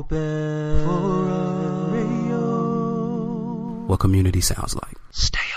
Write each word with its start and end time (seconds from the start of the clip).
open 0.00 0.84
for 0.86 1.92
radio. 1.92 2.40
What 3.86 4.00
community 4.00 4.40
sounds 4.40 4.74
like. 4.74 4.96
Stay 5.10 5.49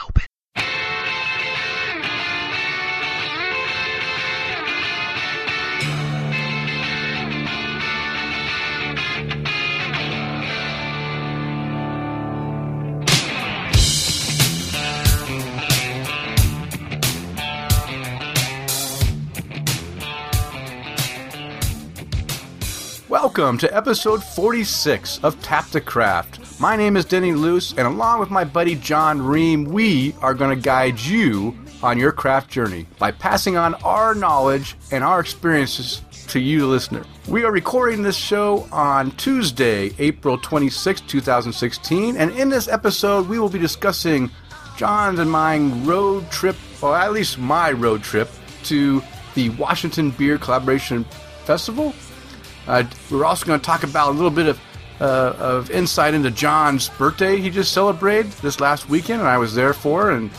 Welcome 23.35 23.57
to 23.57 23.75
episode 23.75 24.23
46 24.23 25.21
of 25.23 25.41
Tap 25.41 25.67
the 25.69 25.81
Craft. 25.81 26.59
My 26.59 26.75
name 26.75 26.95
is 26.95 27.03
Denny 27.03 27.33
Luce, 27.33 27.71
and 27.71 27.87
along 27.87 28.19
with 28.19 28.29
my 28.29 28.43
buddy 28.43 28.75
John 28.75 29.19
Ream, 29.19 29.65
we 29.65 30.13
are 30.21 30.35
going 30.35 30.55
to 30.55 30.61
guide 30.61 30.99
you 30.99 31.57
on 31.81 31.97
your 31.97 32.11
craft 32.11 32.51
journey 32.51 32.85
by 32.99 33.09
passing 33.09 33.57
on 33.57 33.73
our 33.83 34.13
knowledge 34.13 34.75
and 34.91 35.03
our 35.03 35.19
experiences 35.19 36.03
to 36.27 36.39
you, 36.39 36.59
the 36.59 36.67
listener. 36.67 37.03
We 37.27 37.43
are 37.43 37.51
recording 37.51 38.03
this 38.03 38.15
show 38.15 38.67
on 38.71 39.09
Tuesday, 39.13 39.95
April 39.97 40.37
26, 40.37 41.01
2016, 41.01 42.15
and 42.15 42.29
in 42.33 42.49
this 42.49 42.67
episode, 42.67 43.27
we 43.27 43.39
will 43.39 43.49
be 43.49 43.57
discussing 43.57 44.29
John's 44.77 45.17
and 45.17 45.31
my 45.31 45.57
road 45.57 46.29
trip, 46.29 46.55
or 46.83 46.95
at 46.95 47.11
least 47.13 47.39
my 47.39 47.71
road 47.71 48.03
trip, 48.03 48.29
to 48.65 49.01
the 49.33 49.49
Washington 49.49 50.11
Beer 50.11 50.37
Collaboration 50.37 51.03
Festival. 51.45 51.95
Uh, 52.67 52.83
we're 53.11 53.25
also 53.25 53.45
going 53.45 53.59
to 53.59 53.65
talk 53.65 53.83
about 53.83 54.09
a 54.09 54.11
little 54.11 54.31
bit 54.31 54.47
of 54.47 54.59
uh, 55.01 55.35
of 55.37 55.69
insight 55.71 56.13
into 56.13 56.31
John's 56.31 56.89
birthday 56.89 57.37
he 57.37 57.49
just 57.49 57.73
celebrated 57.73 58.31
this 58.33 58.59
last 58.59 58.87
weekend, 58.89 59.19
and 59.19 59.27
I 59.27 59.37
was 59.37 59.53
there 59.55 59.73
for, 59.73 60.11
and 60.11 60.29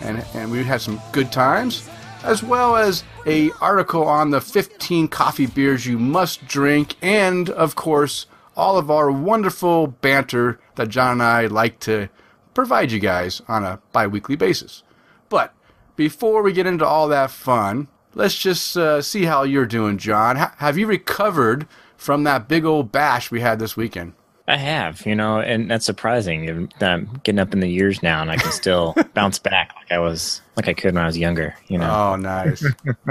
and 0.00 0.24
and 0.34 0.50
we 0.50 0.64
had 0.64 0.80
some 0.80 1.00
good 1.12 1.30
times, 1.32 1.88
as 2.22 2.42
well 2.42 2.76
as 2.76 3.04
a 3.26 3.50
article 3.60 4.04
on 4.04 4.30
the 4.30 4.40
15 4.40 5.08
coffee 5.08 5.46
beers 5.46 5.84
you 5.86 5.98
must 5.98 6.46
drink, 6.46 6.94
and 7.02 7.50
of 7.50 7.74
course 7.74 8.26
all 8.56 8.78
of 8.78 8.90
our 8.90 9.10
wonderful 9.10 9.88
banter 9.88 10.60
that 10.76 10.88
John 10.88 11.12
and 11.12 11.22
I 11.22 11.46
like 11.46 11.80
to 11.80 12.08
provide 12.54 12.92
you 12.92 13.00
guys 13.00 13.42
on 13.48 13.64
a 13.64 13.80
bi-weekly 13.92 14.36
basis. 14.36 14.84
But 15.28 15.52
before 15.96 16.42
we 16.42 16.52
get 16.52 16.66
into 16.66 16.86
all 16.86 17.08
that 17.08 17.32
fun, 17.32 17.88
let's 18.14 18.38
just 18.38 18.76
uh, 18.76 19.02
see 19.02 19.24
how 19.24 19.42
you're 19.42 19.66
doing, 19.66 19.98
John. 19.98 20.36
H- 20.36 20.48
have 20.58 20.78
you 20.78 20.86
recovered 20.86 21.66
from 21.96 22.24
that 22.24 22.48
big 22.48 22.64
old 22.64 22.92
bash 22.92 23.30
we 23.30 23.40
had 23.40 23.58
this 23.58 23.76
weekend? 23.76 24.14
I 24.46 24.56
have, 24.58 25.06
you 25.06 25.14
know, 25.14 25.40
and 25.40 25.70
that's 25.70 25.86
surprising. 25.86 26.70
that 26.78 26.90
I'm 26.90 27.20
getting 27.22 27.38
up 27.38 27.54
in 27.54 27.60
the 27.60 27.68
years 27.68 28.02
now, 28.02 28.20
and 28.20 28.30
I 28.30 28.36
can 28.36 28.52
still 28.52 28.94
bounce 29.14 29.38
back 29.38 29.72
like 29.74 29.90
I 29.90 29.98
was, 29.98 30.42
like 30.56 30.68
I 30.68 30.74
could 30.74 30.94
when 30.94 31.02
I 31.02 31.06
was 31.06 31.16
younger. 31.16 31.54
You 31.68 31.78
know. 31.78 31.90
Oh, 31.90 32.16
nice, 32.16 32.62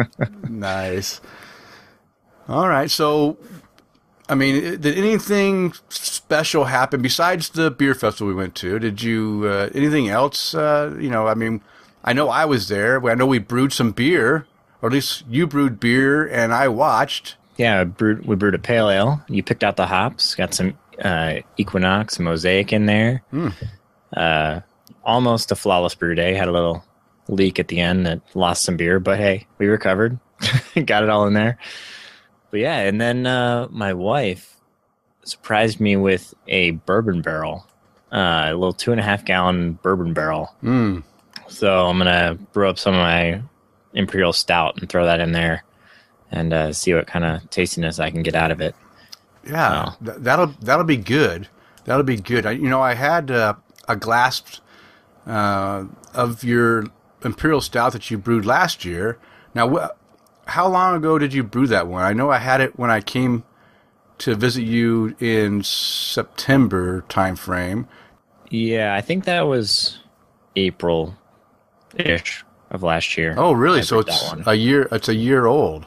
nice. 0.50 1.22
All 2.48 2.67
right, 2.67 2.92
so, 2.92 3.38
I 4.30 4.36
mean, 4.36 4.80
did 4.81 4.97
anything 4.97 5.73
special 5.90 6.66
happen 6.66 7.02
besides 7.02 7.50
the 7.50 7.72
beer 7.72 7.95
festival 7.95 8.28
we 8.28 8.36
went 8.36 8.53
to? 8.56 8.78
Did 8.78 9.02
you 9.02 9.45
uh, 9.45 9.70
anything 9.73 10.09
else? 10.09 10.53
Uh, 10.53 10.95
you 11.00 11.09
know, 11.09 11.28
I 11.28 11.34
mean, 11.34 11.62
I 12.03 12.14
know 12.14 12.30
I 12.30 12.45
was 12.45 12.68
there. 12.68 13.03
I 13.09 13.16
know 13.16 13.25
we 13.25 13.40
brewed 13.40 13.73
some 13.73 13.92
beer, 13.92 14.45
or 14.81 14.90
at 14.90 14.94
least 14.94 15.23
you 15.28 15.47
brewed 15.47 15.80
beer, 15.80 16.28
and 16.28 16.53
I 16.53 16.68
watched. 16.68 17.38
Yeah, 17.58 17.84
we 17.84 17.90
brewed, 17.90 18.26
we 18.26 18.36
brewed 18.36 18.56
a 18.56 18.59
pale 18.59 18.90
ale. 18.90 19.22
You 19.28 19.44
picked 19.44 19.64
out 19.64 19.76
the 19.76 19.86
hops. 19.86 20.36
Got 20.36 20.54
some 20.54 20.78
uh, 21.04 21.36
Equinox 21.58 22.18
and 22.18 22.26
Mosaic 22.26 22.73
in 22.73 22.86
there. 22.86 23.23
Uh, 24.16 24.62
almost 25.04 25.52
a 25.52 25.56
flawless 25.56 25.96
brew 25.96 26.16
day. 26.16 26.34
Had 26.34 26.48
a 26.48 26.52
little 26.52 26.84
leak 27.28 27.59
at 27.59 27.68
the 27.68 27.80
end 27.80 28.06
that 28.06 28.22
lost 28.36 28.63
some 28.63 28.78
beer, 28.78 29.00
but 29.00 29.18
hey, 29.18 29.47
we 29.58 29.68
recovered. 29.68 30.19
Got 30.86 31.03
it 31.03 31.09
all 31.09 31.28
in 31.28 31.34
there. 31.34 31.58
But 32.52 32.59
yeah, 32.59 32.80
and 32.80 33.00
then 33.00 33.25
uh, 33.25 33.68
my 33.72 33.94
wife 33.94 34.56
surprised 35.24 35.80
me 35.80 35.96
with 35.96 36.34
a 36.47 36.72
bourbon 36.72 37.22
barrel, 37.22 37.66
uh, 38.12 38.46
a 38.50 38.53
little 38.53 38.74
two 38.74 38.92
and 38.92 39.00
a 39.00 39.03
half 39.03 39.25
gallon 39.25 39.74
bourbon 39.81 40.13
barrel. 40.13 40.53
Mm. 40.62 41.03
So 41.47 41.88
I'm 41.88 41.97
gonna 41.97 42.38
brew 42.52 42.69
up 42.69 42.78
some 42.78 42.94
of 42.94 43.00
my 43.00 43.42
imperial 43.94 44.34
stout 44.34 44.80
and 44.80 44.90
throw 44.90 45.06
that 45.06 45.19
in 45.19 45.31
there, 45.31 45.63
and 46.33 46.51
uh, 46.53 46.73
see 46.73 46.94
what 46.94 47.07
kind 47.07 47.23
of 47.23 47.49
tastiness 47.49 47.99
I 47.99 48.09
can 48.11 48.23
get 48.23 48.35
out 48.35 48.51
of 48.51 48.59
it. 48.59 48.75
Yeah, 49.47 49.94
Oh. 49.94 50.05
th- 50.05 50.17
that'll 50.19 50.47
that'll 50.61 50.83
be 50.85 50.97
good. 50.97 51.47
That'll 51.85 52.03
be 52.03 52.17
good. 52.17 52.45
I, 52.45 52.51
you 52.51 52.69
know, 52.69 52.81
I 52.81 52.94
had 52.95 53.29
uh, 53.31 53.53
a 53.88 53.95
glass 53.95 54.41
uh, 55.27 55.85
of 56.13 56.44
your 56.44 56.85
imperial 57.23 57.61
stout 57.61 57.94
that 57.94 58.09
you 58.11 58.17
brewed 58.17 58.45
last 58.45 58.83
year. 58.85 59.17
Now, 59.53 59.69
wh- 59.69 59.89
how 60.49 60.67
long 60.67 60.95
ago 60.95 61.17
did 61.19 61.33
you 61.33 61.44
brew 61.44 61.67
that 61.67 61.88
one? 61.88 62.03
I 62.03 62.13
know 62.13 62.29
I 62.31 62.38
had 62.39 62.61
it 62.61 62.77
when 62.79 62.89
I 62.89 63.00
came 63.01 63.44
to 64.19 64.35
visit 64.35 64.63
you 64.63 65.15
in 65.19 65.63
September 65.63 67.03
timeframe. 67.09 67.88
Yeah, 68.50 68.94
I 68.95 69.01
think 69.01 69.25
that 69.25 69.41
was 69.41 70.00
April 70.55 71.15
ish 71.95 72.45
of 72.69 72.83
last 72.83 73.17
year. 73.17 73.33
Oh, 73.38 73.51
really? 73.53 73.79
I 73.79 73.83
so 73.83 74.00
it's 74.00 74.33
a 74.45 74.55
year. 74.55 74.88
It's 74.91 75.09
a 75.09 75.15
year 75.15 75.45
old. 75.45 75.85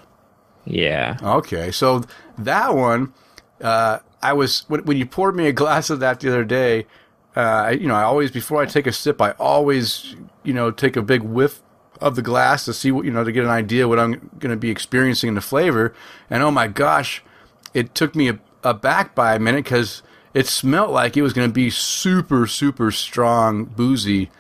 Yeah. 0.66 1.16
Okay, 1.22 1.71
so 1.71 2.03
that 2.38 2.75
one, 2.75 3.15
uh, 3.60 4.00
I 4.22 4.32
was 4.32 4.65
when, 4.69 4.84
when 4.84 4.97
you 4.97 5.06
poured 5.06 5.37
me 5.37 5.47
a 5.47 5.53
glass 5.53 5.88
of 5.91 6.00
that 6.00 6.21
the 6.21 6.28
other 6.28 6.44
day. 6.44 6.87
Uh, 7.34 7.75
you 7.78 7.87
know, 7.87 7.94
I 7.94 8.03
always 8.03 8.31
before 8.31 8.62
I 8.62 8.66
take 8.66 8.87
a 8.87 8.93
sip, 8.93 9.21
I 9.21 9.32
always 9.32 10.16
you 10.43 10.53
know 10.53 10.71
take 10.71 10.97
a 10.97 11.03
big 11.03 11.22
whiff 11.22 11.62
of 12.00 12.16
the 12.16 12.22
glass 12.22 12.65
to 12.65 12.75
see 12.75 12.91
what 12.91 13.05
you 13.05 13.10
know 13.10 13.25
to 13.25 13.32
get 13.32 13.44
an 13.44 13.50
idea 13.50 13.88
what 13.88 13.99
I'm 13.99 14.31
going 14.38 14.50
to 14.50 14.56
be 14.56 14.71
experiencing 14.71 15.28
in 15.28 15.34
the 15.34 15.41
flavor. 15.41 15.94
And 16.28 16.43
oh 16.43 16.50
my 16.50 16.66
gosh, 16.66 17.22
it 17.75 17.94
took 17.94 18.15
me 18.15 18.28
a, 18.28 18.38
aback 18.65 19.15
by 19.15 19.34
a 19.34 19.38
minute 19.38 19.65
because 19.65 20.03
it 20.34 20.47
smelled 20.47 20.91
like 20.91 21.16
it 21.16 21.22
was 21.22 21.32
going 21.32 21.49
to 21.49 21.55
be 21.55 21.71
super 21.71 22.47
super 22.47 22.91
strong 22.91 23.65
boozy, 23.65 24.31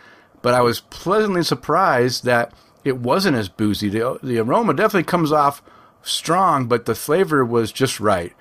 but 0.42 0.54
I 0.54 0.62
was 0.62 0.80
pleasantly 0.80 1.42
surprised 1.42 2.24
that 2.24 2.52
it 2.82 2.98
wasn't 2.98 3.36
as 3.36 3.48
boozy. 3.48 3.88
The 3.88 4.18
the 4.22 4.38
aroma 4.38 4.74
definitely 4.74 5.04
comes 5.04 5.32
off 5.32 5.62
strong, 6.06 6.66
but 6.66 6.84
the 6.84 6.94
flavor 6.94 7.44
was 7.44 7.72
just 7.72 8.00
right. 8.00 8.32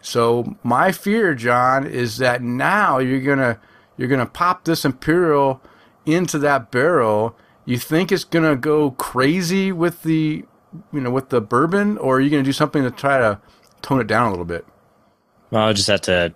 So 0.00 0.56
my 0.62 0.92
fear, 0.92 1.34
John, 1.34 1.86
is 1.86 2.18
that 2.18 2.42
now 2.42 2.98
you're 2.98 3.20
gonna 3.20 3.58
you're 3.96 4.08
gonna 4.08 4.26
pop 4.26 4.64
this 4.64 4.84
imperial 4.84 5.60
into 6.06 6.38
that 6.38 6.70
barrel. 6.70 7.36
You 7.64 7.78
think 7.78 8.12
it's 8.12 8.24
gonna 8.24 8.56
go 8.56 8.92
crazy 8.92 9.72
with 9.72 10.02
the 10.02 10.44
you 10.92 11.00
know 11.00 11.10
with 11.10 11.30
the 11.30 11.40
bourbon, 11.40 11.98
or 11.98 12.16
are 12.16 12.20
you 12.20 12.30
gonna 12.30 12.42
do 12.42 12.52
something 12.52 12.82
to 12.82 12.90
try 12.90 13.18
to 13.18 13.40
tone 13.82 14.00
it 14.00 14.06
down 14.06 14.28
a 14.28 14.30
little 14.30 14.44
bit? 14.44 14.64
Well, 15.50 15.64
I'll 15.64 15.74
just 15.74 15.88
have 15.88 16.02
to 16.02 16.32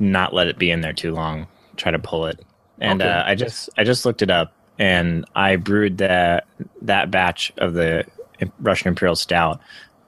not 0.00 0.32
let 0.32 0.46
it 0.46 0.58
be 0.58 0.70
in 0.70 0.80
there 0.80 0.92
too 0.92 1.12
long. 1.12 1.46
Try 1.76 1.92
to 1.92 1.98
pull 1.98 2.26
it. 2.26 2.40
And 2.80 3.02
Okay. 3.02 3.10
uh, 3.10 3.24
I 3.24 3.34
just 3.34 3.68
I 3.76 3.84
just 3.84 4.06
looked 4.06 4.22
it 4.22 4.30
up, 4.30 4.52
and 4.78 5.24
I 5.36 5.56
brewed 5.56 5.98
that 5.98 6.46
that 6.80 7.10
batch 7.10 7.52
of 7.58 7.74
the 7.74 8.04
Russian 8.58 8.88
Imperial 8.88 9.14
Stout 9.14 9.60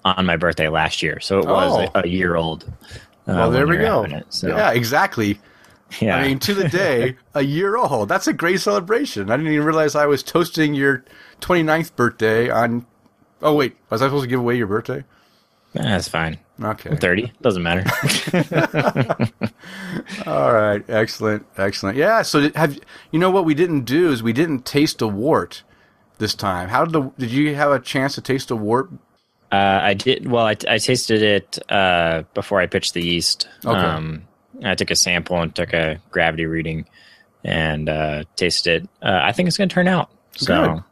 on 0.04 0.26
my 0.26 0.37
birthday 0.37 0.69
last 0.69 1.03
year, 1.03 1.19
so 1.20 1.38
it 1.38 1.47
was 1.47 1.88
Oh. 1.88 1.98
a, 2.00 2.03
a 2.04 2.06
year 2.09 2.37
old. 2.37 2.65
Uh, 3.26 3.32
well, 3.34 3.50
there 3.50 3.66
we 3.66 3.78
go. 3.78 4.04
It, 4.04 4.26
so, 4.28 4.48
Yeah, 4.48 4.72
exactly. 4.72 5.38
yeah. 6.00 6.16
I 6.16 6.26
mean, 6.28 6.38
to 6.41 6.54
the 6.54 6.69
day, 6.69 7.16
a 7.34 7.42
year 7.42 7.76
old. 7.76 8.09
That's 8.09 8.26
a 8.26 8.32
great 8.32 8.60
celebration. 8.60 9.31
I 9.31 9.37
didn't 9.37 9.53
even 9.53 9.65
realize 9.66 9.94
I 9.94 10.06
was 10.06 10.22
toasting 10.22 10.75
your 10.75 11.04
29th 11.41 11.97
birthday 11.97 12.50
on. 12.50 12.87
Oh 13.42 13.54
wait, 13.54 13.76
was 13.91 14.00
I 14.03 14.06
supposed 14.06 14.25
to 14.25 14.28
give 14.28 14.41
away 14.41 14.56
your 14.56 14.66
birthday? 14.66 15.04
that's 15.75 16.06
fine. 16.09 16.38
Okay. 16.62 16.94
Thirty 16.97 17.32
doesn't 17.42 17.62
matter. 17.65 17.82
All 20.27 20.53
right, 20.53 20.84
excellent, 20.89 21.45
excellent. 21.56 21.97
Yeah. 21.97 22.22
So 22.22 22.51
have 22.54 22.78
you 23.10 23.18
know 23.18 23.30
what 23.30 23.45
we 23.45 23.54
didn't 23.54 23.83
do 23.83 24.10
is 24.12 24.22
we 24.22 24.33
didn't 24.33 24.65
taste 24.65 25.03
a 25.03 25.09
wort 25.09 25.62
this 26.18 26.34
time. 26.34 26.68
How 26.68 26.84
did 26.84 26.92
the 26.92 27.10
did 27.18 27.30
you 27.33 27.54
have 27.56 27.72
a 27.72 27.80
chance 27.80 28.15
to 28.15 28.21
taste 28.21 28.51
a 28.51 28.56
wort? 28.56 28.91
Uh, 29.54 29.80
I 29.83 29.95
did. 29.95 30.28
Well, 30.28 30.47
I, 30.47 30.56
I 30.68 30.78
tasted 30.78 31.22
it 31.22 31.59
uh, 31.71 32.24
before 32.34 32.60
I 32.60 32.66
pitched 32.66 32.95
the 32.95 33.04
yeast. 33.04 33.48
Okay. 33.65 33.78
Um, 33.78 34.27
I 34.65 34.74
took 34.74 34.91
a 34.91 34.97
sample 34.97 35.41
and 35.41 35.54
took 35.54 35.72
a 35.72 36.01
gravity 36.10 36.47
reading 36.47 36.86
and 37.45 37.89
uh, 37.89 38.24
tasted 38.36 38.84
it. 38.84 38.89
Uh, 39.03 39.21
I 39.22 39.33
think 39.33 39.47
it's 39.47 39.56
going 39.56 39.68
to 39.68 39.74
turn 39.74 39.86
out. 39.86 40.10
So 40.36 40.54
uh, 40.54 40.83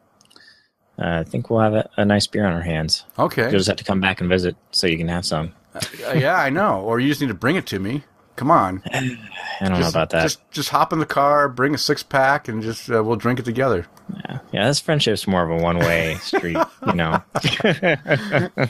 I 0.99 1.25
think 1.25 1.51
we'll 1.51 1.61
have 1.61 1.75
a, 1.75 1.91
a 1.97 2.05
nice 2.05 2.27
beer 2.27 2.47
on 2.47 2.53
our 2.53 2.63
hands. 2.63 3.05
Okay. 3.19 3.43
You'll 3.43 3.59
just 3.59 3.69
have 3.69 3.79
to 3.79 3.85
come 3.85 4.01
back 4.01 4.21
and 4.21 4.29
visit 4.29 4.55
so 4.71 4.87
you 4.87 4.99
can 4.99 5.09
have 5.09 5.25
some. 5.25 5.53
Uh, 5.75 6.13
yeah, 6.15 6.37
I 6.37 6.51
know. 6.51 6.83
Or 6.83 7.01
you 7.01 7.09
just 7.09 7.21
need 7.21 7.29
to 7.29 7.35
bring 7.35 7.57
it 7.57 7.67
to 7.69 7.79
me. 7.81 8.05
Come 8.37 8.51
on. 8.51 8.83
I 8.93 9.19
don't 9.61 9.81
know 9.81 9.89
about 9.89 10.11
that. 10.11 10.23
Just 10.23 10.51
just 10.51 10.71
hop 10.71 10.93
in 10.93 10.99
the 10.99 11.07
car, 11.07 11.49
bring 11.49 11.75
a 11.75 11.79
six 11.79 12.03
pack, 12.03 12.49
and 12.49 12.63
just 12.63 12.91
uh, 12.91 13.03
we'll 13.05 13.17
drink 13.17 13.39
it 13.39 13.45
together. 13.45 13.87
yeah. 14.15 14.39
yeah, 14.53 14.67
this 14.67 14.81
friendship's 14.81 15.27
more 15.27 15.43
of 15.43 15.51
a 15.51 15.63
one 15.63 15.79
way 15.79 16.17
street, 16.17 16.57
you 16.87 16.95
know. 16.95 17.23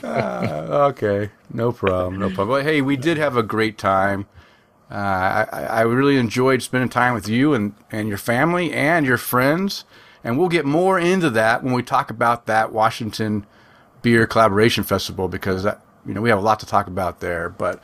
Uh, 0.03 0.89
okay, 0.91 1.31
no 1.53 1.71
problem, 1.71 2.19
no 2.19 2.27
problem. 2.27 2.49
Well, 2.49 2.63
hey, 2.63 2.81
we 2.81 2.97
did 2.97 3.17
have 3.17 3.37
a 3.37 3.43
great 3.43 3.77
time. 3.77 4.27
Uh, 4.91 5.45
I, 5.51 5.63
I 5.63 5.81
really 5.81 6.17
enjoyed 6.17 6.61
spending 6.61 6.89
time 6.89 7.15
with 7.15 7.27
you 7.27 7.55
and, 7.55 7.73
and 7.91 8.07
your 8.07 8.19
family 8.19 8.71
and 8.71 9.07
your 9.07 9.17
friends. 9.17 9.85
And 10.23 10.37
we'll 10.37 10.49
get 10.49 10.65
more 10.65 10.99
into 10.99 11.31
that 11.31 11.63
when 11.63 11.73
we 11.73 11.81
talk 11.81 12.11
about 12.11 12.45
that 12.45 12.71
Washington 12.71 13.45
Beer 14.03 14.27
Collaboration 14.27 14.83
Festival 14.83 15.27
because 15.27 15.63
that, 15.63 15.81
you 16.05 16.13
know 16.13 16.21
we 16.21 16.29
have 16.29 16.37
a 16.37 16.43
lot 16.43 16.59
to 16.59 16.65
talk 16.65 16.87
about 16.87 17.21
there. 17.21 17.49
But 17.49 17.81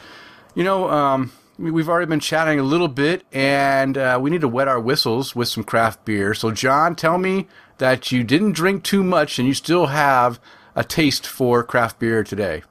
you 0.54 0.64
know, 0.64 0.90
um, 0.90 1.32
we- 1.60 1.72
we've 1.72 1.90
already 1.90 2.08
been 2.08 2.20
chatting 2.20 2.60
a 2.60 2.64
little 2.64 2.88
bit, 2.88 3.24
and 3.32 3.98
uh, 3.98 4.18
we 4.22 4.30
need 4.30 4.42
to 4.42 4.48
wet 4.48 4.68
our 4.68 4.80
whistles 4.80 5.36
with 5.36 5.48
some 5.48 5.64
craft 5.64 6.06
beer. 6.06 6.34
So, 6.34 6.52
John, 6.52 6.96
tell 6.96 7.18
me 7.18 7.48
that 7.78 8.12
you 8.12 8.24
didn't 8.24 8.54
drink 8.54 8.84
too 8.84 9.04
much 9.04 9.40
and 9.40 9.48
you 9.48 9.54
still 9.54 9.88
have 9.88 10.40
a 10.76 10.84
taste 10.84 11.28
for 11.28 11.64
craft 11.64 12.00
beer 12.00 12.24
today. 12.24 12.64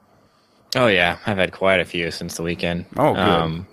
Oh 0.75 0.87
yeah, 0.87 1.17
I've 1.25 1.37
had 1.37 1.51
quite 1.51 1.79
a 1.79 1.85
few 1.85 2.11
since 2.11 2.35
the 2.37 2.43
weekend. 2.43 2.85
Oh, 2.95 3.13
good. 3.15 3.65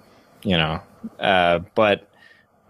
you 0.43 0.57
know, 0.57 0.81
uh, 1.21 1.59
but 1.75 2.09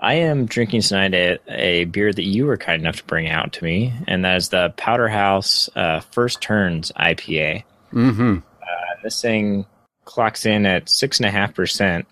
I 0.00 0.14
am 0.14 0.46
drinking 0.46 0.82
tonight 0.82 1.14
a, 1.14 1.38
a 1.48 1.84
beer 1.84 2.12
that 2.12 2.24
you 2.24 2.46
were 2.46 2.56
kind 2.56 2.80
enough 2.82 2.96
to 2.96 3.04
bring 3.04 3.28
out 3.28 3.52
to 3.54 3.64
me, 3.64 3.92
and 4.08 4.24
that 4.24 4.36
is 4.36 4.48
the 4.48 4.74
Powderhaus 4.76 5.68
uh, 5.76 6.00
First 6.10 6.40
Turns 6.42 6.90
IPA. 6.98 7.62
Mm-hmm. 7.92 8.38
Uh, 8.62 8.66
this 9.04 9.22
thing 9.22 9.64
clocks 10.04 10.44
in 10.44 10.66
at 10.66 10.88
six 10.88 11.18
and 11.20 11.26
a 11.26 11.30
half 11.30 11.54
percent, 11.54 12.06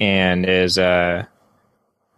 and 0.00 0.46
is 0.46 0.78
uh, 0.78 1.24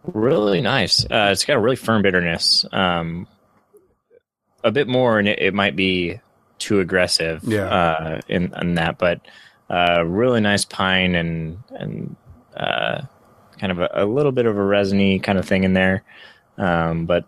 really 0.03 0.61
nice. 0.61 1.05
Uh, 1.05 1.29
it's 1.31 1.45
got 1.45 1.57
a 1.57 1.59
really 1.59 1.75
firm 1.75 2.01
bitterness. 2.01 2.65
Um, 2.71 3.27
a 4.63 4.71
bit 4.71 4.87
more, 4.87 5.19
and 5.19 5.27
it, 5.27 5.39
it 5.39 5.53
might 5.53 5.75
be 5.75 6.19
too 6.57 6.79
aggressive. 6.79 7.43
Yeah. 7.43 7.65
Uh, 7.65 8.21
in, 8.27 8.53
in 8.59 8.75
that, 8.75 8.97
but 8.97 9.21
uh, 9.69 10.03
really 10.05 10.41
nice 10.41 10.65
pine 10.65 11.15
and 11.15 11.59
and 11.69 12.15
uh, 12.55 13.01
kind 13.59 13.71
of 13.71 13.79
a, 13.79 13.89
a 13.93 14.05
little 14.05 14.31
bit 14.31 14.45
of 14.45 14.57
a 14.57 14.63
resiny 14.63 15.19
kind 15.19 15.37
of 15.37 15.47
thing 15.47 15.63
in 15.63 15.73
there, 15.73 16.03
um, 16.57 17.05
but 17.05 17.25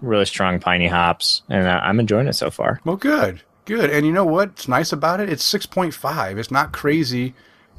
really 0.00 0.26
strong 0.26 0.60
piney 0.60 0.86
hops, 0.86 1.42
and 1.48 1.66
uh, 1.66 1.80
I'm 1.82 1.98
enjoying 2.00 2.28
it 2.28 2.34
so 2.34 2.50
far. 2.50 2.80
Well, 2.84 2.96
good, 2.96 3.42
good. 3.64 3.90
And 3.90 4.06
you 4.06 4.12
know 4.12 4.24
what's 4.24 4.68
nice 4.68 4.92
about 4.92 5.20
it? 5.20 5.30
It's 5.30 5.44
six 5.44 5.66
point 5.66 5.94
five. 5.94 6.38
It's 6.38 6.50
not 6.50 6.72
crazy 6.72 7.34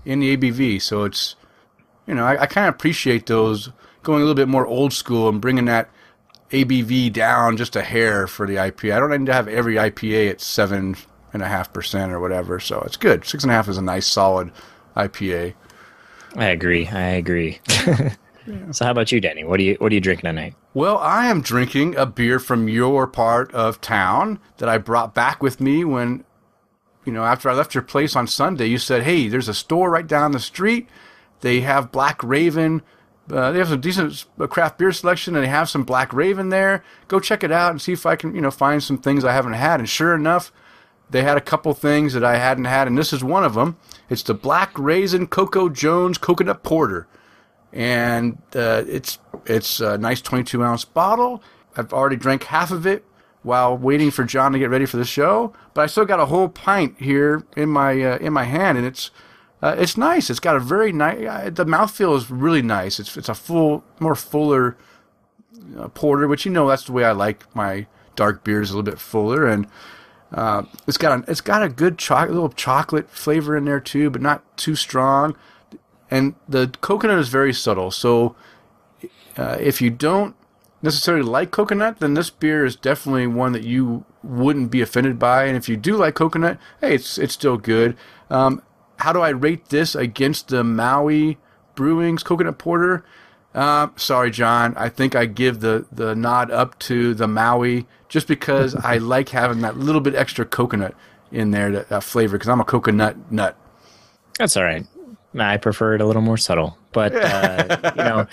in 0.06 0.19
the 0.19 0.36
ABV, 0.36 0.81
so 0.81 1.04
it's 1.04 1.36
you 2.09 2.15
know 2.15 2.25
I, 2.25 2.41
I 2.41 2.45
kind 2.45 2.67
of 2.67 2.75
appreciate 2.75 3.27
those 3.27 3.69
going 4.03 4.17
a 4.21 4.25
little 4.25 4.35
bit 4.35 4.50
more 4.50 4.67
old 4.67 4.91
school 4.91 5.29
and 5.29 5.39
bringing 5.39 5.65
that 5.65 5.89
ABV 6.51 7.13
down 7.13 7.56
just 7.56 7.75
a 7.75 7.81
hair 7.81 8.27
for 8.27 8.47
the 8.47 8.56
IPA. 8.56 8.95
I 8.95 9.00
don't 9.00 9.11
need 9.11 9.25
to 9.27 9.33
have 9.33 9.47
every 9.47 9.75
IPA 9.75 10.31
at 10.31 10.41
seven 10.41 10.95
and 11.31 11.44
a 11.44 11.47
half 11.47 11.71
percent 11.71 12.11
or 12.11 12.19
whatever. 12.19 12.59
So 12.59 12.81
it's 12.81 12.97
good. 12.97 13.23
Six 13.25 13.44
and 13.44 13.51
a 13.51 13.56
half 13.56 13.69
is 13.69 13.77
a 13.77 13.81
nice 13.81 14.07
solid 14.07 14.51
IPA. 14.97 15.53
I 16.35 16.45
agree. 16.45 16.88
I 16.88 17.01
agree. 17.11 17.59
So, 18.71 18.85
how 18.85 18.91
about 18.91 19.12
you, 19.12 19.21
Danny? 19.21 19.44
What 19.44 19.57
do 19.57 19.63
you 19.63 19.75
what 19.75 19.91
are 19.91 19.95
you 19.95 20.01
drinking 20.01 20.27
tonight? 20.27 20.55
Well, 20.73 20.97
I 20.97 21.27
am 21.27 21.41
drinking 21.41 21.95
a 21.95 22.05
beer 22.07 22.39
from 22.39 22.67
your 22.67 23.05
part 23.05 23.53
of 23.53 23.79
town 23.79 24.39
that 24.57 24.67
I 24.67 24.77
brought 24.79 25.13
back 25.13 25.44
with 25.44 25.59
me 25.59 25.83
when, 25.85 26.23
you 27.05 27.12
know, 27.13 27.23
after 27.23 27.50
I 27.50 27.53
left 27.53 27.75
your 27.75 27.83
place 27.83 28.15
on 28.15 28.25
Sunday. 28.25 28.65
You 28.65 28.79
said, 28.79 29.03
"Hey, 29.03 29.27
there's 29.27 29.50
a 29.50 29.53
store 29.53 29.91
right 29.91 30.07
down 30.07 30.31
the 30.31 30.39
street. 30.39 30.88
They 31.41 31.62
have 31.62 31.91
Black 31.91 32.24
Raven. 32.24 32.81
Uh, 33.31 33.51
they 33.51 33.59
have 33.59 33.69
some 33.69 33.81
decent 33.81 34.25
uh, 34.39 34.47
craft 34.47 34.77
beer 34.77 34.91
selection, 34.91 35.36
and 35.36 35.44
they 35.44 35.50
have 35.50 35.69
some 35.69 35.83
Black 35.83 36.13
Raven 36.13 36.50
there. 36.50 36.83
Go 37.07 37.19
check 37.19 37.44
it 37.44 37.51
out 37.51 37.71
and 37.71 37.81
see 37.81 37.94
if 37.94 38.06
I 38.06 38.15
can, 38.15 38.33
you 38.33 38.41
know, 38.41 38.51
find 38.51 38.83
some 38.83 38.97
things 38.97 39.24
I 39.24 39.33
haven't 39.33 39.53
had." 39.53 39.80
And 39.80 39.89
sure 39.89 40.15
enough, 40.15 40.51
they 41.09 41.24
had 41.24 41.38
a 41.38 41.41
couple 41.41 41.74
things 41.74 42.13
that 42.13 42.24
I 42.24 42.38
hadn't 42.38 42.65
had, 42.65 42.88
and 42.88 42.97
this 42.97 43.13
is 43.13 43.24
one 43.24 43.44
of 43.44 43.53
them. 43.53 43.77
It's 44.09 44.24
the 44.24 44.33
Black 44.33 44.77
Raven 44.77 45.27
Coco 45.27 45.69
Jones 45.69 46.18
Coconut 46.18 46.63
Porter 46.63 47.07
and 47.71 48.38
uh, 48.56 48.83
it's 48.88 49.19
it's 49.45 49.80
a 49.80 49.97
nice 49.97 50.21
22 50.21 50.63
ounce 50.63 50.86
bottle. 50.86 51.44
I've 51.75 51.94
already 51.94 52.15
drank 52.15 52.44
half 52.44 52.71
of 52.71 52.86
it 52.86 53.06
while 53.41 53.77
waiting 53.77 54.12
for 54.12 54.24
John 54.24 54.51
to 54.51 54.59
get 54.59 54.69
ready 54.69 54.86
for 54.86 54.97
the 54.97 55.06
show, 55.06 55.53
but 55.74 55.81
I 55.81 55.86
still 55.86 56.06
got 56.06 56.19
a 56.19 56.25
whole 56.25 56.50
pint 56.50 56.95
here 57.00 57.44
in 57.56 57.69
my 57.69 58.01
uh, 58.01 58.18
in 58.18 58.33
my 58.33 58.44
hand, 58.44 58.77
and 58.77 58.86
it's 58.88 59.12
uh, 59.61 59.75
it's 59.77 59.97
nice. 59.97 60.29
It's 60.29 60.39
got 60.39 60.56
a 60.56 60.59
very 60.59 60.91
nice. 60.91 61.27
Uh, 61.27 61.50
the 61.50 61.65
mouthfeel 61.65 62.15
is 62.15 62.29
really 62.29 62.61
nice. 62.61 63.00
It's 63.00 63.15
it's 63.17 63.29
a 63.29 63.35
full, 63.35 63.83
more 64.00 64.15
fuller 64.15 64.77
uh, 65.77 65.88
porter, 65.89 66.27
which 66.27 66.45
you 66.45 66.51
know 66.51 66.67
that's 66.67 66.85
the 66.85 66.94
way 66.94 67.03
I 67.03 67.11
like 67.11 67.53
my 67.56 67.88
dark 68.15 68.44
beers 68.44 68.69
a 68.69 68.73
little 68.73 68.89
bit 68.89 69.00
fuller, 69.00 69.47
and 69.47 69.67
uh, 70.31 70.63
it's 70.88 70.97
got 70.97 71.19
a 71.19 71.31
it's 71.31 71.41
got 71.41 71.63
a 71.63 71.69
good 71.69 71.97
chocolate, 71.97 72.33
little 72.33 72.50
chocolate 72.50 73.09
flavor 73.09 73.57
in 73.57 73.65
there 73.65 73.79
too, 73.79 74.09
but 74.09 74.21
not 74.21 74.57
too 74.57 74.75
strong 74.75 75.35
and 76.12 76.35
the 76.47 76.71
coconut 76.81 77.19
is 77.19 77.29
very 77.29 77.53
subtle. 77.53 77.91
So 77.91 78.35
uh, 79.38 79.57
if 79.59 79.81
you 79.81 79.89
don't 79.89 80.35
necessarily 80.81 81.23
like 81.23 81.51
coconut, 81.51 82.00
then 82.00 82.13
this 82.13 82.29
beer 82.29 82.65
is 82.65 82.75
definitely 82.75 83.27
one 83.27 83.51
that 83.51 83.63
you 83.63 84.05
wouldn't 84.23 84.71
be 84.71 84.81
offended 84.81 85.19
by. 85.19 85.45
And 85.45 85.55
if 85.55 85.69
you 85.69 85.77
do 85.77 85.95
like 85.95 86.15
coconut, 86.15 86.57
hey, 86.81 86.95
it's 86.95 87.17
it's 87.17 87.33
still 87.33 87.57
good. 87.57 87.95
Um, 88.29 88.62
how 89.00 89.13
do 89.13 89.22
I 89.22 89.30
rate 89.30 89.69
this 89.69 89.96
against 89.96 90.50
the 90.50 90.63
Maui 90.63 91.38
Brewing's 91.75 92.22
coconut 92.24 92.57
porter? 92.57 93.04
Uh, 93.56 93.88
sorry, 93.96 94.30
John. 94.30 94.74
I 94.78 94.90
think 94.90 95.16
I 95.16 95.25
give 95.25 95.62
the, 95.62 95.86
the 95.92 96.16
nod 96.16 96.51
up 96.51 96.78
to 96.80 97.13
the 97.13 97.28
Maui 97.28 97.88
just 98.10 98.28
because 98.28 98.75
I 98.75 98.98
like 99.16 99.30
having 99.30 99.62
that 99.62 99.78
little 99.78 100.01
bit 100.01 100.16
extra 100.16 100.46
coconut 100.46 100.94
in 101.31 101.51
there, 101.51 101.72
that, 101.72 101.90
that 101.90 102.04
flavor, 102.04 102.38
because 102.38 102.50
I'm 102.50 102.60
a 102.60 102.66
coconut 102.66 103.31
nut. 103.31 103.56
That's 104.38 104.57
all 104.57 104.63
right. 104.63 104.86
I 105.38 105.57
prefer 105.57 105.96
it 105.96 106.01
a 106.01 106.06
little 106.06 106.22
more 106.22 106.38
subtle, 106.38 106.78
but 106.92 107.13
uh, 107.16 107.94
you 107.96 108.04
know, 108.04 108.28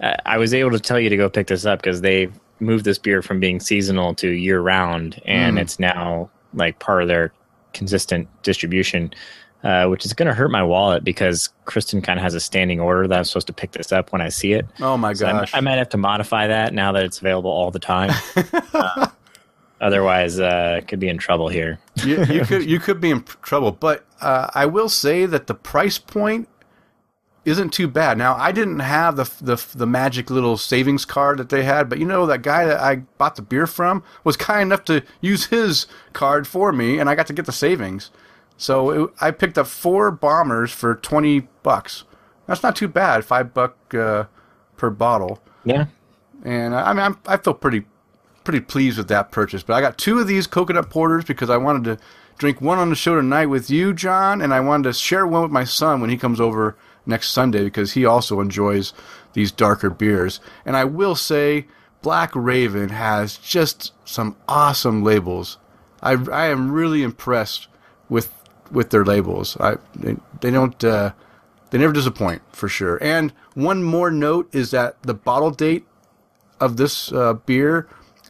I 0.00 0.16
I 0.26 0.38
was 0.38 0.52
able 0.52 0.70
to 0.72 0.80
tell 0.80 1.00
you 1.00 1.08
to 1.08 1.16
go 1.16 1.30
pick 1.30 1.46
this 1.46 1.64
up 1.64 1.80
because 1.80 2.02
they 2.02 2.28
moved 2.60 2.84
this 2.84 2.98
beer 2.98 3.22
from 3.22 3.40
being 3.40 3.60
seasonal 3.60 4.14
to 4.16 4.28
year 4.28 4.60
round, 4.60 5.22
and 5.24 5.58
it's 5.58 5.78
now 5.78 6.28
like 6.52 6.78
part 6.80 7.02
of 7.02 7.08
their 7.08 7.32
consistent 7.72 8.28
distribution. 8.42 9.12
Uh, 9.64 9.86
which 9.88 10.06
is 10.06 10.12
going 10.12 10.28
to 10.28 10.34
hurt 10.34 10.52
my 10.52 10.62
wallet 10.62 11.02
because 11.02 11.48
Kristen 11.64 12.00
kind 12.00 12.16
of 12.16 12.22
has 12.22 12.34
a 12.34 12.38
standing 12.40 12.78
order 12.78 13.08
that 13.08 13.18
I'm 13.18 13.24
supposed 13.24 13.48
to 13.48 13.52
pick 13.52 13.72
this 13.72 13.90
up 13.90 14.12
when 14.12 14.20
I 14.22 14.28
see 14.28 14.52
it. 14.52 14.64
Oh 14.78 14.96
my 14.96 15.12
So 15.14 15.26
I, 15.26 15.32
gosh. 15.32 15.50
I 15.52 15.58
might 15.60 15.78
have 15.78 15.88
to 15.88 15.96
modify 15.96 16.46
that 16.46 16.72
now 16.72 16.92
that 16.92 17.02
it's 17.02 17.18
available 17.18 17.50
all 17.50 17.72
the 17.72 17.80
time. 17.80 18.12
Uh, 18.72 19.08
otherwise, 19.80 20.38
uh, 20.38 20.80
could 20.86 21.00
be 21.00 21.08
in 21.08 21.18
trouble 21.18 21.48
here. 21.48 21.80
you, 22.04 22.24
you 22.26 22.44
could 22.44 22.64
you 22.70 22.78
could 22.78 23.00
be 23.00 23.10
in 23.10 23.24
trouble. 23.42 23.72
But 23.72 24.04
uh, 24.20 24.48
I 24.54 24.66
will 24.66 24.88
say 24.88 25.26
that 25.26 25.48
the 25.48 25.54
price 25.54 25.98
point 25.98 26.48
isn't 27.44 27.70
too 27.72 27.88
bad. 27.88 28.16
Now 28.18 28.36
I 28.36 28.52
didn't 28.52 28.78
have 28.80 29.16
the 29.16 29.28
the 29.40 29.64
the 29.74 29.86
magic 29.86 30.30
little 30.30 30.56
savings 30.56 31.04
card 31.04 31.38
that 31.38 31.48
they 31.48 31.64
had, 31.64 31.88
but 31.88 31.98
you 31.98 32.04
know 32.04 32.26
that 32.26 32.42
guy 32.42 32.64
that 32.64 32.78
I 32.78 32.96
bought 33.18 33.34
the 33.36 33.42
beer 33.42 33.66
from 33.66 34.04
was 34.22 34.36
kind 34.36 34.62
enough 34.62 34.84
to 34.84 35.02
use 35.20 35.46
his 35.46 35.86
card 36.12 36.46
for 36.46 36.72
me, 36.72 36.98
and 37.00 37.10
I 37.10 37.14
got 37.16 37.26
to 37.26 37.32
get 37.32 37.46
the 37.46 37.52
savings. 37.52 38.10
So 38.58 38.90
it, 38.90 39.10
I 39.20 39.30
picked 39.30 39.56
up 39.56 39.66
four 39.66 40.10
bombers 40.10 40.70
for 40.70 40.94
twenty 40.94 41.48
bucks. 41.62 42.04
That's 42.46 42.62
not 42.62 42.76
too 42.76 42.88
bad. 42.88 43.24
Five 43.24 43.54
buck 43.54 43.76
uh, 43.94 44.24
per 44.76 44.90
bottle 44.90 45.40
Yeah, 45.64 45.86
and 46.44 46.74
I 46.74 46.90
I 46.90 46.92
mean 46.92 47.02
I'm, 47.02 47.18
I 47.26 47.38
feel 47.38 47.54
pretty 47.54 47.86
pretty 48.44 48.60
pleased 48.60 48.98
with 48.98 49.08
that 49.08 49.30
purchase. 49.30 49.62
But 49.62 49.74
I 49.74 49.80
got 49.80 49.96
two 49.96 50.18
of 50.18 50.26
these 50.26 50.46
coconut 50.46 50.90
porters 50.90 51.24
because 51.24 51.50
I 51.50 51.56
wanted 51.56 51.84
to 51.84 52.04
drink 52.38 52.60
one 52.60 52.78
on 52.78 52.88
the 52.88 52.96
show 52.96 53.14
tonight 53.14 53.46
with 53.46 53.68
you, 53.70 53.92
John, 53.92 54.40
and 54.40 54.54
I 54.54 54.60
wanted 54.60 54.84
to 54.84 54.92
share 54.92 55.26
one 55.26 55.42
with 55.42 55.50
my 55.50 55.64
son 55.64 56.00
when 56.00 56.10
he 56.10 56.16
comes 56.16 56.40
over 56.40 56.76
next 57.04 57.30
Sunday 57.30 57.64
because 57.64 57.92
he 57.92 58.04
also 58.04 58.40
enjoys 58.40 58.92
these 59.34 59.52
darker 59.52 59.90
beers. 59.90 60.40
And 60.64 60.76
I 60.76 60.84
will 60.84 61.14
say, 61.14 61.66
Black 62.00 62.30
Raven 62.34 62.90
has 62.90 63.36
just 63.38 63.92
some 64.04 64.36
awesome 64.48 65.02
labels. 65.02 65.58
I 66.02 66.12
I 66.32 66.46
am 66.46 66.72
really 66.72 67.02
impressed 67.02 67.68
with 68.08 68.37
with 68.70 68.90
their 68.90 69.04
labels. 69.04 69.56
I 69.58 69.76
they, 69.94 70.16
they 70.40 70.50
don't. 70.50 70.82
Uh, 70.82 71.12
they 71.70 71.78
never 71.78 71.92
disappoint 71.92 72.42
for 72.52 72.68
sure. 72.68 72.98
And 73.02 73.32
one 73.54 73.82
more 73.82 74.10
note 74.10 74.54
is 74.54 74.70
that 74.70 75.02
the 75.02 75.14
bottle 75.14 75.50
date 75.50 75.86
of 76.60 76.76
this 76.76 77.12
uh, 77.12 77.34
beer 77.34 77.88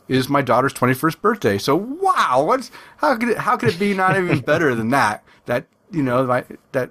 is 0.09 0.29
my 0.29 0.43
daughter's 0.43 0.73
21st 0.73 1.21
birthday. 1.21 1.59
So 1.59 1.77
wow, 1.77 2.45
what's 2.45 2.71
how 2.97 3.17
could 3.17 3.31
it, 3.31 3.39
how 3.39 3.57
could 3.57 3.71
it 3.71 3.79
be 3.79 3.95
not 3.95 4.17
even 4.17 4.41
better 4.53 4.75
than 4.75 4.91
that? 4.91 5.25
That 5.47 5.67
you 5.91 6.03
know 6.03 6.27
my, 6.27 6.45
that 6.73 6.91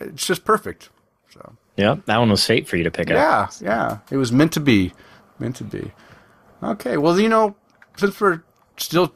it's 0.00 0.26
just 0.26 0.44
perfect. 0.44 0.90
So 1.32 1.56
yeah, 1.76 1.96
that 2.06 2.18
one 2.18 2.30
was 2.30 2.44
fate 2.44 2.68
for 2.68 2.76
you 2.76 2.84
to 2.84 2.90
pick 2.90 3.10
up. 3.10 3.16
yeah, 3.16 3.48
yeah, 3.60 3.98
it 4.10 4.16
was 4.16 4.32
meant 4.32 4.52
to 4.52 4.60
be, 4.60 4.92
meant 5.38 5.56
to 5.56 5.64
be. 5.64 5.92
Okay, 6.62 6.96
well 6.96 7.18
you 7.18 7.28
know 7.28 7.56
since 7.96 8.18
we're 8.20 8.42
still 8.76 9.12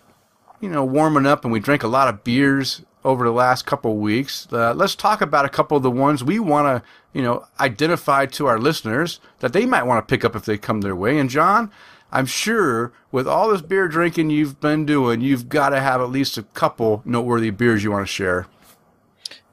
you 0.60 0.68
know 0.68 0.84
warming 0.84 1.26
up 1.26 1.44
and 1.44 1.52
we 1.52 1.60
drank 1.60 1.82
a 1.82 1.88
lot 1.88 2.08
of 2.08 2.24
beers 2.24 2.82
over 3.06 3.24
the 3.24 3.32
last 3.32 3.64
couple 3.64 3.92
of 3.92 3.98
weeks, 3.98 4.48
uh, 4.52 4.74
let's 4.74 4.96
talk 4.96 5.20
about 5.20 5.44
a 5.44 5.48
couple 5.48 5.76
of 5.76 5.82
the 5.84 5.90
ones 5.90 6.24
we 6.24 6.40
want 6.40 6.66
to 6.66 6.88
you 7.16 7.22
know 7.22 7.46
identify 7.60 8.26
to 8.26 8.46
our 8.46 8.58
listeners 8.58 9.20
that 9.38 9.52
they 9.52 9.64
might 9.64 9.84
want 9.84 10.06
to 10.06 10.12
pick 10.12 10.24
up 10.24 10.34
if 10.34 10.44
they 10.44 10.58
come 10.58 10.80
their 10.80 10.96
way. 10.96 11.18
And 11.18 11.30
John, 11.30 11.70
I'm 12.10 12.26
sure 12.26 12.92
with 13.12 13.28
all 13.28 13.48
this 13.48 13.62
beer 13.62 13.86
drinking 13.86 14.30
you've 14.30 14.60
been 14.60 14.84
doing, 14.84 15.20
you've 15.20 15.48
got 15.48 15.70
to 15.70 15.80
have 15.80 16.00
at 16.00 16.10
least 16.10 16.36
a 16.36 16.42
couple 16.42 17.00
noteworthy 17.04 17.50
beers 17.50 17.84
you 17.84 17.92
want 17.92 18.06
to 18.06 18.12
share. 18.12 18.46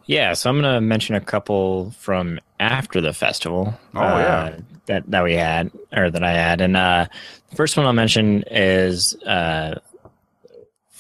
Yeah, 0.06 0.34
so 0.34 0.50
I'm 0.50 0.60
going 0.60 0.74
to 0.74 0.82
mention 0.82 1.16
a 1.16 1.22
couple 1.22 1.92
from 1.92 2.40
after 2.60 3.00
the 3.00 3.14
festival. 3.14 3.80
Oh, 3.96 4.02
yeah. 4.02 4.44
uh, 4.44 4.58
that 4.88 5.10
that 5.12 5.24
we 5.24 5.34
had 5.34 5.72
or 5.94 6.10
that 6.10 6.24
I 6.24 6.32
had, 6.32 6.60
and 6.60 6.76
uh, 6.76 7.08
the 7.52 7.56
first 7.56 7.78
one 7.78 7.86
I'll 7.86 7.94
mention 7.94 8.44
is 8.52 9.16
uh, 9.24 9.80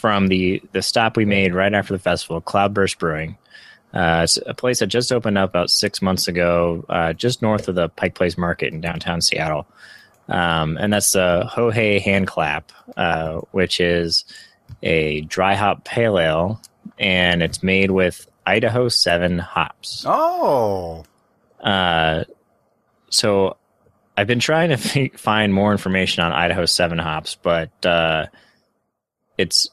from 0.04 0.28
the 0.28 0.62
the 0.74 0.82
stop 0.82 1.16
we 1.16 1.24
made 1.24 1.54
right 1.54 1.74
after 1.74 1.94
the 1.94 1.98
festival, 2.00 2.42
Cloudburst 2.42 3.00
Brewing. 3.00 3.38
Uh, 3.94 4.20
it's 4.26 4.38
a 4.46 4.54
place 4.54 4.80
that 4.80 4.88
just 4.88 5.14
opened 5.14 5.38
up 5.38 5.50
about 5.50 5.70
six 5.70 6.02
months 6.02 6.28
ago, 6.28 6.84
uh, 6.90 7.14
just 7.14 7.42
north 7.42 7.70
of 7.70 7.76
the 7.76 7.88
Pike 7.88 8.14
Place 8.14 8.38
Market 8.38 8.74
in 8.74 8.82
downtown 8.82 9.22
Seattle. 9.22 9.66
Um, 10.28 10.76
and 10.78 10.92
that's 10.92 11.14
the 11.14 11.50
Hohei 11.50 12.02
Hand 12.02 12.28
Clap, 12.28 12.74
uh, 12.98 13.36
which 13.52 13.80
is 13.80 14.26
a 14.82 15.22
dry 15.22 15.56
hop 15.56 15.86
pale 15.86 16.20
ale, 16.20 16.62
and 17.00 17.42
it's 17.42 17.64
made 17.64 17.90
with 17.90 18.28
Idaho 18.46 18.90
7 18.90 19.40
hops. 19.40 20.04
Oh, 20.06 21.06
Uh, 21.62 22.26
so 23.10 23.56
I've 24.18 24.28
been 24.28 24.42
trying 24.42 24.68
to 24.68 24.74
f- 25.14 25.18
find 25.18 25.54
more 25.54 25.72
information 25.72 26.26
on 26.26 26.34
Idaho 26.34 26.66
7 26.66 26.98
hops, 27.00 27.36
but 27.42 27.86
uh, 27.86 28.26
it's 29.38 29.70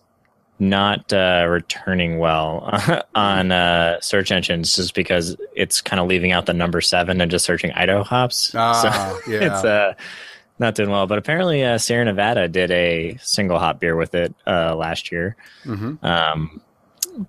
not 0.61 1.13
uh, 1.13 1.47
returning 1.49 2.19
well 2.19 2.69
on 3.15 3.51
uh, 3.51 4.01
search 4.01 4.31
engines 4.31 4.77
just 4.77 4.95
because 4.95 5.37
it's 5.57 5.81
kind 5.81 5.99
of 5.99 6.07
leaving 6.07 6.33
out 6.33 6.47
the 6.47 6.53
number 6.53 6.81
7 6.81 7.21
and 7.21 7.31
just 7.31 7.45
searching 7.45 7.73
Idaho 7.73 8.03
hops. 8.05 8.55
Ah, 8.61 8.73
so 9.25 9.31
yeah. 9.31 9.39
it's 9.57 9.65
uh, 9.65 9.95
not 10.59 10.75
doing 10.75 10.91
well. 10.91 11.07
But 11.07 11.19
apparently, 11.19 11.65
uh, 11.65 11.79
Sierra 11.79 12.05
Nevada 12.05 12.47
did 12.47 12.71
a 12.71 13.17
single 13.23 13.59
hop 13.59 13.81
beer 13.81 13.97
with 13.97 14.15
it 14.15 14.35
uh, 14.47 14.77
last 14.77 15.11
year. 15.11 15.35
hmm 15.65 15.95
Um, 16.03 16.61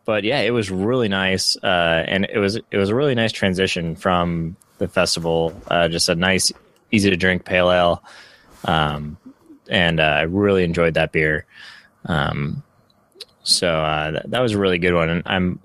but 0.05 0.23
yeah, 0.23 0.41
it 0.41 0.51
was 0.51 0.69
really 0.69 1.07
nice, 1.07 1.57
uh, 1.63 2.03
and 2.07 2.25
it 2.25 2.37
was 2.37 2.55
it 2.55 2.77
was 2.77 2.89
a 2.89 2.95
really 2.95 3.15
nice 3.15 3.31
transition 3.31 3.95
from 3.95 4.55
the 4.77 4.87
festival. 4.87 5.59
Uh, 5.69 5.87
just 5.87 6.07
a 6.07 6.15
nice, 6.15 6.51
easy 6.91 7.09
to 7.09 7.17
drink 7.17 7.45
pale 7.45 7.71
ale, 7.71 8.03
um, 8.65 9.17
and 9.69 9.99
uh, 9.99 10.03
I 10.03 10.21
really 10.23 10.63
enjoyed 10.63 10.93
that 10.93 11.11
beer. 11.11 11.45
Um, 12.05 12.61
so 13.43 13.67
uh, 13.69 14.11
that, 14.11 14.31
that 14.31 14.39
was 14.41 14.53
a 14.53 14.57
really 14.59 14.77
good 14.77 14.93
one, 14.93 15.09
and 15.09 15.23
I'm. 15.25 15.59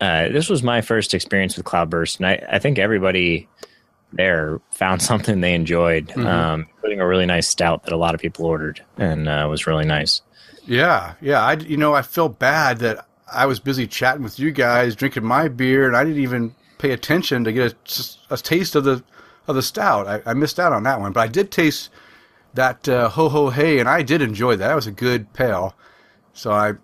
Uh, 0.00 0.28
this 0.30 0.48
was 0.48 0.64
my 0.64 0.80
first 0.80 1.14
experience 1.14 1.56
with 1.56 1.64
Cloudburst, 1.64 2.16
and 2.18 2.26
I, 2.26 2.44
I 2.50 2.58
think 2.58 2.78
everybody 2.78 3.48
there 4.12 4.60
found 4.72 5.00
something 5.10 5.40
they 5.40 5.54
enjoyed, 5.54 6.08
Mhm. 6.08 6.26
um, 6.26 6.66
including 6.76 7.00
a 7.00 7.06
really 7.06 7.26
nice 7.26 7.46
stout 7.48 7.84
that 7.84 7.92
a 7.92 7.96
lot 7.96 8.14
of 8.14 8.20
people 8.20 8.44
ordered, 8.46 8.84
and 8.98 9.28
uh, 9.28 9.46
was 9.48 9.66
really 9.66 9.84
nice. 9.84 10.20
Yeah, 10.66 11.14
yeah. 11.20 11.40
I 11.42 11.54
you 11.54 11.76
know 11.76 11.94
I 11.94 12.02
feel 12.02 12.28
bad 12.28 12.78
that 12.78 13.06
I 13.32 13.46
was 13.46 13.60
busy 13.60 13.86
chatting 13.86 14.22
with 14.22 14.38
you 14.38 14.50
guys, 14.50 14.94
drinking 14.96 15.24
my 15.24 15.48
beer, 15.48 15.86
and 15.86 15.96
I 15.96 16.04
didn't 16.04 16.22
even 16.22 16.54
pay 16.78 16.90
attention 16.90 17.44
to 17.44 17.52
get 17.52 17.72
a, 18.30 18.34
a 18.34 18.36
taste 18.36 18.74
of 18.74 18.84
the 18.84 19.02
of 19.48 19.54
the 19.54 19.62
stout. 19.62 20.06
I, 20.08 20.30
I 20.30 20.34
missed 20.34 20.58
out 20.60 20.72
on 20.72 20.82
that 20.84 21.00
one, 21.00 21.12
but 21.12 21.20
I 21.20 21.26
did 21.28 21.50
taste 21.52 21.90
that 22.54 22.88
uh, 22.88 23.08
ho 23.08 23.28
ho 23.28 23.50
hey, 23.50 23.78
and 23.78 23.88
I 23.88 24.02
did 24.02 24.20
enjoy 24.22 24.56
that. 24.56 24.66
That 24.68 24.74
was 24.74 24.86
a 24.88 24.92
good 24.92 25.32
pale. 25.32 25.74
So 26.32 26.52
I, 26.52 26.74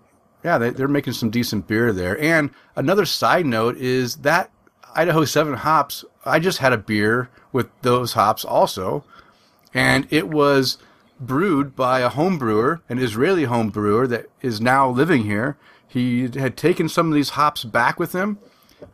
yeah, 0.45 0.59
they, 0.59 0.71
they're 0.71 0.88
making 0.88 1.14
some 1.14 1.31
decent 1.31 1.67
beer 1.67 1.93
there. 1.93 2.21
And 2.21 2.50
another 2.76 3.07
side 3.07 3.47
note 3.47 3.76
is 3.76 4.17
that 4.17 4.50
Idaho 4.95 5.25
Seven 5.25 5.55
hops. 5.55 6.05
I 6.25 6.38
just 6.38 6.59
had 6.59 6.73
a 6.73 6.78
beer 6.78 7.31
with 7.52 7.69
those 7.83 8.12
hops 8.12 8.45
also, 8.45 9.05
and 9.73 10.07
it 10.11 10.28
was 10.28 10.78
brewed 11.21 11.75
by 11.75 12.00
a 12.00 12.09
home 12.09 12.38
brewer, 12.38 12.83
an 12.88 12.99
Israeli 12.99 13.45
home 13.45 13.71
brewer 13.71 14.07
that 14.07 14.26
is 14.40 14.61
now 14.61 14.88
living 14.88 15.25
here. 15.25 15.57
He 15.87 16.28
had 16.28 16.57
taken 16.57 16.88
some 16.88 17.09
of 17.09 17.14
these 17.14 17.31
hops 17.31 17.64
back 17.64 17.99
with 17.99 18.12
him 18.12 18.38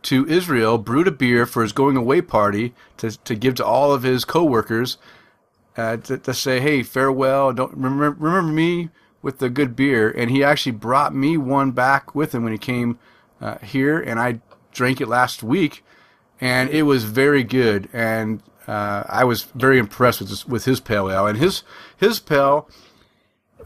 to 0.03 0.27
Israel, 0.27 0.77
brewed 0.77 1.07
a 1.07 1.11
beer 1.11 1.45
for 1.45 1.61
his 1.61 1.73
going 1.73 1.97
away 1.97 2.21
party 2.21 2.73
to, 2.97 3.11
to 3.23 3.35
give 3.35 3.55
to 3.55 3.65
all 3.65 3.93
of 3.93 4.03
his 4.03 4.25
coworkers 4.25 4.97
uh, 5.77 5.97
to, 5.97 6.17
to 6.17 6.33
say, 6.33 6.59
"Hey, 6.59 6.83
farewell! 6.83 7.53
Don't 7.53 7.73
remember 7.73 8.11
remember 8.11 8.51
me 8.51 8.89
with 9.25 9.39
the 9.39 9.49
good 9.49 9.75
beer." 9.75 10.09
And 10.09 10.29
he 10.29 10.43
actually 10.43 10.73
brought 10.73 11.13
me 11.13 11.35
one 11.35 11.71
back 11.71 12.13
with 12.13 12.33
him 12.33 12.43
when 12.43 12.53
he 12.53 12.59
came 12.59 12.99
uh, 13.41 13.57
here, 13.57 13.99
and 13.99 14.19
I 14.19 14.39
drank 14.71 15.01
it 15.01 15.07
last 15.07 15.41
week, 15.41 15.83
and 16.39 16.69
it 16.69 16.83
was 16.83 17.03
very 17.05 17.43
good. 17.43 17.89
And 17.91 18.43
uh, 18.67 19.03
I 19.09 19.23
was 19.23 19.43
very 19.43 19.79
impressed 19.79 20.19
with 20.19 20.29
this, 20.29 20.45
with 20.45 20.65
his 20.65 20.79
pale 20.79 21.11
ale 21.11 21.27
and 21.27 21.37
his 21.37 21.63
his 21.97 22.19
pale. 22.19 22.69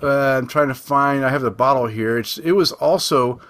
Uh, 0.01 0.37
I'm 0.37 0.47
trying 0.47 0.69
to 0.69 0.73
find. 0.73 1.25
I 1.25 1.29
have 1.29 1.41
the 1.41 1.51
bottle 1.51 1.87
here. 1.87 2.17
It's 2.17 2.37
it 2.37 2.53
was 2.53 2.71
also. 2.71 3.41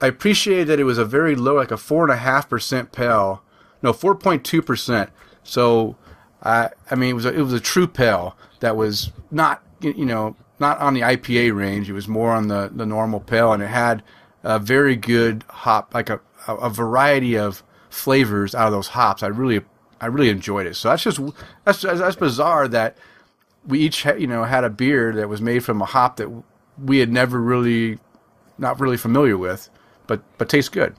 I 0.00 0.08
appreciate 0.08 0.64
that 0.64 0.78
it 0.78 0.84
was 0.84 0.98
a 0.98 1.04
very 1.04 1.34
low, 1.34 1.54
like 1.54 1.70
a 1.70 1.78
four 1.78 2.04
and 2.04 2.12
a 2.12 2.16
half 2.16 2.50
percent 2.50 2.92
pale. 2.92 3.42
No, 3.82 3.92
four 3.92 4.14
point 4.14 4.44
two 4.44 4.60
percent. 4.60 5.10
So, 5.42 5.96
I 6.42 6.70
I 6.90 6.94
mean, 6.94 7.10
it 7.10 7.14
was 7.14 7.24
a, 7.24 7.32
it 7.32 7.40
was 7.40 7.54
a 7.54 7.60
true 7.60 7.86
pale 7.86 8.36
that 8.60 8.76
was 8.76 9.12
not 9.30 9.62
you 9.80 10.04
know 10.04 10.36
not 10.58 10.78
on 10.78 10.94
the 10.94 11.00
IPA 11.00 11.54
range. 11.56 11.88
It 11.88 11.94
was 11.94 12.08
more 12.08 12.32
on 12.32 12.48
the 12.48 12.70
the 12.74 12.86
normal 12.86 13.20
pale, 13.20 13.52
and 13.52 13.62
it 13.62 13.68
had 13.68 14.02
a 14.42 14.58
very 14.58 14.96
good 14.96 15.44
hop, 15.48 15.94
like 15.94 16.10
a 16.10 16.20
a, 16.46 16.68
variety 16.70 17.36
of 17.36 17.62
flavors 17.90 18.54
out 18.54 18.66
of 18.66 18.72
those 18.72 18.88
hops. 18.88 19.22
I 19.22 19.28
really 19.28 19.62
I 20.00 20.06
really 20.06 20.28
enjoyed 20.28 20.66
it. 20.66 20.76
So 20.76 20.88
that's 20.88 21.02
just 21.02 21.20
that's 21.64 21.82
that's 21.82 22.16
bizarre 22.16 22.68
that 22.68 22.96
we 23.66 23.80
each 23.80 24.02
ha- 24.02 24.14
you 24.14 24.26
know 24.26 24.44
had 24.44 24.64
a 24.64 24.70
beer 24.70 25.12
that 25.14 25.28
was 25.28 25.40
made 25.40 25.64
from 25.64 25.80
a 25.80 25.86
hop 25.86 26.16
that 26.16 26.28
we 26.82 26.98
had 26.98 27.10
never 27.10 27.40
really 27.40 27.98
not 28.58 28.80
really 28.80 28.96
familiar 28.96 29.38
with, 29.38 29.70
but 30.06 30.22
but 30.38 30.48
tastes 30.48 30.68
good. 30.68 30.94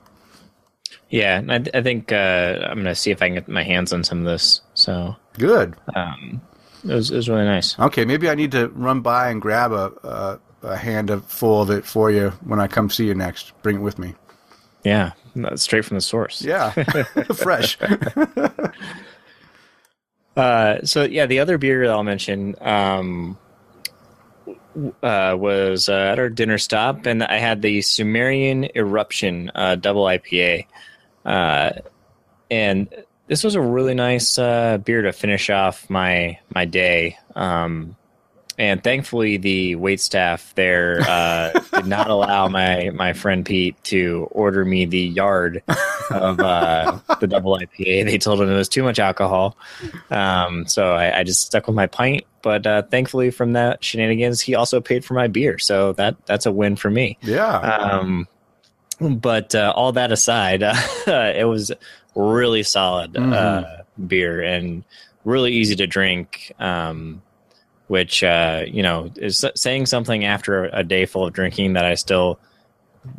Yeah, 1.08 1.40
I, 1.48 1.64
I 1.72 1.82
think 1.82 2.10
uh, 2.12 2.58
I'm 2.68 2.78
gonna 2.78 2.94
see 2.94 3.10
if 3.10 3.22
I 3.22 3.26
can 3.26 3.34
get 3.34 3.48
my 3.48 3.62
hands 3.62 3.92
on 3.92 4.02
some 4.04 4.18
of 4.20 4.24
this. 4.24 4.60
So 4.74 5.14
Good. 5.38 5.76
um, 5.94 6.40
it 6.88 6.94
was 6.94 7.10
it 7.10 7.16
was 7.16 7.28
really 7.28 7.44
nice. 7.44 7.78
Okay, 7.78 8.04
maybe 8.04 8.28
I 8.28 8.34
need 8.34 8.52
to 8.52 8.68
run 8.68 9.00
by 9.00 9.30
and 9.30 9.40
grab 9.40 9.72
a 9.72 9.92
a, 10.62 10.68
a 10.68 10.76
hand 10.76 11.10
of, 11.10 11.24
full 11.26 11.62
of 11.62 11.70
it 11.70 11.84
for 11.84 12.10
you 12.10 12.30
when 12.44 12.60
I 12.60 12.66
come 12.66 12.90
see 12.90 13.06
you 13.06 13.14
next. 13.14 13.52
Bring 13.62 13.76
it 13.76 13.82
with 13.82 13.98
me. 13.98 14.14
Yeah, 14.84 15.12
straight 15.56 15.84
from 15.84 15.96
the 15.96 16.00
source. 16.00 16.42
Yeah, 16.42 16.70
fresh. 17.34 17.78
Uh, 20.36 20.84
so 20.84 21.04
yeah, 21.04 21.24
the 21.24 21.40
other 21.40 21.56
beer 21.56 21.86
that 21.86 21.90
I'll 21.90 22.04
mention 22.04 22.54
um, 22.60 23.38
uh, 25.02 25.34
was 25.38 25.88
uh, 25.88 25.94
at 25.94 26.18
our 26.18 26.28
dinner 26.28 26.58
stop, 26.58 27.06
and 27.06 27.22
I 27.24 27.38
had 27.38 27.62
the 27.62 27.80
Sumerian 27.80 28.68
Eruption 28.76 29.50
uh, 29.54 29.76
double 29.76 30.04
IPA, 30.04 30.66
uh, 31.24 31.70
and 32.50 32.88
this 33.28 33.42
was 33.42 33.54
a 33.54 33.60
really 33.60 33.94
nice 33.94 34.38
uh, 34.38 34.78
beer 34.78 35.02
to 35.02 35.12
finish 35.12 35.50
off 35.50 35.88
my 35.90 36.38
my 36.54 36.64
day. 36.64 37.18
Um, 37.34 37.96
and 38.58 38.82
thankfully, 38.82 39.36
the 39.36 39.74
wait 39.74 40.00
staff 40.00 40.54
there 40.54 41.00
uh, 41.06 41.52
did 41.74 41.86
not 41.86 42.08
allow 42.08 42.48
my 42.48 42.90
my 42.94 43.12
friend 43.12 43.44
Pete 43.44 43.82
to 43.84 44.28
order 44.30 44.64
me 44.64 44.86
the 44.86 45.00
yard 45.00 45.62
of 46.10 46.40
uh, 46.40 46.98
the 47.20 47.26
double 47.26 47.58
IPA. 47.58 48.06
They 48.06 48.18
told 48.18 48.40
him 48.40 48.48
it 48.48 48.54
was 48.54 48.68
too 48.68 48.82
much 48.82 48.98
alcohol. 48.98 49.56
Um, 50.10 50.66
so 50.66 50.92
I, 50.92 51.18
I 51.20 51.22
just 51.24 51.44
stuck 51.44 51.66
with 51.66 51.76
my 51.76 51.86
pint. 51.86 52.24
But 52.40 52.66
uh, 52.66 52.82
thankfully, 52.82 53.30
from 53.30 53.54
that 53.54 53.84
shenanigans, 53.84 54.40
he 54.40 54.54
also 54.54 54.80
paid 54.80 55.04
for 55.04 55.14
my 55.14 55.26
beer. 55.26 55.58
So 55.58 55.92
that 55.94 56.16
that's 56.26 56.46
a 56.46 56.52
win 56.52 56.76
for 56.76 56.90
me. 56.90 57.18
yeah. 57.22 57.58
Um, 57.58 58.28
but 59.00 59.54
uh, 59.54 59.72
all 59.76 59.92
that 59.92 60.12
aside, 60.12 60.62
uh, 60.62 60.72
it 61.06 61.46
was 61.46 61.72
really 62.16 62.64
solid 62.64 63.16
uh, 63.16 63.82
beer 64.06 64.42
and 64.42 64.82
really 65.24 65.52
easy 65.52 65.76
to 65.76 65.86
drink. 65.86 66.52
Um, 66.58 67.22
which 67.88 68.24
uh, 68.24 68.64
you 68.66 68.82
know 68.82 69.10
is 69.16 69.44
saying 69.54 69.86
something 69.86 70.24
after 70.24 70.64
a 70.64 70.82
day 70.82 71.06
full 71.06 71.26
of 71.26 71.32
drinking 71.32 71.74
that 71.74 71.84
I 71.84 71.94
still 71.94 72.38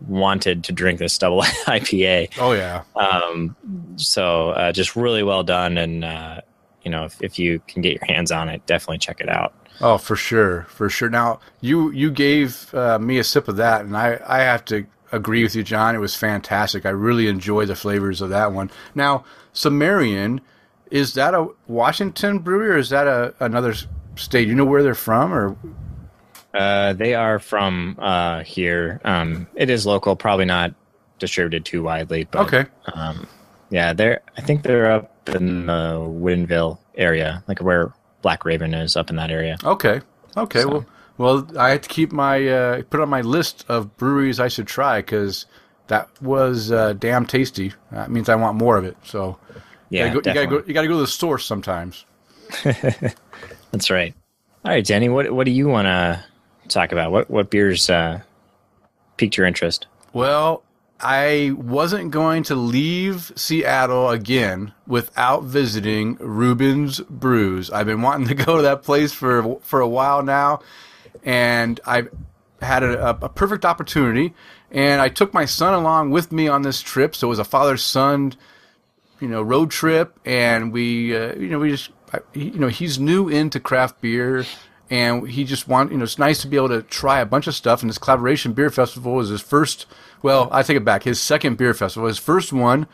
wanted 0.07 0.65
to 0.65 0.73
drink 0.73 0.99
this 0.99 1.17
double 1.17 1.41
IPA. 1.41 2.33
oh 2.39 2.51
yeah. 2.51 2.83
Um, 2.95 3.55
so 3.95 4.49
uh, 4.49 4.71
just 4.71 4.95
really 4.95 5.23
well 5.23 5.43
done, 5.43 5.77
and 5.77 6.03
uh, 6.03 6.41
you 6.83 6.91
know 6.91 7.05
if, 7.05 7.21
if 7.21 7.39
you 7.39 7.61
can 7.67 7.81
get 7.81 7.93
your 7.93 8.05
hands 8.05 8.31
on 8.31 8.49
it, 8.49 8.65
definitely 8.65 8.99
check 8.99 9.21
it 9.21 9.29
out. 9.29 9.53
Oh, 9.79 9.97
for 9.97 10.15
sure, 10.15 10.63
for 10.63 10.89
sure. 10.89 11.09
Now 11.09 11.39
you 11.61 11.91
you 11.91 12.11
gave 12.11 12.73
uh, 12.73 12.99
me 12.99 13.19
a 13.19 13.23
sip 13.23 13.47
of 13.47 13.57
that, 13.57 13.85
and 13.85 13.95
I 13.95 14.19
I 14.25 14.39
have 14.39 14.65
to 14.65 14.85
agree 15.11 15.43
with 15.43 15.55
you, 15.55 15.63
John. 15.63 15.95
It 15.95 15.99
was 15.99 16.15
fantastic. 16.15 16.85
I 16.85 16.89
really 16.89 17.27
enjoy 17.27 17.65
the 17.65 17.75
flavors 17.75 18.21
of 18.21 18.29
that 18.29 18.51
one. 18.53 18.69
Now 18.95 19.23
Sumerian, 19.53 20.41
is 20.91 21.13
that 21.15 21.33
a 21.33 21.47
Washington 21.67 22.39
brewery 22.39 22.69
or 22.69 22.77
is 22.77 22.89
that 22.89 23.07
a 23.07 23.33
another 23.39 23.73
state? 24.15 24.47
You 24.47 24.55
know 24.55 24.65
where 24.65 24.83
they're 24.83 24.95
from, 24.95 25.33
or 25.33 25.55
Uh, 26.53 26.93
they 26.93 27.13
are 27.13 27.37
from 27.39 27.95
uh, 27.99 28.41
here. 28.43 28.99
Um, 29.03 29.47
it 29.55 29.69
is 29.69 29.85
local, 29.85 30.15
probably 30.15 30.45
not 30.45 30.73
distributed 31.19 31.65
too 31.65 31.83
widely, 31.83 32.23
but 32.23 32.41
okay, 32.47 32.65
um, 32.93 33.27
yeah, 33.69 33.93
they're. 33.93 34.21
I 34.37 34.41
think 34.41 34.63
they're 34.63 34.91
up 34.91 35.11
in 35.29 35.65
the 35.67 35.99
Woodinville 36.07 36.79
area, 36.95 37.43
like 37.47 37.59
where 37.59 37.91
Black 38.21 38.43
Raven 38.45 38.73
is, 38.73 38.95
up 38.95 39.09
in 39.09 39.17
that 39.17 39.29
area. 39.29 39.57
okay, 39.63 40.01
okay. 40.35 40.61
So- 40.61 40.69
Well, 40.69 40.85
well, 41.17 41.47
I 41.57 41.71
have 41.71 41.81
to 41.81 41.89
keep 41.89 42.11
my 42.11 42.47
uh, 42.47 42.81
put 42.89 42.99
on 42.99 43.09
my 43.09 43.21
list 43.21 43.65
of 43.67 43.95
breweries 43.97 44.39
I 44.39 44.47
should 44.47 44.67
try 44.67 44.99
because 44.99 45.45
that 45.87 46.09
was 46.21 46.71
uh, 46.71 46.93
damn 46.93 47.25
tasty. 47.25 47.73
That 47.91 48.11
means 48.11 48.29
I 48.29 48.35
want 48.35 48.57
more 48.57 48.77
of 48.77 48.85
it. 48.85 48.97
So 49.03 49.37
Yeah, 49.89 50.13
you, 50.13 50.21
gotta 50.21 50.21
go, 50.21 50.29
you 50.29 50.33
gotta 50.33 50.47
go. 50.47 50.67
You 50.67 50.73
gotta 50.73 50.87
go 50.87 50.93
to 50.95 51.01
the 51.01 51.07
source 51.07 51.45
sometimes. 51.45 52.05
That's 53.71 53.89
right. 53.89 54.13
All 54.63 54.71
right, 54.71 54.85
Danny. 54.85 55.09
what 55.09 55.31
what 55.31 55.45
do 55.45 55.51
you 55.51 55.67
want 55.67 55.85
to 55.85 56.23
talk 56.67 56.91
about? 56.91 57.11
What 57.11 57.29
what 57.29 57.49
beers 57.49 57.89
uh, 57.89 58.21
piqued 59.17 59.37
your 59.37 59.45
interest? 59.45 59.87
Well, 60.13 60.63
I 60.99 61.53
wasn't 61.55 62.11
going 62.11 62.43
to 62.43 62.55
leave 62.55 63.31
Seattle 63.35 64.09
again 64.09 64.73
without 64.87 65.43
visiting 65.43 66.15
Reuben's 66.15 66.99
Brews. 67.01 67.69
I've 67.69 67.85
been 67.85 68.01
wanting 68.01 68.27
to 68.29 68.35
go 68.45 68.57
to 68.57 68.63
that 68.63 68.83
place 68.83 69.13
for 69.13 69.59
for 69.61 69.79
a 69.79 69.87
while 69.87 70.23
now, 70.23 70.61
and 71.27 71.79
I've 71.85 72.09
had 72.61 72.81
a, 72.83 73.09
a 73.09 73.29
perfect 73.29 73.65
opportunity. 73.65 74.33
And 74.71 75.01
I 75.01 75.09
took 75.09 75.33
my 75.33 75.45
son 75.45 75.73
along 75.73 76.11
with 76.11 76.31
me 76.31 76.47
on 76.47 76.61
this 76.61 76.81
trip, 76.81 77.15
so 77.15 77.27
it 77.27 77.29
was 77.29 77.39
a 77.39 77.43
father 77.43 77.77
son, 77.77 78.33
you 79.19 79.27
know, 79.27 79.41
road 79.41 79.69
trip. 79.71 80.17
And 80.25 80.71
we, 80.73 81.15
uh, 81.15 81.35
you 81.35 81.49
know, 81.49 81.59
we 81.59 81.71
just, 81.71 81.91
I- 82.13 82.19
you 82.33 82.57
know, 82.57 82.67
he's 82.67 82.97
new 82.99 83.29
into 83.29 83.59
craft 83.59 84.01
beer, 84.01 84.45
and 84.89 85.27
he 85.29 85.43
just 85.43 85.67
want, 85.67 85.91
you 85.91 85.97
know, 85.97 86.03
it's 86.05 86.17
nice 86.17 86.41
to 86.41 86.47
be 86.47 86.55
able 86.57 86.69
to 86.69 86.81
try 86.81 87.19
a 87.19 87.25
bunch 87.25 87.47
of 87.47 87.55
stuff. 87.55 87.81
And 87.81 87.89
this 87.89 87.97
collaboration 87.97 88.53
beer 88.53 88.69
festival 88.69 89.13
was 89.15 89.29
his 89.29 89.41
first. 89.41 89.85
Well, 90.21 90.47
I 90.51 90.63
take 90.63 90.77
it 90.77 90.85
back. 90.85 91.03
His 91.03 91.19
second 91.19 91.57
beer 91.57 91.73
festival. 91.73 92.07
His 92.07 92.17
first 92.17 92.51
one 92.53 92.87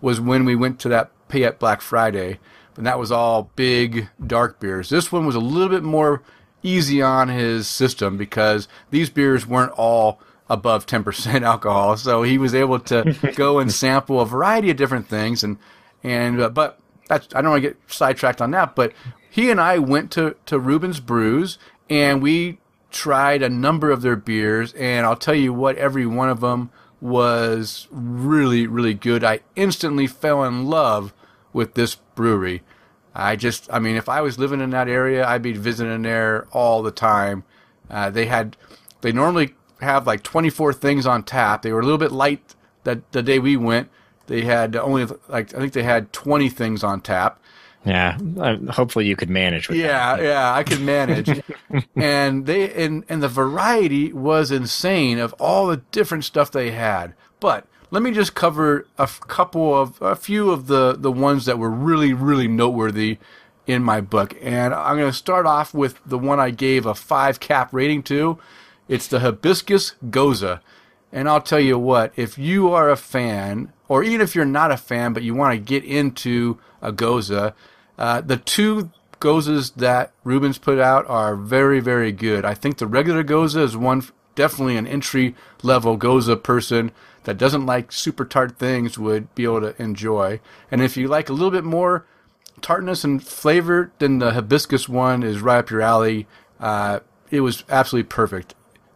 was 0.00 0.20
when 0.20 0.44
we 0.44 0.54
went 0.56 0.78
to 0.80 0.88
that 0.90 1.10
Payette 1.28 1.58
Black 1.58 1.80
Friday, 1.80 2.38
and 2.76 2.86
that 2.86 2.98
was 2.98 3.12
all 3.12 3.50
big 3.56 4.08
dark 4.24 4.58
beers. 4.60 4.88
This 4.88 5.12
one 5.12 5.26
was 5.26 5.34
a 5.34 5.40
little 5.40 5.68
bit 5.68 5.82
more 5.82 6.22
easy 6.62 7.02
on 7.02 7.28
his 7.28 7.66
system 7.68 8.16
because 8.16 8.68
these 8.90 9.10
beers 9.10 9.46
weren't 9.46 9.72
all 9.72 10.20
above 10.48 10.86
10% 10.86 11.42
alcohol, 11.42 11.96
so 11.96 12.22
he 12.22 12.38
was 12.38 12.54
able 12.54 12.80
to 12.80 13.16
go 13.34 13.58
and 13.58 13.72
sample 13.72 14.20
a 14.20 14.26
variety 14.26 14.70
of 14.70 14.76
different 14.76 15.08
things. 15.08 15.42
And 15.44 15.58
and 16.02 16.40
uh, 16.40 16.48
but 16.48 16.78
that's 17.08 17.34
I 17.34 17.42
don't 17.42 17.50
want 17.50 17.62
to 17.62 17.68
get 17.70 17.78
sidetracked 17.86 18.40
on 18.40 18.50
that, 18.52 18.74
but 18.74 18.92
he 19.28 19.50
and 19.50 19.60
I 19.60 19.78
went 19.78 20.10
to 20.12 20.36
to 20.46 20.58
Reuben's 20.58 21.00
Brews 21.00 21.58
and 21.88 22.22
we 22.22 22.58
tried 22.90 23.42
a 23.42 23.48
number 23.48 23.90
of 23.90 24.02
their 24.02 24.16
beers, 24.16 24.72
and 24.74 25.06
I'll 25.06 25.16
tell 25.16 25.34
you 25.34 25.52
what, 25.52 25.76
every 25.76 26.06
one 26.06 26.28
of 26.28 26.40
them 26.40 26.70
was 27.00 27.88
really, 27.90 28.66
really 28.66 28.94
good. 28.94 29.24
I 29.24 29.40
instantly 29.56 30.06
fell 30.06 30.44
in 30.44 30.66
love 30.66 31.14
with 31.52 31.74
this 31.74 31.94
brewery. 31.94 32.62
I 33.14 33.36
just, 33.36 33.68
I 33.72 33.78
mean, 33.78 33.96
if 33.96 34.08
I 34.08 34.20
was 34.20 34.38
living 34.38 34.60
in 34.60 34.70
that 34.70 34.88
area, 34.88 35.26
I'd 35.26 35.42
be 35.42 35.52
visiting 35.52 36.02
there 36.02 36.46
all 36.52 36.82
the 36.82 36.90
time. 36.90 37.44
Uh, 37.88 38.10
they 38.10 38.26
had, 38.26 38.56
they 39.00 39.12
normally 39.12 39.54
have 39.80 40.06
like 40.06 40.22
24 40.22 40.72
things 40.72 41.06
on 41.06 41.22
tap. 41.22 41.62
They 41.62 41.72
were 41.72 41.80
a 41.80 41.84
little 41.84 41.98
bit 41.98 42.12
light 42.12 42.54
that 42.84 43.10
the 43.12 43.22
day 43.22 43.38
we 43.38 43.56
went. 43.56 43.88
They 44.26 44.42
had 44.42 44.76
only 44.76 45.06
like 45.28 45.52
I 45.54 45.58
think 45.58 45.72
they 45.72 45.82
had 45.82 46.12
20 46.12 46.48
things 46.50 46.84
on 46.84 47.00
tap. 47.00 47.42
Yeah, 47.84 48.18
uh, 48.38 48.58
hopefully 48.72 49.06
you 49.06 49.16
could 49.16 49.30
manage 49.30 49.68
with 49.68 49.78
that. 49.78 50.20
Yeah, 50.20 50.20
yeah, 50.22 50.54
I 50.54 50.62
could 50.62 50.82
manage. 50.82 51.42
and 51.96 52.46
they 52.46 52.72
and 52.72 53.04
and 53.08 53.22
the 53.22 53.28
variety 53.28 54.12
was 54.12 54.52
insane 54.52 55.18
of 55.18 55.32
all 55.34 55.66
the 55.66 55.78
different 55.90 56.24
stuff 56.24 56.52
they 56.52 56.70
had. 56.72 57.14
But 57.40 57.66
let 57.90 58.02
me 58.02 58.10
just 58.12 58.34
cover 58.34 58.86
a 58.98 59.06
couple 59.06 59.74
of 59.74 60.00
a 60.00 60.16
few 60.16 60.50
of 60.50 60.66
the 60.66 60.94
the 60.96 61.12
ones 61.12 61.44
that 61.46 61.58
were 61.58 61.70
really 61.70 62.12
really 62.12 62.48
noteworthy 62.48 63.18
in 63.66 63.82
my 63.82 64.00
book. 64.00 64.34
And 64.42 64.74
I'm 64.74 64.96
going 64.96 65.10
to 65.10 65.16
start 65.16 65.46
off 65.46 65.72
with 65.72 66.00
the 66.04 66.18
one 66.18 66.40
I 66.40 66.50
gave 66.50 66.86
a 66.86 66.94
5 66.94 67.40
cap 67.40 67.72
rating 67.72 68.02
to. 68.04 68.38
It's 68.88 69.06
the 69.06 69.20
Hibiscus 69.20 69.94
Gose. 70.06 70.60
And 71.12 71.28
I'll 71.28 71.40
tell 71.40 71.60
you 71.60 71.78
what, 71.78 72.12
if 72.16 72.38
you 72.38 72.72
are 72.72 72.90
a 72.90 72.96
fan, 72.96 73.72
or 73.88 74.02
even 74.02 74.20
if 74.20 74.34
you're 74.34 74.44
not 74.44 74.70
a 74.70 74.76
fan, 74.76 75.12
but 75.12 75.22
you 75.22 75.34
want 75.34 75.54
to 75.54 75.58
get 75.58 75.84
into 75.84 76.58
a 76.80 76.92
Gose, 76.92 77.54
uh, 77.98 78.20
the 78.20 78.36
two 78.36 78.90
Goses 79.18 79.72
that 79.72 80.12
Reuben's 80.24 80.58
put 80.58 80.78
out 80.78 81.06
are 81.08 81.36
very, 81.36 81.80
very 81.80 82.12
good. 82.12 82.44
I 82.44 82.54
think 82.54 82.78
the 82.78 82.86
regular 82.86 83.22
Gose 83.22 83.56
is 83.56 83.76
one, 83.76 84.04
definitely 84.34 84.76
an 84.76 84.86
entry 84.86 85.34
level 85.62 85.98
Gose 85.98 86.42
person 86.42 86.90
that 87.24 87.38
doesn't 87.38 87.66
like 87.66 87.92
super 87.92 88.24
tart 88.24 88.58
things 88.58 88.98
would 88.98 89.34
be 89.34 89.44
able 89.44 89.60
to 89.60 89.82
enjoy. 89.82 90.40
And 90.70 90.82
if 90.82 90.96
you 90.96 91.08
like 91.08 91.28
a 91.28 91.32
little 91.32 91.50
bit 91.50 91.64
more 91.64 92.06
tartness 92.60 93.04
and 93.04 93.22
flavor, 93.22 93.92
then 93.98 94.18
the 94.18 94.32
hibiscus 94.32 94.88
one 94.88 95.22
is 95.22 95.40
right 95.40 95.58
up 95.58 95.70
your 95.70 95.82
alley. 95.82 96.26
Uh, 96.58 97.00
it 97.30 97.40
was 97.40 97.64
absolutely 97.68 98.08
perfect, 98.08 98.54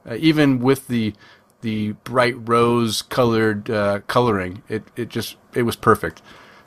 uh, 0.09 0.17
even 0.17 0.61
with 0.61 0.89
the 0.89 1.15
the 1.61 1.93
bright 2.05 2.35
rose 2.47 3.01
colored 3.01 3.71
uh, 3.71 4.01
coloring. 4.07 4.63
It 4.69 4.85
it 4.97 5.09
just 5.09 5.37
it 5.55 5.63
was 5.63 5.77
perfect. 5.77 6.21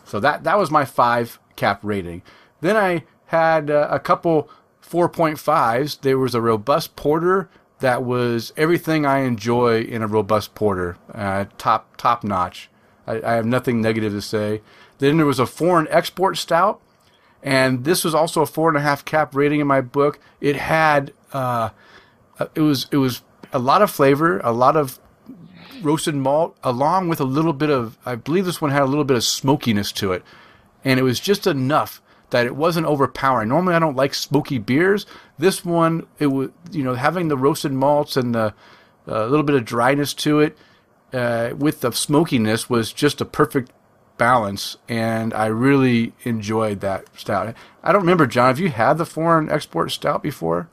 So 0.06 0.20
that 0.20 0.43
that 0.43 0.58
was 0.58 0.72
my 0.72 0.86
five 0.86 1.39
cap 1.56 1.80
rating. 1.84 2.22
Then 2.62 2.78
I 2.78 3.04
had 3.28 3.70
uh, 3.70 3.88
a 3.91 4.00
couple 4.00 4.50
4.5s. 4.82 6.02
There 6.02 6.17
was 6.17 6.34
a 6.34 6.41
robust 6.41 6.96
porter 6.96 7.50
that 7.80 8.04
was 8.04 8.54
everything 8.58 9.06
I 9.06 9.20
enjoy 9.20 9.82
in 9.82 10.02
a 10.02 10.08
robust 10.08 10.56
porter, 10.56 10.98
uh, 11.13 11.46
top 11.58 11.96
top 11.98 12.24
notch. 12.24 12.70
I, 13.06 13.22
I 13.22 13.34
have 13.34 13.46
nothing 13.46 13.82
negative 13.82 14.13
to 14.13 14.22
say. 14.22 14.62
Then 14.98 15.18
there 15.18 15.26
was 15.26 15.40
a 15.40 15.46
foreign 15.46 15.88
export 15.90 16.38
stout, 16.38 16.82
and 17.44 17.84
this 17.84 18.04
was 18.04 18.16
also 18.16 18.42
a 18.42 18.46
four 18.48 18.70
and 18.70 18.78
a 18.78 18.82
half 18.82 19.06
cap 19.06 19.36
rating 19.36 19.60
in 19.60 19.68
my 19.68 19.82
book. 19.82 20.20
It 20.42 20.56
had 20.56 21.13
uh, 21.34 21.70
it 22.56 22.62
was 22.62 22.88
it 22.92 22.98
was 22.98 23.22
a 23.54 23.60
lot 23.60 23.82
of 23.82 23.92
flavor, 23.92 24.40
a 24.40 24.52
lot 24.52 24.76
of 24.76 25.00
roasted 25.82 26.16
malt, 26.16 26.58
along 26.63 27.10
with 27.10 27.20
a 27.20 27.26
little 27.26 27.54
bit 27.54 27.70
of 27.70 27.98
I 28.06 28.16
believe 28.16 28.46
this 28.46 28.62
one 28.62 28.72
had 28.72 28.82
a 28.82 28.86
little 28.86 29.04
bit 29.04 29.18
of 29.18 29.24
smokiness 29.24 29.92
to 29.94 30.13
it, 30.13 30.24
and 30.84 31.00
it 31.00 31.04
was 31.04 31.20
just 31.20 31.46
enough 31.46 32.02
that 32.30 32.46
it 32.46 32.56
wasn't 32.56 32.86
overpowering. 32.88 33.50
Normally, 33.50 33.74
I 33.76 33.80
don't 33.80 33.96
like 33.96 34.13
smoky 34.13 34.58
beers. 34.58 35.06
This 35.38 35.63
one, 35.63 36.06
it 36.20 36.28
was 36.28 36.50
you 36.72 36.84
know 36.84 36.96
having 36.96 37.28
the 37.28 37.38
roasted 37.38 37.72
malts 37.72 38.18
and 38.18 38.34
the 38.36 38.54
a 39.06 39.26
little 39.28 39.44
bit 39.46 39.56
of 39.56 39.63
dryness 39.63 40.13
to 40.13 40.40
it 40.42 40.58
uh, 41.13 41.52
with 41.58 41.80
the 41.82 41.92
smokiness 41.92 42.70
was 42.70 42.92
just 42.92 43.22
a 43.22 43.26
perfect 43.26 43.72
balance, 44.18 44.76
and 44.90 45.34
I 45.34 45.46
really 45.46 46.13
enjoyed 46.24 46.82
that 46.82 47.06
stout. 47.18 47.56
I 47.84 47.92
don't 47.94 48.02
remember, 48.02 48.28
John. 48.28 48.48
Have 48.48 48.60
you 48.60 48.70
had 48.70 48.98
the 48.98 49.06
foreign 49.06 49.50
export 49.50 49.92
stout 49.92 50.22
before? 50.24 50.70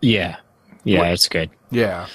Yeah, 0.00 0.36
yeah, 0.84 1.00
What- 1.00 1.10
it's 1.10 1.28
good. 1.28 1.50
Yeah. 1.70 2.06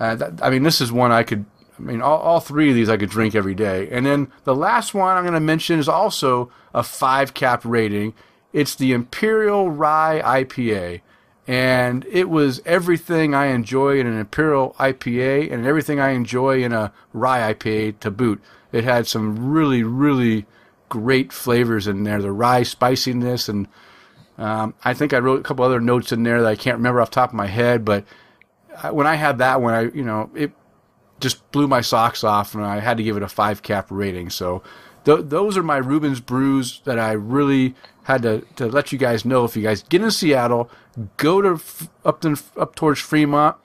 Uh, 0.00 0.14
that, 0.16 0.40
I 0.42 0.48
mean, 0.50 0.62
this 0.62 0.80
is 0.80 0.90
one 0.90 1.12
I 1.12 1.22
could. 1.22 1.44
I 1.80 1.82
mean, 1.82 2.02
all, 2.02 2.18
all 2.18 2.40
three 2.40 2.68
of 2.68 2.74
these 2.74 2.88
I 2.88 2.96
could 2.96 3.08
drink 3.08 3.34
every 3.34 3.54
day. 3.54 3.88
And 3.90 4.04
then 4.04 4.30
the 4.44 4.54
last 4.54 4.92
one 4.92 5.16
I'm 5.16 5.24
going 5.24 5.34
to 5.34 5.40
mention 5.40 5.78
is 5.78 5.88
also 5.88 6.50
a 6.74 6.82
five 6.82 7.32
cap 7.32 7.62
rating. 7.64 8.12
It's 8.52 8.74
the 8.74 8.92
Imperial 8.92 9.70
Rye 9.70 10.44
IPA. 10.44 11.00
And 11.46 12.04
it 12.10 12.28
was 12.28 12.60
everything 12.66 13.34
I 13.34 13.46
enjoy 13.46 13.98
in 13.98 14.06
an 14.06 14.18
Imperial 14.18 14.76
IPA 14.78 15.52
and 15.52 15.66
everything 15.66 15.98
I 15.98 16.10
enjoy 16.10 16.62
in 16.62 16.72
a 16.72 16.92
Rye 17.12 17.54
IPA 17.54 18.00
to 18.00 18.10
boot. 18.10 18.42
It 18.72 18.84
had 18.84 19.06
some 19.06 19.50
really, 19.50 19.82
really 19.82 20.46
great 20.90 21.32
flavors 21.32 21.86
in 21.86 22.04
there. 22.04 22.20
The 22.20 22.30
rye 22.30 22.62
spiciness 22.62 23.48
and 23.48 23.66
um, 24.38 24.74
I 24.84 24.94
think 24.94 25.12
I 25.12 25.18
wrote 25.18 25.40
a 25.40 25.42
couple 25.42 25.64
other 25.64 25.80
notes 25.80 26.12
in 26.12 26.22
there 26.22 26.40
that 26.42 26.48
I 26.48 26.56
can't 26.56 26.78
remember 26.78 27.00
off 27.00 27.10
the 27.10 27.16
top 27.16 27.30
of 27.30 27.34
my 27.34 27.46
head, 27.46 27.84
but 27.84 28.04
when 28.90 29.06
I 29.06 29.16
had 29.16 29.38
that 29.38 29.60
one, 29.60 29.74
I 29.74 29.82
you 29.82 30.04
know 30.04 30.30
it 30.34 30.52
just 31.20 31.50
blew 31.52 31.68
my 31.68 31.80
socks 31.80 32.24
off, 32.24 32.54
and 32.54 32.64
I 32.64 32.80
had 32.80 32.96
to 32.96 33.02
give 33.02 33.16
it 33.16 33.22
a 33.22 33.28
five 33.28 33.62
cap 33.62 33.86
rating. 33.90 34.30
So 34.30 34.62
th- 35.04 35.24
those 35.24 35.56
are 35.56 35.62
my 35.62 35.76
Reuben's 35.76 36.20
brews 36.20 36.80
that 36.84 36.98
I 36.98 37.12
really 37.12 37.74
had 38.04 38.22
to, 38.22 38.40
to 38.56 38.66
let 38.66 38.92
you 38.92 38.98
guys 38.98 39.24
know. 39.24 39.44
If 39.44 39.56
you 39.56 39.62
guys 39.62 39.82
get 39.84 40.02
in 40.02 40.10
Seattle, 40.10 40.70
go 41.16 41.40
to 41.42 41.54
f- 41.54 41.88
up 42.04 42.20
to, 42.22 42.36
up 42.56 42.74
towards 42.74 42.98
Fremont 43.00 43.56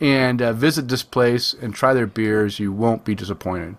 and 0.00 0.40
uh, 0.40 0.52
visit 0.52 0.88
this 0.88 1.02
place 1.02 1.54
and 1.54 1.74
try 1.74 1.92
their 1.94 2.06
beers. 2.06 2.60
You 2.60 2.72
won't 2.72 3.04
be 3.04 3.14
disappointed. 3.14 3.76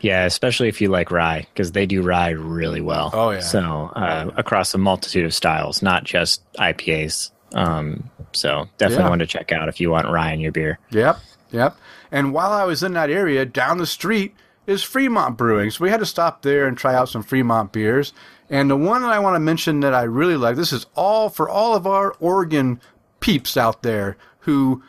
Yeah, 0.00 0.24
especially 0.24 0.68
if 0.68 0.80
you 0.80 0.88
like 0.88 1.10
rye, 1.10 1.46
because 1.52 1.72
they 1.72 1.84
do 1.84 2.00
rye 2.00 2.30
really 2.30 2.80
well. 2.80 3.10
Oh, 3.12 3.32
yeah. 3.32 3.40
So 3.40 3.92
uh, 3.94 4.30
across 4.38 4.72
a 4.72 4.78
multitude 4.78 5.26
of 5.26 5.34
styles, 5.34 5.82
not 5.82 6.04
just 6.04 6.42
IPAs. 6.54 7.30
Um, 7.52 8.08
so 8.32 8.66
definitely 8.78 9.04
Yeah. 9.04 9.10
one 9.10 9.18
to 9.18 9.26
check 9.26 9.52
out 9.52 9.68
if 9.68 9.78
you 9.78 9.90
want 9.90 10.08
rye 10.08 10.32
in 10.32 10.40
your 10.40 10.52
beer. 10.52 10.78
Yep, 10.92 11.18
yep. 11.50 11.76
And 12.10 12.32
while 12.32 12.52
I 12.52 12.64
was 12.64 12.82
in 12.82 12.92
that 12.94 13.10
area, 13.10 13.44
down 13.44 13.78
the 13.78 13.86
street 13.86 14.34
is 14.66 14.82
Fremont 14.82 15.36
Brewing. 15.36 15.70
So 15.70 15.84
we 15.84 15.90
had 15.90 16.00
to 16.00 16.06
stop 16.06 16.42
there 16.42 16.66
and 16.66 16.76
try 16.76 16.94
out 16.94 17.08
some 17.08 17.22
Fremont 17.22 17.72
beers. 17.72 18.12
And 18.48 18.70
the 18.70 18.76
one 18.76 19.02
that 19.02 19.10
I 19.12 19.18
want 19.18 19.36
to 19.36 19.40
mention 19.40 19.80
that 19.80 19.94
I 19.94 20.02
really 20.02 20.36
like, 20.36 20.56
this 20.56 20.72
is 20.72 20.86
all 20.94 21.28
for 21.28 21.48
all 21.48 21.74
of 21.74 21.86
our 21.86 22.12
Oregon 22.20 22.80
peeps 23.20 23.56
out 23.56 23.82
there 23.82 24.16
who 24.40 24.82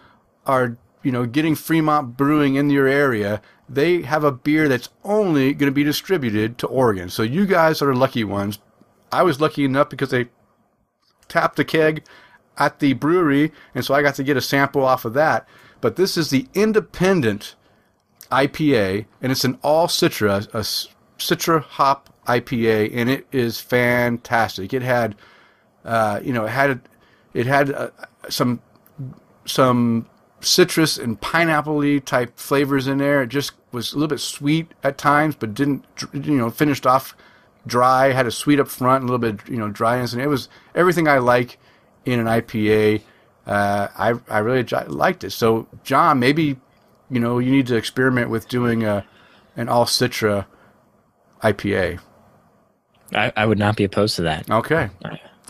are, 0.45 0.77
you 1.03 1.11
know, 1.11 1.25
getting 1.25 1.55
Fremont 1.55 2.17
Brewing 2.17 2.55
in 2.55 2.69
your 2.69 2.87
area. 2.87 3.41
They 3.69 4.01
have 4.01 4.23
a 4.23 4.31
beer 4.31 4.67
that's 4.67 4.89
only 5.03 5.53
going 5.53 5.71
to 5.71 5.75
be 5.75 5.83
distributed 5.83 6.57
to 6.57 6.67
Oregon. 6.67 7.09
So 7.09 7.23
you 7.23 7.45
guys 7.45 7.81
are 7.81 7.93
lucky 7.93 8.23
ones. 8.23 8.59
I 9.11 9.23
was 9.23 9.39
lucky 9.39 9.63
enough 9.63 9.89
because 9.89 10.09
they 10.09 10.29
tapped 11.27 11.59
a 11.59 11.63
keg 11.63 12.03
at 12.57 12.79
the 12.79 12.93
brewery, 12.93 13.51
and 13.73 13.83
so 13.83 13.93
I 13.93 14.01
got 14.01 14.15
to 14.15 14.23
get 14.23 14.37
a 14.37 14.41
sample 14.41 14.83
off 14.83 15.05
of 15.05 15.13
that. 15.13 15.47
But 15.81 15.95
this 15.95 16.15
is 16.15 16.29
the 16.29 16.47
Independent 16.53 17.55
IPA, 18.31 19.05
and 19.21 19.31
it's 19.31 19.43
an 19.43 19.57
all 19.63 19.87
Citra, 19.87 20.47
a 20.53 20.59
Citra 21.19 21.61
hop 21.61 22.09
IPA, 22.27 22.91
and 22.95 23.09
it 23.09 23.27
is 23.31 23.59
fantastic. 23.59 24.73
It 24.73 24.83
had, 24.83 25.15
uh, 25.83 26.21
you 26.23 26.31
know, 26.31 26.45
it 26.45 26.51
had 26.51 26.81
it 27.33 27.45
had 27.45 27.71
uh, 27.71 27.89
some 28.29 28.61
some 29.45 30.05
citrus 30.39 30.97
and 30.97 31.19
pineapple 31.19 31.99
type 32.01 32.37
flavors 32.37 32.87
in 32.87 32.97
there. 32.97 33.23
It 33.23 33.27
just 33.27 33.53
was 33.71 33.93
a 33.93 33.95
little 33.95 34.07
bit 34.07 34.19
sweet 34.19 34.71
at 34.83 34.97
times, 34.97 35.35
but 35.35 35.53
didn't 35.53 35.85
you 36.13 36.37
know 36.37 36.49
finished 36.49 36.85
off 36.85 37.15
dry. 37.65 38.11
Had 38.11 38.27
a 38.27 38.31
sweet 38.31 38.59
up 38.59 38.67
front, 38.67 39.03
a 39.03 39.07
little 39.07 39.19
bit 39.19 39.47
you 39.47 39.57
know 39.57 39.69
dryness, 39.69 40.13
and 40.13 40.21
it 40.21 40.27
was 40.27 40.49
everything 40.75 41.07
I 41.07 41.17
like 41.17 41.57
in 42.05 42.19
an 42.19 42.27
IPA. 42.27 43.01
Uh, 43.45 43.87
I 43.97 44.13
I 44.29 44.39
really 44.39 44.63
j- 44.63 44.85
liked 44.85 45.23
it. 45.23 45.31
So 45.31 45.67
John, 45.83 46.19
maybe 46.19 46.57
you 47.09 47.19
know 47.19 47.39
you 47.39 47.51
need 47.51 47.67
to 47.67 47.75
experiment 47.75 48.29
with 48.29 48.47
doing 48.47 48.83
a 48.83 49.05
an 49.55 49.69
all 49.69 49.85
Citra 49.85 50.45
IPA. 51.43 51.99
I, 53.13 53.33
I 53.35 53.45
would 53.45 53.59
not 53.59 53.75
be 53.75 53.83
opposed 53.83 54.15
to 54.17 54.21
that. 54.23 54.49
Okay. 54.49 54.89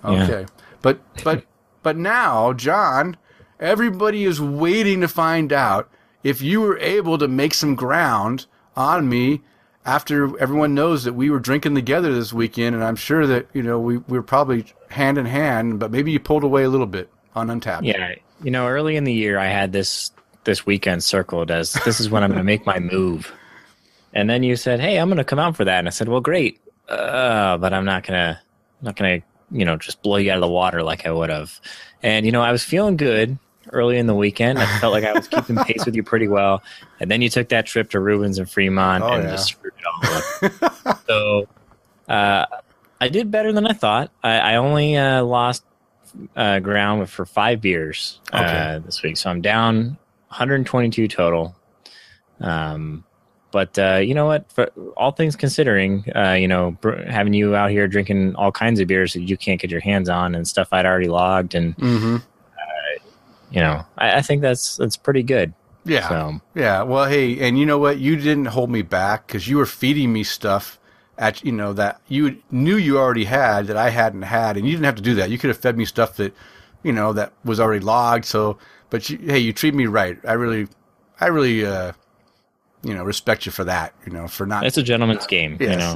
Okay. 0.04 0.45
But 0.82 0.99
but 1.23 1.45
but 1.84 1.97
now, 1.97 2.54
John, 2.54 3.17
everybody 3.60 4.23
is 4.23 4.41
waiting 4.41 5.01
to 5.01 5.08
find 5.08 5.54
out 5.54 5.89
if 6.23 6.41
you 6.41 6.62
were 6.62 6.77
able 6.80 7.17
to 7.17 7.27
make 7.27 7.54
some 7.54 7.75
ground 7.75 8.45
on 8.75 9.10
me 9.10 9.41
after 9.86 10.38
everyone 10.39 10.75
knows 10.75 11.04
that 11.04 11.13
we 11.13 11.30
were 11.30 11.39
drinking 11.39 11.75
together 11.75 12.13
this 12.13 12.32
weekend 12.32 12.75
and 12.75 12.84
I'm 12.84 12.95
sure 12.95 13.25
that, 13.25 13.47
you 13.54 13.63
know, 13.63 13.80
we, 13.80 13.97
we 13.97 14.17
were 14.17 14.23
probably 14.23 14.65
hand 14.89 15.17
in 15.17 15.25
hand, 15.25 15.80
but 15.80 15.91
maybe 15.91 16.12
you 16.12 16.19
pulled 16.19 16.43
away 16.43 16.63
a 16.63 16.69
little 16.69 16.86
bit 16.88 17.10
on 17.35 17.47
Untappd. 17.47 17.83
Yeah, 17.83 18.15
you 18.43 18.51
know, 18.51 18.67
early 18.67 18.95
in 18.95 19.03
the 19.03 19.13
year, 19.13 19.37
I 19.39 19.47
had 19.47 19.71
this 19.71 20.11
this 20.43 20.65
weekend 20.65 21.03
circled 21.03 21.51
as 21.51 21.73
this 21.85 21.99
is 21.99 22.09
when 22.09 22.23
I'm 22.23 22.29
going 22.31 22.39
to 22.39 22.43
make 22.43 22.65
my 22.65 22.79
move, 22.79 23.31
and 24.13 24.29
then 24.29 24.43
you 24.43 24.55
said, 24.55 24.79
"Hey, 24.79 24.97
I'm 24.97 25.07
going 25.07 25.17
to 25.17 25.23
come 25.23 25.39
out 25.39 25.55
for 25.55 25.65
that," 25.65 25.79
and 25.79 25.87
I 25.87 25.91
said, 25.91 26.07
"Well, 26.09 26.21
great, 26.21 26.59
uh, 26.89 27.57
but 27.57 27.73
I'm 27.73 27.85
not 27.85 28.03
gonna, 28.03 28.39
not 28.81 28.95
gonna, 28.95 29.19
you 29.51 29.65
know, 29.65 29.77
just 29.77 30.01
blow 30.01 30.17
you 30.17 30.31
out 30.31 30.37
of 30.37 30.41
the 30.41 30.47
water 30.49 30.83
like 30.83 31.05
I 31.05 31.11
would 31.11 31.29
have." 31.29 31.59
And 32.03 32.25
you 32.25 32.31
know, 32.31 32.41
I 32.41 32.51
was 32.51 32.63
feeling 32.63 32.97
good 32.97 33.37
early 33.71 33.97
in 33.99 34.07
the 34.07 34.15
weekend. 34.15 34.57
I 34.57 34.65
felt 34.79 34.91
like 34.91 35.03
I 35.03 35.13
was 35.13 35.27
keeping 35.27 35.55
pace 35.63 35.85
with 35.85 35.95
you 35.95 36.01
pretty 36.03 36.27
well, 36.27 36.63
and 36.99 37.09
then 37.11 37.21
you 37.21 37.29
took 37.29 37.49
that 37.49 37.67
trip 37.67 37.91
to 37.91 37.99
Reuben's 37.99 38.39
and 38.39 38.49
Fremont 38.49 39.03
Oh, 39.03 39.13
and 39.13 39.23
yeah. 39.23 39.31
just 39.31 39.49
screwed 39.49 39.73
it 39.77 39.85
all 39.85 40.85
up. 40.85 41.01
so. 41.07 41.47
Uh, 42.09 42.45
I 42.99 43.07
did 43.07 43.31
better 43.31 43.53
than 43.53 43.65
I 43.65 43.73
thought. 43.73 44.11
I, 44.23 44.31
I 44.39 44.55
only 44.57 44.97
uh, 44.97 45.23
lost 45.23 45.63
uh, 46.36 46.60
ground 46.60 47.10
for 47.10 47.26
five 47.26 47.62
beers 47.62 48.19
uh, 48.34 48.80
this 48.80 49.02
week, 49.04 49.17
so 49.17 49.30
I'm 49.30 49.41
down 49.41 49.97
122 50.30 51.08
total. 51.08 51.56
Um, 52.39 53.04
but 53.52 53.78
uh, 53.78 53.97
you 53.97 54.13
know 54.13 54.26
what? 54.28 54.52
For 54.52 54.67
all 54.95 55.12
things 55.12 55.36
considering, 55.36 56.06
uh, 56.15 56.34
you 56.34 56.47
know, 56.47 56.71
br- 56.80 57.02
having 57.04 57.34
you 57.34 57.56
out 57.56 57.69
here 57.69 57.88
drinking 57.88 58.36
all 58.36 58.52
kinds 58.52 58.80
of 58.80 58.88
beers 58.88 59.13
that 59.13 59.21
you 59.21 59.36
can't 59.38 59.60
get 59.60 59.69
your 59.69 59.82
hands 59.82 60.08
on 60.10 60.36
and 60.36 60.47
stuff 60.47 60.69
I'd 60.71 60.86
already 60.86 61.08
logged, 61.10 61.54
and 61.56 61.76
Mm-hmm. 61.78 62.17
you 63.52 63.60
know, 63.60 63.86
I, 63.97 64.17
I 64.17 64.21
think 64.21 64.41
that's 64.41 64.78
that's 64.78 64.95
pretty 64.97 65.24
good. 65.24 65.54
Yeah. 65.84 66.08
So 66.08 66.41
Yeah. 66.56 66.84
Well, 66.84 67.06
hey, 67.06 67.39
and 67.39 67.60
you 67.60 67.65
know 67.65 67.78
what? 67.78 67.97
You 68.00 68.15
didn't 68.15 68.45
hold 68.45 68.69
me 68.69 68.82
back 68.84 69.28
because 69.28 69.47
you 69.47 69.58
were 69.58 69.65
feeding 69.65 70.13
me 70.13 70.24
stuff 70.24 70.80
at 71.21 71.45
you 71.45 71.51
know 71.53 71.71
that 71.73 72.01
you 72.07 72.41
knew 72.49 72.75
you 72.75 72.97
already 72.97 73.25
had 73.25 73.67
that 73.67 73.77
I 73.77 73.91
hadn't 73.91 74.23
had, 74.23 74.57
and 74.57 74.65
you 74.65 74.73
didn't 74.73 74.86
have 74.86 74.95
to 74.95 75.01
do 75.01 75.13
that. 75.15 75.29
You 75.29 75.38
could 75.38 75.49
have 75.49 75.57
fed 75.57 75.77
me 75.77 75.86
stuff 75.86 76.17
that 76.17 76.36
you 76.84 76.91
know 76.91 77.13
that 77.13 77.31
was 77.45 77.60
already 77.60 77.86
logged. 77.86 78.25
So, 78.25 78.57
but 78.89 79.10
you, 79.10 79.19
hey, 79.19 79.39
you 79.39 79.53
treat 79.53 79.75
me 79.75 79.86
right. 79.86 80.17
I 80.27 80.34
really, 80.34 80.67
I 81.19 81.27
really, 81.27 81.63
uh, 81.65 81.93
you 82.84 82.95
know, 82.95 83.03
respect 83.03 83.45
you 83.45 83.51
for 83.51 83.63
that. 83.63 83.93
You 84.05 84.12
know, 84.12 84.27
for 84.27 84.47
not. 84.47 84.65
it's 84.65 84.77
a 84.77 84.84
gentleman's 84.84 85.27
game. 85.27 85.57
You 85.60 85.75
know, 85.77 85.95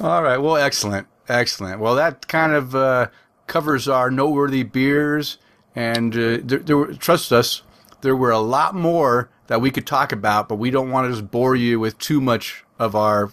All 0.00 0.22
right. 0.22 0.38
Well, 0.38 0.56
excellent. 0.56 1.06
Excellent. 1.28 1.78
Well, 1.78 1.94
that 1.94 2.26
kind 2.26 2.52
of 2.52 2.74
uh, 2.74 3.06
covers 3.46 3.86
our 3.86 4.10
noteworthy 4.10 4.64
beers. 4.64 5.38
And 5.76 6.12
uh, 6.14 6.38
there, 6.42 6.58
there 6.58 6.76
were, 6.76 6.94
trust 6.94 7.32
us, 7.32 7.62
there 8.00 8.16
were 8.16 8.32
a 8.32 8.40
lot 8.40 8.74
more 8.74 9.30
that 9.50 9.60
we 9.60 9.72
could 9.72 9.84
talk 9.84 10.12
about, 10.12 10.48
but 10.48 10.54
we 10.54 10.70
don't 10.70 10.90
want 10.90 11.08
to 11.08 11.10
just 11.10 11.28
bore 11.28 11.56
you 11.56 11.80
with 11.80 11.98
too 11.98 12.20
much 12.20 12.64
of 12.78 12.94
our, 12.94 13.32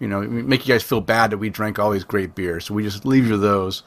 you 0.00 0.08
know, 0.08 0.20
make 0.20 0.66
you 0.66 0.74
guys 0.74 0.82
feel 0.82 1.00
bad 1.00 1.30
that 1.30 1.38
we 1.38 1.50
drank 1.50 1.78
all 1.78 1.92
these 1.92 2.02
great 2.02 2.34
beers. 2.34 2.64
So 2.64 2.74
we 2.74 2.82
just 2.82 3.04
leave 3.04 3.28
you 3.28 3.36
those. 3.36 3.84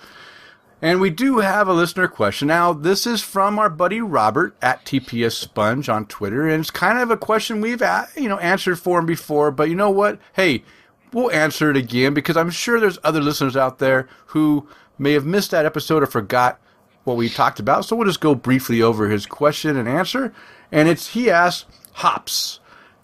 And 0.81 1.01
we 1.01 1.09
do 1.09 1.39
have 1.39 1.67
a 1.67 1.73
listener 1.73 2.07
question. 2.07 2.47
Now, 2.47 2.71
this 2.71 3.05
is 3.05 3.21
from 3.21 3.59
our 3.59 3.69
buddy 3.69 3.99
Robert 3.99 4.55
at 4.61 4.85
TPS 4.85 5.33
Sponge 5.33 5.89
on 5.89 6.05
Twitter, 6.05 6.47
and 6.47 6.61
it's 6.61 6.71
kind 6.71 6.97
of 6.97 7.11
a 7.11 7.17
question 7.17 7.59
we've 7.59 7.83
you 8.15 8.29
know 8.29 8.37
answered 8.37 8.79
for 8.79 8.99
him 8.99 9.05
before. 9.05 9.51
But 9.51 9.67
you 9.67 9.75
know 9.75 9.91
what? 9.91 10.17
Hey, 10.31 10.63
we'll 11.11 11.31
answer 11.31 11.69
it 11.69 11.75
again 11.75 12.13
because 12.13 12.37
I'm 12.37 12.51
sure 12.51 12.79
there's 12.79 12.99
other 13.03 13.19
listeners 13.19 13.57
out 13.57 13.79
there 13.79 14.07
who 14.27 14.65
may 14.97 15.11
have 15.11 15.25
missed 15.25 15.51
that 15.51 15.65
episode 15.65 16.03
or 16.03 16.07
forgot 16.07 16.57
what 17.03 17.17
we 17.17 17.27
talked 17.27 17.59
about. 17.59 17.83
So 17.83 17.97
we'll 17.97 18.07
just 18.07 18.21
go 18.21 18.33
briefly 18.33 18.81
over 18.81 19.09
his 19.09 19.25
question 19.25 19.75
and 19.75 19.89
answer. 19.89 20.33
And 20.71 20.87
it's 20.87 21.13
he 21.13 21.29
asks 21.29 21.65
hops. 21.93 22.59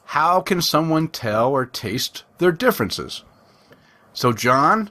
How 0.05 0.41
can 0.41 0.61
someone 0.61 1.07
tell 1.07 1.51
or 1.51 1.65
taste 1.65 2.23
their 2.37 2.51
differences? 2.51 3.23
So, 4.13 4.33
John, 4.33 4.89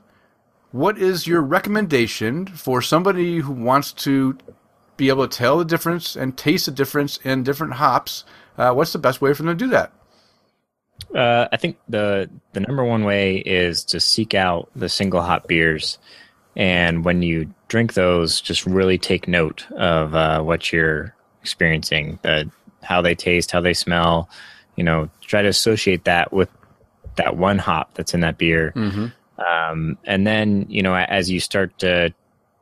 what 0.73 0.99
is 0.99 1.27
your 1.27 1.43
recommendation 1.43 2.47
for 2.47 2.81
somebody 2.81 3.39
who 3.39 3.53
wants 3.53 3.93
to 3.93 4.39
be 4.97 5.09
able 5.09 5.27
to 5.27 5.37
tell 5.37 5.59
the 5.59 5.65
difference 5.65 6.17
and 6.17 6.37
taste 6.37 6.67
the 6.67 6.73
difference 6.73 7.19
in 7.19 7.43
different 7.43 7.75
hops? 7.75 8.25
Uh, 8.57 8.73
what's 8.73 8.93
the 8.93 8.99
best 8.99 9.21
way 9.21 9.35
for 9.35 9.43
them 9.43 9.59
to 9.59 9.65
do 9.65 9.71
that? 9.71 9.93
Uh, 11.15 11.49
I 11.51 11.57
think 11.57 11.79
the 11.89 12.31
the 12.53 12.61
number 12.61 12.85
one 12.85 13.05
way 13.05 13.39
is 13.39 13.85
to 13.85 14.01
seek 14.01 14.35
out 14.35 14.71
the 14.77 14.89
single 14.89 15.23
hop 15.23 15.49
beers, 15.49 15.99
and 16.55 17.05
when 17.05 17.23
you 17.23 17.53
drink 17.69 17.95
those, 17.95 18.41
just 18.41 18.67
really 18.67 18.99
take 18.99 19.27
note 19.27 19.67
of 19.73 20.15
uh, 20.15 20.43
what 20.43 20.73
you're 20.73 21.15
experiencing, 21.41 22.19
uh, 22.25 22.45
how 22.83 23.03
they 23.03 23.14
taste, 23.14 23.51
how 23.51 23.61
they 23.61 23.75
smell. 23.75 24.29
You 24.77 24.85
know, 24.85 25.11
try 25.21 25.43
to 25.43 25.49
associate 25.49 26.05
that 26.05 26.33
with 26.33 26.49
that 27.16 27.37
one 27.37 27.59
hop 27.59 27.95
that's 27.95 28.14
in 28.14 28.21
that 28.21 28.38
beer, 28.38 28.73
um, 29.38 29.99
and 30.05 30.27
then 30.27 30.66
you 30.69 30.83
know 30.83 30.95
as 30.95 31.31
you 31.31 31.40
start 31.40 31.79
to 31.81 32.14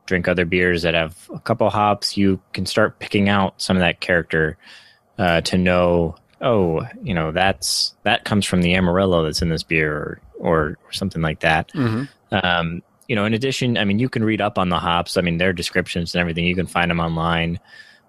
drink 0.05 0.27
other 0.27 0.43
beers 0.45 0.81
that 0.81 0.95
have 0.95 1.29
a 1.33 1.39
couple 1.39 1.69
hops, 1.69 2.17
you 2.17 2.41
can 2.51 2.65
start 2.65 2.97
picking 2.99 3.29
out 3.29 3.61
some 3.61 3.77
of 3.77 3.81
that 3.81 3.99
character 3.99 4.57
uh, 5.19 5.39
to 5.41 5.57
know, 5.57 6.15
oh, 6.41 6.81
you 7.03 7.13
know, 7.13 7.31
that's 7.31 7.93
that 8.03 8.25
comes 8.25 8.45
from 8.45 8.61
the 8.61 8.73
Amarillo 8.73 9.23
that's 9.23 9.41
in 9.41 9.49
this 9.49 9.63
beer, 9.63 9.93
or 9.93 10.21
or, 10.39 10.77
or 10.83 10.91
something 10.91 11.21
like 11.21 11.41
that. 11.41 11.71
Um, 12.31 12.81
you 13.07 13.15
know, 13.15 13.25
in 13.25 13.33
addition, 13.33 13.77
I 13.77 13.85
mean, 13.85 13.99
you 13.99 14.09
can 14.09 14.23
read 14.23 14.41
up 14.41 14.57
on 14.57 14.69
the 14.69 14.79
hops. 14.79 15.17
I 15.17 15.21
mean, 15.21 15.37
their 15.37 15.53
descriptions 15.53 16.15
and 16.15 16.21
everything. 16.21 16.45
You 16.45 16.55
can 16.55 16.67
find 16.67 16.89
them 16.89 16.99
online, 16.99 17.59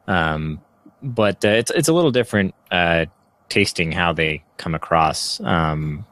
um, 0.06 0.60
but 1.02 1.44
uh, 1.44 1.48
it's 1.48 1.70
it's 1.70 1.88
a 1.88 1.92
little 1.92 2.10
different 2.10 2.54
uh, 2.70 3.06
tasting 3.48 3.92
how 3.92 4.12
they 4.12 4.42
come 4.56 4.74
across. 4.74 5.40
Um, 5.40 6.06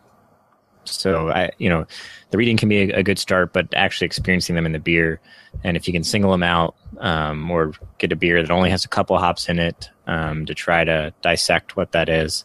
so 0.84 1.28
I, 1.28 1.50
you 1.58 1.68
know, 1.68 1.86
the 2.30 2.38
reading 2.38 2.56
can 2.56 2.68
be 2.68 2.90
a, 2.90 2.98
a 2.98 3.02
good 3.02 3.18
start, 3.18 3.52
but 3.52 3.68
actually 3.74 4.06
experiencing 4.06 4.54
them 4.56 4.66
in 4.66 4.72
the 4.72 4.78
beer, 4.78 5.20
and 5.64 5.76
if 5.76 5.86
you 5.86 5.92
can 5.92 6.04
single 6.04 6.30
them 6.30 6.42
out 6.42 6.74
um, 6.98 7.50
or 7.50 7.72
get 7.98 8.12
a 8.12 8.16
beer 8.16 8.42
that 8.42 8.50
only 8.50 8.70
has 8.70 8.84
a 8.84 8.88
couple 8.88 9.18
hops 9.18 9.48
in 9.48 9.58
it 9.58 9.90
um, 10.06 10.46
to 10.46 10.54
try 10.54 10.84
to 10.84 11.12
dissect 11.22 11.76
what 11.76 11.92
that 11.92 12.08
is, 12.08 12.44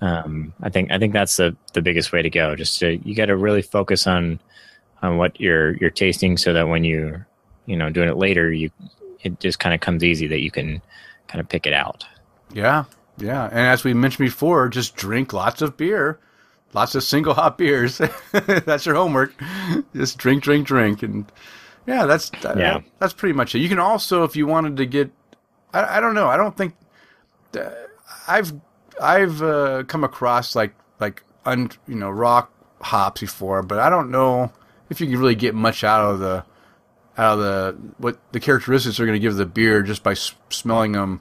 um, 0.00 0.52
I 0.62 0.70
think 0.70 0.90
I 0.90 0.98
think 0.98 1.12
that's 1.12 1.36
the 1.36 1.56
the 1.74 1.82
biggest 1.82 2.12
way 2.12 2.22
to 2.22 2.30
go. 2.30 2.56
Just 2.56 2.78
to, 2.80 2.96
you 3.06 3.14
got 3.14 3.26
to 3.26 3.36
really 3.36 3.62
focus 3.62 4.06
on 4.06 4.40
on 5.02 5.18
what 5.18 5.38
you're 5.40 5.76
you're 5.76 5.90
tasting, 5.90 6.36
so 6.36 6.52
that 6.54 6.68
when 6.68 6.84
you 6.84 7.24
you 7.66 7.76
know 7.76 7.90
doing 7.90 8.08
it 8.08 8.16
later, 8.16 8.50
you 8.50 8.70
it 9.22 9.38
just 9.40 9.58
kind 9.58 9.74
of 9.74 9.80
comes 9.80 10.04
easy 10.04 10.26
that 10.28 10.40
you 10.40 10.50
can 10.50 10.80
kind 11.28 11.40
of 11.40 11.48
pick 11.48 11.66
it 11.66 11.72
out. 11.72 12.04
Yeah, 12.52 12.84
yeah. 13.18 13.44
And 13.46 13.58
as 13.60 13.84
we 13.84 13.94
mentioned 13.94 14.26
before, 14.26 14.68
just 14.68 14.96
drink 14.96 15.32
lots 15.32 15.62
of 15.62 15.76
beer, 15.76 16.18
lots 16.74 16.94
of 16.94 17.02
single 17.02 17.34
hop 17.34 17.58
beers. 17.58 18.00
that's 18.32 18.86
your 18.86 18.94
homework. 18.94 19.34
Just 19.94 20.18
drink, 20.18 20.42
drink, 20.42 20.66
drink, 20.66 21.02
and 21.02 21.30
yeah, 21.86 22.06
that's 22.06 22.30
that- 22.42 22.56
Yeah. 22.58 22.80
that's 22.98 23.12
pretty 23.12 23.32
much 23.34 23.54
it. 23.54 23.58
You 23.60 23.68
can 23.68 23.78
also, 23.78 24.24
if 24.24 24.36
you 24.36 24.46
wanted 24.46 24.76
to 24.78 24.86
get, 24.86 25.10
I, 25.72 25.98
I 25.98 26.00
don't 26.00 26.14
know, 26.14 26.28
I 26.28 26.36
don't 26.36 26.56
think 26.56 26.74
uh, 27.58 27.70
I've 28.28 28.52
I've 29.00 29.42
uh, 29.42 29.82
come 29.86 30.04
across 30.04 30.54
like 30.56 30.74
like 31.00 31.22
un, 31.44 31.70
you 31.86 31.94
know 31.96 32.10
raw 32.10 32.46
hops 32.80 33.20
before, 33.20 33.62
but 33.62 33.78
I 33.78 33.88
don't 33.90 34.10
know 34.10 34.52
if 34.90 35.00
you 35.00 35.06
can 35.08 35.18
really 35.18 35.34
get 35.34 35.54
much 35.54 35.82
out 35.84 36.02
of 36.10 36.18
the 36.20 36.44
out 37.18 37.38
of 37.38 37.38
the 37.38 37.76
what 37.98 38.18
the 38.32 38.40
characteristics 38.40 39.00
are 39.00 39.06
going 39.06 39.14
to 39.20 39.20
give 39.20 39.36
the 39.36 39.46
beer 39.46 39.82
just 39.82 40.02
by 40.02 40.12
s- 40.12 40.34
smelling 40.50 40.92
them 40.92 41.20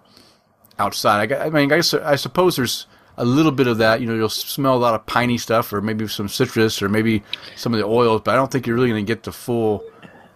outside. 0.79 1.31
I, 1.31 1.45
I 1.45 1.49
mean, 1.49 1.71
I, 1.71 1.77
I 2.03 2.15
suppose 2.15 2.55
there's 2.57 2.85
a 3.17 3.23
little 3.25 3.51
bit 3.51 3.67
of 3.67 3.77
that. 3.77 4.01
You 4.01 4.07
know, 4.07 4.15
you'll 4.15 4.29
smell 4.29 4.75
a 4.75 4.77
lot 4.77 4.93
of 4.93 5.05
piney 5.05 5.37
stuff, 5.37 5.71
or 5.71 5.81
maybe 5.81 6.07
some 6.07 6.27
citrus, 6.27 6.81
or 6.81 6.89
maybe 6.89 7.23
some 7.55 7.73
of 7.73 7.79
the 7.79 7.85
oils. 7.85 8.21
But 8.25 8.31
I 8.33 8.35
don't 8.35 8.51
think 8.51 8.67
you're 8.67 8.75
really 8.75 8.89
going 8.89 9.05
to 9.05 9.09
get 9.09 9.23
the 9.23 9.31
full 9.31 9.83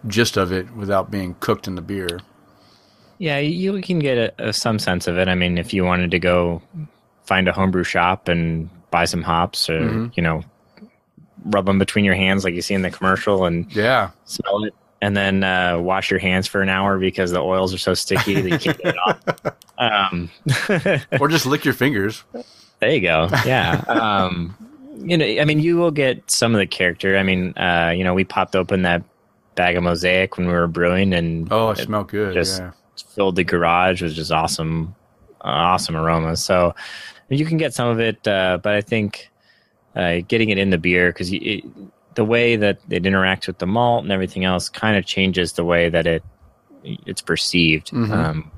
gist 0.06 0.36
of 0.38 0.50
it 0.52 0.70
without 0.74 1.10
being 1.10 1.34
cooked 1.40 1.66
in 1.68 1.74
the 1.74 1.82
beer. 1.82 2.20
Yeah, 3.18 3.38
you 3.38 3.82
can 3.82 3.98
get 3.98 4.16
a, 4.38 4.48
a, 4.48 4.52
some 4.54 4.78
sense 4.78 5.06
of 5.06 5.18
it. 5.18 5.28
I 5.28 5.34
mean, 5.34 5.58
if 5.58 5.74
you 5.74 5.84
wanted 5.84 6.10
to 6.12 6.18
go 6.18 6.62
find 7.26 7.46
a 7.48 7.52
homebrew 7.52 7.84
shop 7.84 8.28
and 8.28 8.70
buy 8.90 9.04
some 9.04 9.22
hops, 9.22 9.68
or 9.68 9.78
Mm-hmm. 9.80 10.06
you 10.14 10.22
know, 10.22 10.42
rub 11.44 11.66
them 11.66 11.78
between 11.78 12.06
your 12.06 12.14
hands 12.14 12.44
like 12.44 12.54
you 12.54 12.62
see 12.62 12.72
in 12.74 12.80
the 12.82 12.90
commercial 12.90 13.44
and 13.44 13.70
Yeah. 13.74 14.10
smell 14.24 14.64
it, 14.64 14.74
and 15.02 15.16
then 15.16 15.42
uh, 15.44 15.78
wash 15.78 16.10
your 16.10 16.20
hands 16.20 16.46
for 16.46 16.60
an 16.62 16.68
hour 16.68 16.98
because 16.98 17.30
the 17.30 17.40
oils 17.40 17.72
are 17.74 17.78
so 17.78 17.94
sticky 17.94 18.40
that 18.40 18.50
you 18.50 18.58
can't 18.58 18.78
get 18.78 18.94
it 18.94 18.98
off. 19.06 19.56
Um, 19.80 20.28
Or 21.18 21.28
just 21.28 21.46
lick 21.46 21.64
your 21.64 21.72
fingers. 21.72 22.22
There 22.80 22.90
you 22.90 23.00
go. 23.00 23.28
Yeah. 23.46 23.80
Um, 23.88 24.54
you 25.02 25.16
know, 25.16 25.24
I 25.24 25.46
mean, 25.46 25.60
you 25.60 25.78
will 25.78 25.90
get 25.90 26.30
some 26.30 26.54
of 26.54 26.58
the 26.58 26.66
character. 26.66 27.16
I 27.16 27.22
mean, 27.22 27.56
uh, 27.56 27.94
you 27.96 28.04
know, 28.04 28.12
we 28.12 28.24
popped 28.24 28.54
open 28.54 28.82
that 28.82 29.02
bag 29.54 29.76
of 29.76 29.82
mosaic 29.82 30.36
when 30.36 30.46
we 30.46 30.52
were 30.52 30.66
brewing, 30.66 31.14
and 31.14 31.50
Oh, 31.50 31.70
it 31.70 31.78
smelled 31.78 32.08
good. 32.08 32.34
just 32.34 32.58
yeah. 32.60 32.72
filled 33.14 33.36
the 33.36 33.44
garage 33.44 34.02
with 34.02 34.12
just 34.12 34.30
awesome, 34.30 34.94
uh, 35.40 35.48
awesome 35.48 35.96
aromas. 35.96 36.44
So 36.44 36.74
you 37.30 37.46
can 37.46 37.56
get 37.56 37.72
some 37.72 37.88
of 37.88 37.98
it, 38.00 38.28
uh, 38.28 38.58
but 38.62 38.74
I 38.74 38.82
think 38.82 39.30
uh, 39.96 40.18
getting 40.28 40.50
it 40.50 40.58
in 40.58 40.68
the 40.68 40.76
beer 40.78 41.08
because 41.10 41.30
the 42.14 42.24
way 42.24 42.56
that 42.56 42.78
it 42.90 43.04
interacts 43.04 43.46
with 43.46 43.58
the 43.58 43.66
malt 43.66 44.02
and 44.04 44.12
everything 44.12 44.44
else 44.44 44.68
kind 44.68 44.96
of 44.96 45.06
changes 45.06 45.52
the 45.54 45.64
way 45.64 45.88
that 45.88 46.06
it 46.06 46.22
it's 46.82 47.20
perceived. 47.20 47.90
Mhm. 47.90 48.10
Um, 48.10 48.50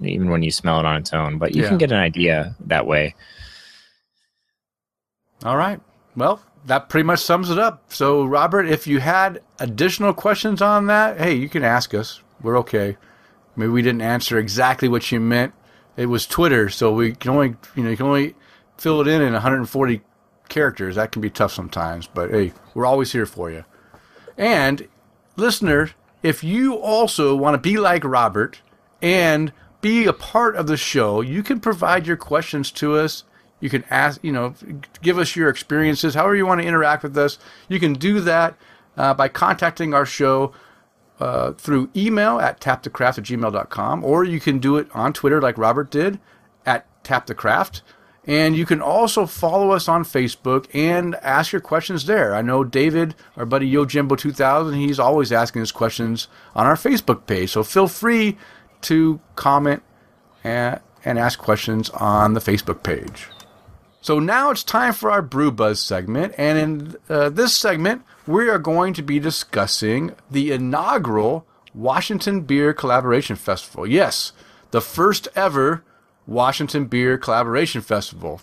even 0.00 0.30
when 0.30 0.42
you 0.42 0.50
smell 0.50 0.80
it 0.80 0.84
on 0.84 0.96
its 0.96 1.12
own, 1.12 1.38
but 1.38 1.54
you 1.54 1.62
Yeah. 1.62 1.68
can 1.68 1.78
get 1.78 1.92
an 1.92 1.98
idea 1.98 2.56
that 2.66 2.86
way. 2.86 3.14
All 5.44 5.56
right. 5.56 5.80
Well, 6.16 6.40
that 6.66 6.88
pretty 6.88 7.04
much 7.04 7.20
sums 7.20 7.50
it 7.50 7.58
up. 7.58 7.84
So, 7.92 8.24
Robert, 8.24 8.66
if 8.66 8.86
you 8.86 8.98
had 8.98 9.40
additional 9.60 10.12
questions 10.12 10.60
on 10.60 10.86
that, 10.86 11.18
hey, 11.18 11.34
you 11.34 11.48
can 11.48 11.62
ask 11.62 11.94
us. 11.94 12.20
We're 12.42 12.58
okay. 12.58 12.96
Maybe 13.56 13.70
we 13.70 13.82
didn't 13.82 14.02
answer 14.02 14.38
exactly 14.38 14.88
what 14.88 15.10
you 15.12 15.20
meant. 15.20 15.52
It 15.96 16.06
was 16.06 16.26
Twitter, 16.26 16.68
so 16.68 16.92
we 16.92 17.12
can 17.12 17.30
only, 17.30 17.54
you 17.74 17.82
know, 17.84 17.90
you 17.90 17.96
can 17.96 18.06
only 18.06 18.34
fill 18.76 19.00
it 19.00 19.08
in 19.08 19.20
in 19.22 19.32
140 19.32 20.00
characters. 20.48 20.96
That 20.96 21.12
can 21.12 21.22
be 21.22 21.30
tough 21.30 21.52
sometimes, 21.52 22.06
but 22.06 22.30
hey, 22.30 22.52
we're 22.74 22.86
always 22.86 23.12
here 23.12 23.26
for 23.26 23.50
you. 23.50 23.64
And 24.36 24.88
listener, 25.36 25.90
if 26.22 26.42
you 26.42 26.74
also 26.74 27.34
want 27.34 27.54
to 27.54 27.58
be 27.58 27.76
like 27.76 28.04
Robert 28.04 28.60
and 29.00 29.52
be 29.80 30.06
a 30.06 30.12
part 30.12 30.56
of 30.56 30.66
the 30.66 30.76
show, 30.76 31.20
you 31.20 31.42
can 31.42 31.60
provide 31.60 32.06
your 32.06 32.16
questions 32.16 32.70
to 32.72 32.96
us. 32.96 33.24
You 33.60 33.70
can 33.70 33.84
ask, 33.90 34.22
you 34.22 34.32
know, 34.32 34.54
give 35.02 35.18
us 35.18 35.34
your 35.34 35.48
experiences, 35.48 36.14
however 36.14 36.36
you 36.36 36.46
want 36.46 36.60
to 36.60 36.66
interact 36.66 37.02
with 37.02 37.16
us. 37.16 37.38
You 37.68 37.80
can 37.80 37.94
do 37.94 38.20
that 38.20 38.56
uh, 38.96 39.14
by 39.14 39.28
contacting 39.28 39.94
our 39.94 40.06
show 40.06 40.52
uh, 41.20 41.52
through 41.52 41.90
email 41.96 42.38
at 42.38 42.60
tapthecraft 42.60 43.18
at 43.18 43.24
gmail.com, 43.24 44.04
or 44.04 44.24
you 44.24 44.38
can 44.40 44.58
do 44.58 44.76
it 44.76 44.88
on 44.94 45.12
Twitter 45.12 45.40
like 45.40 45.58
Robert 45.58 45.90
did 45.90 46.20
at 46.64 46.86
tapthecraft. 47.02 47.82
And 48.28 48.54
you 48.54 48.66
can 48.66 48.82
also 48.82 49.24
follow 49.24 49.70
us 49.70 49.88
on 49.88 50.04
Facebook 50.04 50.66
and 50.74 51.14
ask 51.16 51.50
your 51.50 51.62
questions 51.62 52.04
there. 52.04 52.34
I 52.34 52.42
know 52.42 52.62
David, 52.62 53.14
our 53.38 53.46
buddy 53.46 53.72
YoJimbo2000, 53.72 54.76
he's 54.76 54.98
always 54.98 55.32
asking 55.32 55.60
his 55.60 55.72
questions 55.72 56.28
on 56.54 56.66
our 56.66 56.74
Facebook 56.74 57.26
page. 57.26 57.50
So 57.50 57.64
feel 57.64 57.88
free 57.88 58.36
to 58.82 59.18
comment 59.34 59.82
and, 60.44 60.78
and 61.06 61.18
ask 61.18 61.38
questions 61.38 61.88
on 61.88 62.34
the 62.34 62.40
Facebook 62.40 62.82
page. 62.82 63.28
So 64.02 64.18
now 64.18 64.50
it's 64.50 64.62
time 64.62 64.92
for 64.92 65.10
our 65.10 65.22
Brew 65.22 65.50
Buzz 65.50 65.80
segment, 65.80 66.34
and 66.38 66.58
in 66.58 66.96
uh, 67.08 67.30
this 67.30 67.56
segment, 67.56 68.02
we 68.26 68.48
are 68.48 68.58
going 68.58 68.94
to 68.94 69.02
be 69.02 69.18
discussing 69.18 70.14
the 70.30 70.52
inaugural 70.52 71.46
Washington 71.74 72.42
Beer 72.42 72.72
Collaboration 72.72 73.36
Festival. 73.36 73.86
Yes, 73.86 74.32
the 74.70 74.80
first 74.80 75.28
ever 75.34 75.82
Washington 76.28 76.84
Beer 76.86 77.18
Collaboration 77.18 77.80
Festival. 77.80 78.40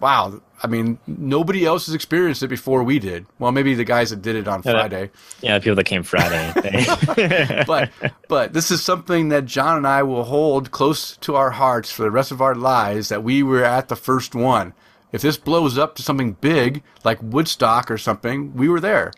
Wow, 0.00 0.40
I 0.60 0.66
mean, 0.66 0.98
nobody 1.06 1.64
else 1.64 1.86
has 1.86 1.94
experienced 1.94 2.42
it 2.42 2.48
before 2.48 2.82
we 2.82 2.98
did. 2.98 3.24
Well, 3.38 3.52
maybe 3.52 3.74
the 3.74 3.84
guys 3.84 4.10
that 4.10 4.20
did 4.20 4.34
it 4.34 4.48
on 4.48 4.62
Friday 4.62 5.10
Yeah, 5.40 5.58
the 5.58 5.62
people 5.62 5.76
that 5.76 5.84
came 5.84 6.02
Friday. 6.02 6.52
they- 6.60 7.64
but 7.66 7.90
but 8.28 8.52
this 8.52 8.70
is 8.72 8.82
something 8.82 9.28
that 9.28 9.44
John 9.46 9.76
and 9.76 9.86
I 9.86 10.02
will 10.02 10.24
hold 10.24 10.72
close 10.72 11.16
to 11.18 11.36
our 11.36 11.50
hearts 11.52 11.90
for 11.92 12.02
the 12.02 12.10
rest 12.10 12.32
of 12.32 12.40
our 12.42 12.54
lives 12.56 13.10
that 13.10 13.22
we 13.22 13.42
were 13.44 13.64
at 13.64 13.88
the 13.88 13.96
first 13.96 14.34
one. 14.34 14.74
If 15.12 15.22
this 15.22 15.36
blows 15.36 15.78
up 15.78 15.94
to 15.96 16.02
something 16.02 16.32
big 16.40 16.82
like 17.04 17.18
Woodstock 17.22 17.88
or 17.90 17.98
something, 17.98 18.54
we 18.54 18.68
were 18.68 18.80
there. 18.80 19.12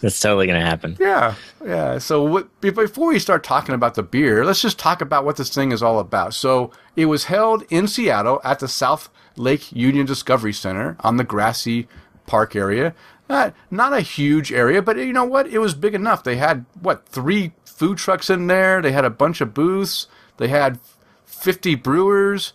That's 0.00 0.18
totally 0.18 0.46
going 0.46 0.58
to 0.58 0.66
happen. 0.66 0.96
Yeah, 0.98 1.34
yeah. 1.64 1.98
So 1.98 2.48
before 2.60 3.08
we 3.08 3.18
start 3.18 3.44
talking 3.44 3.74
about 3.74 3.94
the 3.94 4.02
beer, 4.02 4.44
let's 4.44 4.62
just 4.62 4.78
talk 4.78 5.02
about 5.02 5.24
what 5.24 5.36
this 5.36 5.54
thing 5.54 5.72
is 5.72 5.82
all 5.82 5.98
about. 5.98 6.32
So 6.34 6.70
it 6.96 7.06
was 7.06 7.24
held 7.24 7.64
in 7.70 7.86
Seattle 7.86 8.40
at 8.42 8.60
the 8.60 8.68
South 8.68 9.10
Lake 9.36 9.70
Union 9.72 10.06
Discovery 10.06 10.52
Center 10.52 10.96
on 11.00 11.18
the 11.18 11.24
grassy 11.24 11.86
park 12.26 12.56
area. 12.56 12.94
Not, 13.28 13.54
not 13.70 13.92
a 13.92 14.00
huge 14.00 14.52
area, 14.52 14.82
but 14.82 14.96
you 14.96 15.12
know 15.12 15.24
what? 15.24 15.46
It 15.46 15.58
was 15.58 15.74
big 15.74 15.94
enough. 15.94 16.24
They 16.24 16.36
had 16.36 16.64
what 16.80 17.06
three 17.06 17.52
food 17.64 17.98
trucks 17.98 18.28
in 18.30 18.46
there. 18.46 18.82
They 18.82 18.92
had 18.92 19.04
a 19.04 19.10
bunch 19.10 19.40
of 19.40 19.54
booths. 19.54 20.08
They 20.38 20.48
had 20.48 20.80
fifty 21.26 21.74
brewers, 21.74 22.54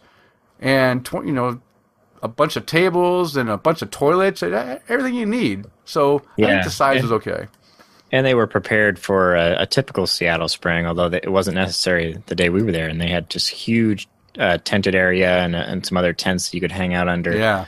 and 0.60 1.08
you 1.14 1.32
know 1.32 1.62
a 2.22 2.28
bunch 2.28 2.56
of 2.56 2.66
tables 2.66 3.38
and 3.38 3.50
a 3.50 3.58
bunch 3.58 3.82
of 3.82 3.92
toilets. 3.92 4.44
Everything 4.44 5.16
you 5.16 5.26
need. 5.26 5.66
So 5.86 6.20
I 6.20 6.22
Yeah. 6.38 6.48
think 6.48 6.64
the 6.66 6.70
size 6.72 6.96
And- 7.02 7.04
was 7.10 7.12
okay. 7.14 7.48
And 8.12 8.26
they 8.26 8.36
were 8.36 8.48
prepared 8.48 8.98
for 9.00 9.36
a, 9.36 9.64
a 9.64 9.66
typical 9.66 10.06
Seattle 10.08 10.48
spring, 10.48 10.86
although 10.86 11.10
they, 11.10 11.18
it 11.18 11.32
wasn't 11.32 11.56
necessary 11.56 12.22
the 12.28 12.36
day 12.36 12.50
we 12.50 12.62
were 12.64 12.72
there. 12.72 12.88
And 12.88 13.02
they 13.02 13.08
had 13.10 13.30
just 13.30 13.50
huge 13.50 14.08
uh, 14.40 14.58
tented 14.64 14.96
area 14.96 15.38
and, 15.40 15.56
uh, 15.56 15.60
and 15.68 15.86
some 15.86 15.98
other 15.98 16.14
tents 16.14 16.54
you 16.54 16.62
could 16.62 16.72
hang 16.72 16.94
out 16.94 17.08
under. 17.10 17.36
Yeah. 17.36 17.66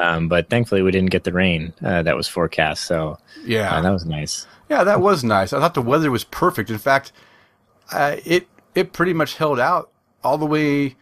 Um, 0.00 0.28
but 0.28 0.48
thankfully, 0.48 0.82
we 0.82 0.90
didn't 0.92 1.10
get 1.10 1.24
the 1.24 1.32
rain 1.32 1.72
uh, 1.84 2.02
that 2.02 2.16
was 2.16 2.28
forecast. 2.28 2.84
So 2.84 3.18
Yeah. 3.44 3.74
uh, 3.74 3.80
that 3.82 3.90
was 3.90 4.06
nice. 4.06 4.46
Yeah, 4.68 4.84
that 4.84 5.00
was 5.00 5.24
nice. 5.24 5.52
I 5.52 5.58
thought 5.58 5.74
the 5.74 5.82
weather 5.82 6.10
was 6.10 6.22
perfect. 6.24 6.70
In 6.70 6.78
fact, 6.78 7.10
uh, 7.92 8.16
it 8.24 8.46
it 8.76 8.92
pretty 8.92 9.12
much 9.12 9.34
held 9.36 9.58
out 9.58 9.90
all 10.22 10.38
the 10.38 10.46
way 10.46 10.94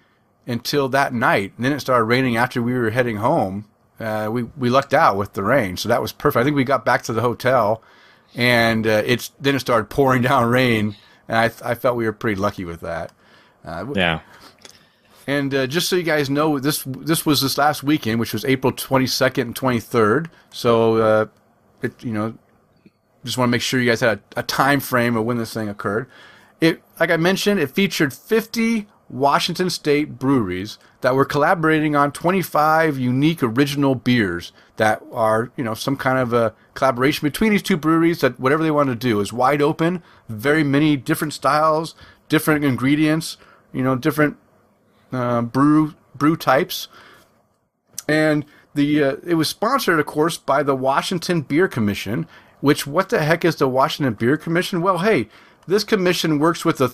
until 0.46 0.88
that 0.88 1.12
night. 1.12 1.52
And 1.56 1.66
then 1.66 1.72
it 1.72 1.80
started 1.80 2.04
raining 2.04 2.36
after 2.38 2.62
we 2.62 2.72
were 2.72 2.88
heading 2.90 3.16
home. 3.18 3.66
Uh, 4.00 4.28
we 4.30 4.44
we 4.56 4.70
lucked 4.70 4.94
out 4.94 5.16
with 5.16 5.32
the 5.32 5.42
rain, 5.42 5.76
so 5.76 5.88
that 5.88 6.00
was 6.00 6.12
perfect. 6.12 6.40
I 6.40 6.44
think 6.44 6.54
we 6.56 6.64
got 6.64 6.84
back 6.84 7.02
to 7.04 7.12
the 7.12 7.20
hotel, 7.20 7.82
and 8.34 8.86
uh, 8.86 9.02
it's 9.04 9.30
then 9.40 9.54
it 9.54 9.60
started 9.60 9.90
pouring 9.90 10.22
down 10.30 10.48
rain, 10.50 10.96
and 11.28 11.36
I 11.38 11.70
I 11.70 11.74
felt 11.74 11.96
we 11.96 12.04
were 12.04 12.12
pretty 12.12 12.40
lucky 12.40 12.64
with 12.64 12.80
that. 12.80 13.12
Uh, 13.64 13.86
Yeah. 13.94 14.20
and 15.26 15.52
uh, 15.54 15.66
just 15.66 15.88
so 15.88 15.96
you 15.96 16.02
guys 16.04 16.30
know, 16.30 16.58
this 16.58 16.84
this 16.86 17.26
was 17.26 17.40
this 17.42 17.58
last 17.58 17.82
weekend, 17.82 18.20
which 18.20 18.32
was 18.32 18.44
April 18.44 18.72
22nd 18.72 19.42
and 19.42 19.54
23rd. 19.54 20.26
So, 20.50 20.96
uh, 20.96 21.26
it 21.82 22.02
you 22.04 22.12
know, 22.12 22.34
just 23.24 23.36
want 23.36 23.48
to 23.48 23.50
make 23.50 23.62
sure 23.62 23.80
you 23.80 23.90
guys 23.90 24.00
had 24.00 24.20
a, 24.36 24.40
a 24.40 24.42
time 24.44 24.78
frame 24.80 25.16
of 25.16 25.24
when 25.24 25.38
this 25.38 25.52
thing 25.52 25.68
occurred. 25.68 26.08
It, 26.60 26.82
like 26.98 27.10
I 27.10 27.16
mentioned, 27.16 27.60
it 27.60 27.70
featured 27.72 28.12
50 28.14 28.86
Washington 29.10 29.70
State 29.70 30.18
breweries 30.18 30.78
that 31.00 31.14
were 31.14 31.24
collaborating 31.24 31.96
on 31.96 32.12
25 32.12 32.98
unique 32.98 33.42
original 33.42 33.94
beers 33.94 34.52
that 34.76 35.02
are, 35.12 35.50
you 35.56 35.64
know, 35.64 35.74
some 35.74 35.96
kind 35.96 36.18
of 36.18 36.32
a 36.32 36.54
collaboration 36.74 37.26
between 37.26 37.52
these 37.52 37.62
two 37.62 37.76
breweries 37.76 38.20
that 38.20 38.38
whatever 38.38 38.62
they 38.62 38.70
want 38.70 38.88
to 38.88 38.94
do 38.94 39.20
is 39.20 39.32
wide 39.32 39.62
open, 39.62 40.02
very 40.28 40.62
many 40.62 40.96
different 40.96 41.32
styles, 41.32 41.94
different 42.28 42.64
ingredients, 42.64 43.36
you 43.72 43.82
know, 43.82 43.96
different 43.96 44.36
uh, 45.12 45.42
brew 45.42 45.94
brew 46.14 46.36
types, 46.36 46.88
and 48.08 48.44
the 48.74 49.02
uh, 49.02 49.16
it 49.26 49.34
was 49.34 49.48
sponsored, 49.48 49.98
of 49.98 50.06
course, 50.06 50.36
by 50.36 50.62
the 50.62 50.76
Washington 50.76 51.42
Beer 51.42 51.68
Commission. 51.68 52.26
Which 52.60 52.86
what 52.86 53.08
the 53.08 53.22
heck 53.22 53.44
is 53.44 53.56
the 53.56 53.68
Washington 53.68 54.14
Beer 54.14 54.36
Commission? 54.36 54.82
Well, 54.82 54.98
hey, 54.98 55.28
this 55.66 55.84
commission 55.84 56.38
works 56.38 56.64
with 56.64 56.78
the 56.78 56.88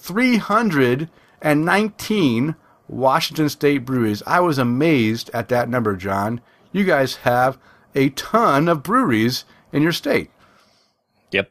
319 1.44 2.57
Washington 2.88 3.50
State 3.50 3.85
breweries. 3.85 4.22
I 4.26 4.40
was 4.40 4.57
amazed 4.57 5.30
at 5.35 5.50
that 5.50 5.68
number, 5.68 5.94
John. 5.94 6.40
You 6.72 6.85
guys 6.85 7.16
have 7.16 7.59
a 7.94 8.09
ton 8.11 8.66
of 8.66 8.83
breweries 8.83 9.44
in 9.70 9.83
your 9.83 9.92
state. 9.92 10.30
Yep. 11.33 11.50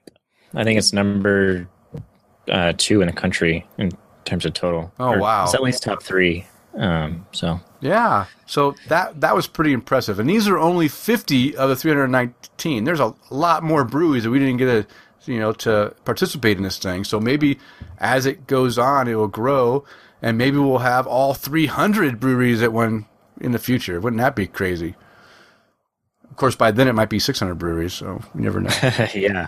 I 0.55 0.63
think 0.63 0.79
it's 0.79 0.93
number 0.93 1.67
uh, 2.49 2.73
two 2.75 3.01
in 3.01 3.07
the 3.07 3.13
country 3.13 3.67
in 3.77 3.91
terms 4.25 4.45
of 4.45 4.53
total. 4.53 4.91
Oh, 4.99 5.13
Or 5.13 5.19
wow. 5.19 5.43
It's 5.43 5.53
at 5.53 5.61
least 5.61 5.83
top 5.83 6.01
three. 6.01 6.47
Um, 6.75 7.27
so 7.31 7.59
Yeah. 7.79 8.25
So 8.47 8.73
that 8.87 9.21
that 9.21 9.35
was 9.35 9.45
pretty 9.45 9.73
impressive. 9.73 10.17
And 10.17 10.27
these 10.27 10.47
are 10.47 10.57
only 10.57 10.87
50 10.87 11.55
of 11.55 11.69
the 11.69 11.75
319. 11.75 12.83
There's 12.83 12.99
a 12.99 13.13
lot 13.29 13.61
more 13.61 13.83
breweries 13.83 14.23
that 14.23 14.31
we 14.31 14.39
didn't 14.39 14.57
get 14.57 14.69
a 14.69 14.87
you 15.25 15.39
know 15.39 15.53
to 15.53 15.93
participate 16.05 16.57
in 16.57 16.63
this 16.63 16.77
thing. 16.77 17.03
So 17.03 17.19
maybe 17.19 17.59
as 17.97 18.25
it 18.25 18.47
goes 18.47 18.77
on 18.77 19.07
it 19.07 19.15
will 19.15 19.27
grow 19.27 19.85
and 20.21 20.37
maybe 20.37 20.57
we'll 20.57 20.79
have 20.79 21.05
all 21.07 21.33
300 21.33 22.19
breweries 22.19 22.61
at 22.61 22.73
one 22.73 23.05
in 23.41 23.51
the 23.51 23.59
future. 23.59 23.99
Wouldn't 23.99 24.21
that 24.21 24.35
be 24.35 24.47
crazy? 24.47 24.95
Of 26.29 26.37
course 26.37 26.55
by 26.55 26.71
then 26.71 26.87
it 26.87 26.93
might 26.93 27.09
be 27.09 27.19
600 27.19 27.55
breweries, 27.55 27.93
so 27.93 28.21
you 28.33 28.41
never 28.41 28.61
know. 28.61 28.71
yeah. 29.13 29.47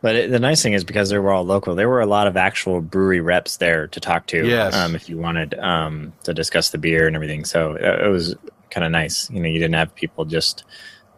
But 0.00 0.16
it, 0.16 0.30
the 0.30 0.40
nice 0.40 0.62
thing 0.62 0.72
is 0.72 0.82
because 0.82 1.10
they 1.10 1.18
were 1.18 1.30
all 1.30 1.44
local, 1.44 1.76
there 1.76 1.88
were 1.88 2.00
a 2.00 2.06
lot 2.06 2.26
of 2.26 2.36
actual 2.36 2.80
brewery 2.80 3.20
reps 3.20 3.58
there 3.58 3.86
to 3.86 4.00
talk 4.00 4.26
to. 4.28 4.44
Yes. 4.44 4.74
Um, 4.74 4.96
if 4.96 5.08
you 5.08 5.16
wanted 5.16 5.54
um, 5.58 6.12
to 6.24 6.34
discuss 6.34 6.70
the 6.70 6.78
beer 6.78 7.06
and 7.06 7.14
everything, 7.14 7.44
so 7.44 7.72
uh, 7.72 8.06
it 8.06 8.10
was 8.10 8.34
kind 8.70 8.84
of 8.84 8.90
nice. 8.90 9.30
You 9.30 9.40
know, 9.40 9.48
you 9.48 9.60
didn't 9.60 9.76
have 9.76 9.94
people 9.94 10.24
just 10.24 10.64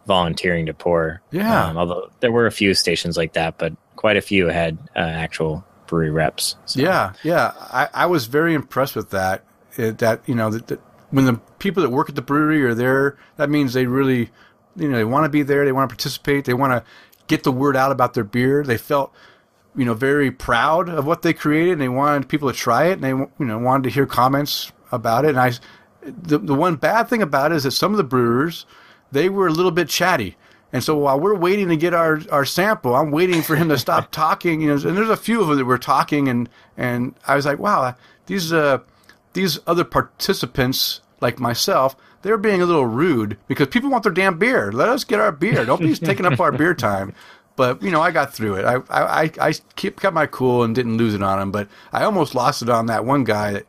volunteering 0.05 0.67
to 0.67 0.73
pour. 0.73 1.21
Yeah. 1.31 1.65
Um, 1.65 1.77
although 1.77 2.11
there 2.19 2.31
were 2.31 2.45
a 2.45 2.51
few 2.51 2.75
stations 2.75 3.17
like 3.17 3.33
that, 3.33 3.57
but 3.57 3.73
quite 3.95 4.17
a 4.17 4.21
few 4.21 4.47
had 4.47 4.77
uh, 4.95 4.99
actual 4.99 5.63
brewery 5.87 6.11
reps. 6.11 6.55
So. 6.65 6.81
Yeah, 6.81 7.13
yeah. 7.23 7.53
I, 7.59 7.89
I 7.93 8.05
was 8.05 8.25
very 8.25 8.53
impressed 8.53 8.95
with 8.95 9.11
that. 9.11 9.43
It, 9.77 9.97
that 9.99 10.21
you 10.25 10.35
know 10.35 10.49
that, 10.49 10.67
that 10.67 10.79
when 11.11 11.25
the 11.25 11.33
people 11.59 11.83
that 11.83 11.89
work 11.89 12.09
at 12.09 12.15
the 12.15 12.21
brewery 12.21 12.63
are 12.63 12.73
there, 12.73 13.17
that 13.37 13.49
means 13.49 13.73
they 13.73 13.85
really, 13.85 14.29
you 14.75 14.87
know, 14.87 14.97
they 14.97 15.03
want 15.03 15.25
to 15.25 15.29
be 15.29 15.43
there. 15.43 15.65
They 15.65 15.71
want 15.71 15.89
to 15.89 15.95
participate. 15.95 16.45
They 16.45 16.53
want 16.53 16.71
to 16.71 16.83
get 17.27 17.43
the 17.43 17.51
word 17.51 17.75
out 17.75 17.91
about 17.91 18.13
their 18.13 18.23
beer. 18.23 18.63
They 18.63 18.77
felt, 18.77 19.13
you 19.75 19.85
know, 19.85 19.93
very 19.93 20.31
proud 20.31 20.89
of 20.89 21.05
what 21.05 21.21
they 21.21 21.33
created. 21.33 21.73
and 21.73 21.81
They 21.81 21.89
wanted 21.89 22.29
people 22.29 22.51
to 22.51 22.57
try 22.57 22.85
it, 22.85 22.93
and 22.93 23.03
they, 23.03 23.09
you 23.09 23.33
know, 23.39 23.57
wanted 23.57 23.83
to 23.83 23.89
hear 23.89 24.05
comments 24.05 24.71
about 24.91 25.25
it. 25.25 25.29
And 25.29 25.39
I, 25.39 25.53
the 26.01 26.37
the 26.37 26.55
one 26.55 26.75
bad 26.75 27.09
thing 27.09 27.21
about 27.21 27.51
it 27.51 27.55
is 27.55 27.63
that 27.63 27.71
some 27.71 27.91
of 27.91 27.97
the 27.97 28.03
brewers, 28.03 28.65
they 29.11 29.29
were 29.29 29.47
a 29.47 29.51
little 29.51 29.71
bit 29.71 29.89
chatty. 29.89 30.37
And 30.75 30.83
so 30.83 30.97
while 30.97 31.17
we're 31.17 31.35
waiting 31.35 31.69
to 31.69 31.77
get 31.77 31.93
our, 31.93 32.19
our 32.29 32.43
sample, 32.43 32.95
I'm 32.95 33.09
waiting 33.09 33.41
for 33.41 33.55
him 33.55 33.69
to 33.69 33.77
stop 33.77 34.11
talking. 34.11 34.59
You 34.59 34.67
know, 34.67 34.73
and 34.73 34.97
there's 34.97 35.07
a 35.07 35.15
few 35.15 35.41
of 35.41 35.47
them 35.47 35.55
that 35.55 35.63
were 35.63 35.77
talking, 35.77 36.27
and, 36.27 36.49
and 36.75 37.15
I 37.25 37.37
was 37.37 37.45
like, 37.45 37.59
wow, 37.59 37.95
these 38.25 38.51
uh, 38.51 38.79
these 39.31 39.57
other 39.67 39.85
participants 39.85 40.99
like 41.21 41.39
myself, 41.39 41.95
they're 42.23 42.37
being 42.37 42.61
a 42.61 42.65
little 42.65 42.87
rude 42.87 43.37
because 43.47 43.69
people 43.69 43.89
want 43.89 44.03
their 44.03 44.11
damn 44.11 44.37
beer. 44.37 44.69
Let 44.69 44.89
us 44.89 45.05
get 45.05 45.21
our 45.21 45.31
beer. 45.31 45.63
Don't 45.63 45.79
be 45.79 45.95
taking 45.95 46.25
up 46.25 46.41
our 46.41 46.51
beer 46.51 46.73
time. 46.73 47.13
But 47.55 47.81
you 47.81 47.89
know, 47.89 48.01
I 48.01 48.11
got 48.11 48.33
through 48.33 48.55
it. 48.55 48.65
I 48.65 48.81
I 48.89 49.31
I 49.39 49.53
kept 49.77 50.01
kept 50.01 50.13
my 50.13 50.25
cool 50.25 50.63
and 50.63 50.75
didn't 50.75 50.97
lose 50.97 51.13
it 51.13 51.23
on 51.23 51.41
him. 51.41 51.51
But 51.53 51.69
I 51.93 52.03
almost 52.03 52.35
lost 52.35 52.61
it 52.61 52.69
on 52.69 52.87
that 52.87 53.05
one 53.05 53.23
guy 53.23 53.53
that, 53.53 53.65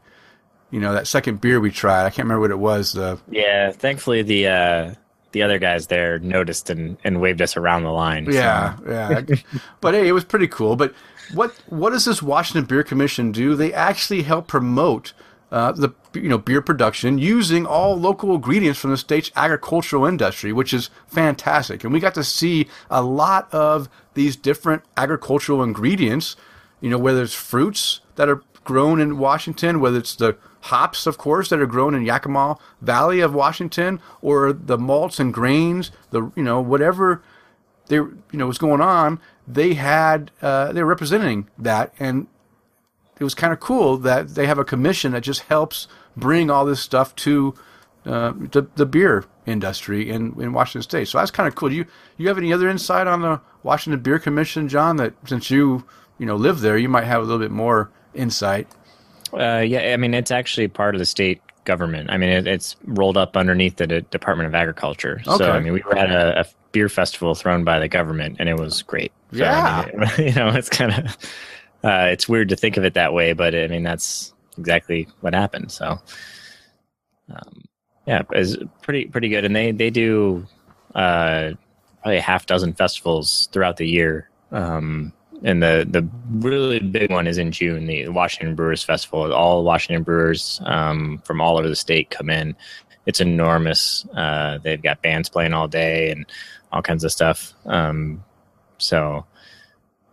you 0.72 0.80
know, 0.80 0.92
that 0.92 1.06
second 1.06 1.40
beer 1.40 1.60
we 1.60 1.70
tried. 1.70 2.04
I 2.04 2.10
can't 2.10 2.26
remember 2.26 2.40
what 2.40 2.50
it 2.50 2.58
was. 2.58 2.94
The 2.94 3.20
Yeah, 3.30 3.70
thankfully 3.70 4.22
the 4.22 4.48
uh, 4.48 4.94
the 5.36 5.42
other 5.42 5.58
guys 5.58 5.88
there 5.88 6.18
noticed 6.18 6.70
and, 6.70 6.96
and 7.04 7.20
waved 7.20 7.42
us 7.42 7.58
around 7.58 7.82
the 7.82 7.90
line. 7.92 8.24
so- 8.24 8.32
Yeah, 8.32 8.76
yeah. 8.88 9.20
but 9.82 9.92
hey, 9.92 10.08
it 10.08 10.12
was 10.12 10.24
pretty 10.24 10.48
cool. 10.48 10.76
But 10.76 10.94
what 11.34 11.52
what 11.68 11.90
does 11.90 12.06
this 12.06 12.22
Washington 12.22 12.64
Beer 12.64 12.82
Commission 12.82 13.32
do? 13.32 13.54
They 13.54 13.70
actually 13.74 14.22
help 14.22 14.46
promote 14.46 15.12
uh, 15.52 15.72
the 15.72 15.90
you 16.14 16.28
know 16.30 16.38
beer 16.38 16.62
production 16.62 17.18
using 17.18 17.66
all 17.66 18.00
local 18.00 18.34
ingredients 18.34 18.78
from 18.80 18.92
the 18.92 18.96
state's 18.96 19.30
agricultural 19.36 20.06
industry, 20.06 20.52
which 20.54 20.72
is 20.72 20.88
fantastic. 21.06 21.84
And 21.84 21.92
we 21.92 22.00
got 22.00 22.14
to 22.14 22.24
see 22.24 22.66
a 22.90 23.02
lot 23.02 23.52
of 23.52 23.90
these 24.14 24.36
different 24.36 24.84
agricultural 24.96 25.62
ingredients. 25.62 26.34
You 26.80 26.88
know, 26.88 26.98
whether 26.98 27.22
it's 27.22 27.34
fruits 27.34 28.00
that 28.14 28.28
are 28.30 28.40
grown 28.64 29.00
in 29.00 29.18
Washington, 29.18 29.80
whether 29.80 29.98
it's 29.98 30.14
the 30.16 30.36
hops, 30.66 31.06
of 31.06 31.18
course, 31.18 31.48
that 31.50 31.60
are 31.60 31.66
grown 31.66 31.94
in 31.94 32.04
Yakima 32.04 32.58
Valley 32.80 33.20
of 33.20 33.34
Washington, 33.34 34.00
or 34.22 34.52
the 34.52 34.78
malts 34.78 35.18
and 35.20 35.32
grains, 35.32 35.90
the 36.10 36.30
you 36.36 36.42
know 36.42 36.60
whatever 36.60 37.22
they 37.88 37.96
you 37.96 38.22
know 38.32 38.46
was 38.46 38.58
going 38.58 38.80
on, 38.80 39.20
they 39.46 39.74
had 39.74 40.30
uh, 40.42 40.72
they 40.72 40.82
were 40.82 40.88
representing 40.88 41.48
that, 41.58 41.94
and 41.98 42.26
it 43.18 43.24
was 43.24 43.34
kind 43.34 43.52
of 43.52 43.60
cool 43.60 43.96
that 43.98 44.34
they 44.34 44.46
have 44.46 44.58
a 44.58 44.64
commission 44.64 45.12
that 45.12 45.22
just 45.22 45.42
helps 45.42 45.88
bring 46.16 46.50
all 46.50 46.64
this 46.64 46.80
stuff 46.80 47.14
to 47.16 47.54
uh, 48.04 48.32
the, 48.52 48.66
the 48.76 48.86
beer 48.86 49.24
industry 49.46 50.10
in, 50.10 50.40
in 50.40 50.52
Washington 50.52 50.82
State. 50.82 51.08
So 51.08 51.18
that's 51.18 51.30
kind 51.30 51.48
of 51.48 51.54
cool. 51.54 51.70
Do 51.70 51.76
you 51.76 51.86
you 52.16 52.28
have 52.28 52.38
any 52.38 52.52
other 52.52 52.68
insight 52.68 53.06
on 53.06 53.22
the 53.22 53.40
Washington 53.62 54.00
Beer 54.00 54.18
Commission, 54.18 54.68
John? 54.68 54.96
That 54.96 55.14
since 55.26 55.50
you 55.50 55.84
you 56.18 56.26
know 56.26 56.36
live 56.36 56.60
there, 56.60 56.76
you 56.76 56.88
might 56.88 57.04
have 57.04 57.20
a 57.20 57.24
little 57.24 57.38
bit 57.38 57.50
more 57.50 57.90
insight. 58.14 58.68
Uh, 59.32 59.64
yeah, 59.66 59.92
I 59.92 59.96
mean, 59.96 60.14
it's 60.14 60.30
actually 60.30 60.68
part 60.68 60.94
of 60.94 60.98
the 60.98 61.04
state 61.06 61.40
government. 61.64 62.10
I 62.10 62.16
mean, 62.16 62.30
it, 62.30 62.46
it's 62.46 62.76
rolled 62.84 63.16
up 63.16 63.36
underneath 63.36 63.76
the 63.76 63.86
D- 63.86 64.06
Department 64.10 64.46
of 64.46 64.54
Agriculture. 64.54 65.20
Okay. 65.26 65.44
So, 65.44 65.52
I 65.52 65.60
mean, 65.60 65.72
we 65.72 65.82
were 65.82 65.96
at 65.96 66.10
a, 66.10 66.40
a 66.40 66.44
beer 66.72 66.88
festival 66.88 67.34
thrown 67.34 67.64
by 67.64 67.78
the 67.78 67.88
government, 67.88 68.36
and 68.38 68.48
it 68.48 68.58
was 68.58 68.82
great. 68.82 69.12
So, 69.32 69.38
Yeah. 69.38 69.86
I 69.86 69.96
mean, 69.96 70.10
you 70.28 70.34
know, 70.34 70.48
it's 70.50 70.68
kind 70.70 70.92
of 70.92 71.16
uh, 71.84 72.08
it's 72.10 72.28
weird 72.28 72.48
to 72.50 72.56
think 72.56 72.76
of 72.76 72.84
it 72.84 72.94
that 72.94 73.12
way, 73.12 73.32
but 73.32 73.54
I 73.54 73.66
mean, 73.68 73.82
that's 73.82 74.32
exactly 74.58 75.08
what 75.20 75.34
happened. 75.34 75.70
So, 75.70 76.00
um, 77.30 77.64
yeah, 78.06 78.22
it's 78.32 78.56
pretty 78.82 79.06
pretty 79.06 79.28
good, 79.28 79.44
and 79.44 79.54
they 79.54 79.72
they 79.72 79.90
do 79.90 80.46
uh, 80.94 81.52
probably 82.02 82.18
a 82.18 82.22
half 82.22 82.46
dozen 82.46 82.72
festivals 82.72 83.48
throughout 83.52 83.76
the 83.76 83.86
year. 83.88 84.30
Um, 84.52 85.12
and 85.46 85.62
the 85.62 85.86
the 85.88 86.06
really 86.30 86.80
big 86.80 87.10
one 87.10 87.28
is 87.28 87.38
in 87.38 87.52
June, 87.52 87.86
the 87.86 88.08
Washington 88.08 88.56
Brewers 88.56 88.82
Festival. 88.82 89.32
All 89.32 89.62
Washington 89.62 90.02
brewers 90.02 90.60
um, 90.64 91.22
from 91.24 91.40
all 91.40 91.56
over 91.56 91.68
the 91.68 91.76
state 91.76 92.10
come 92.10 92.28
in. 92.28 92.56
It's 93.06 93.20
enormous. 93.20 94.04
Uh, 94.12 94.58
they've 94.58 94.82
got 94.82 95.02
bands 95.02 95.28
playing 95.28 95.52
all 95.52 95.68
day 95.68 96.10
and 96.10 96.26
all 96.72 96.82
kinds 96.82 97.04
of 97.04 97.12
stuff. 97.12 97.54
Um, 97.64 98.24
so 98.78 99.24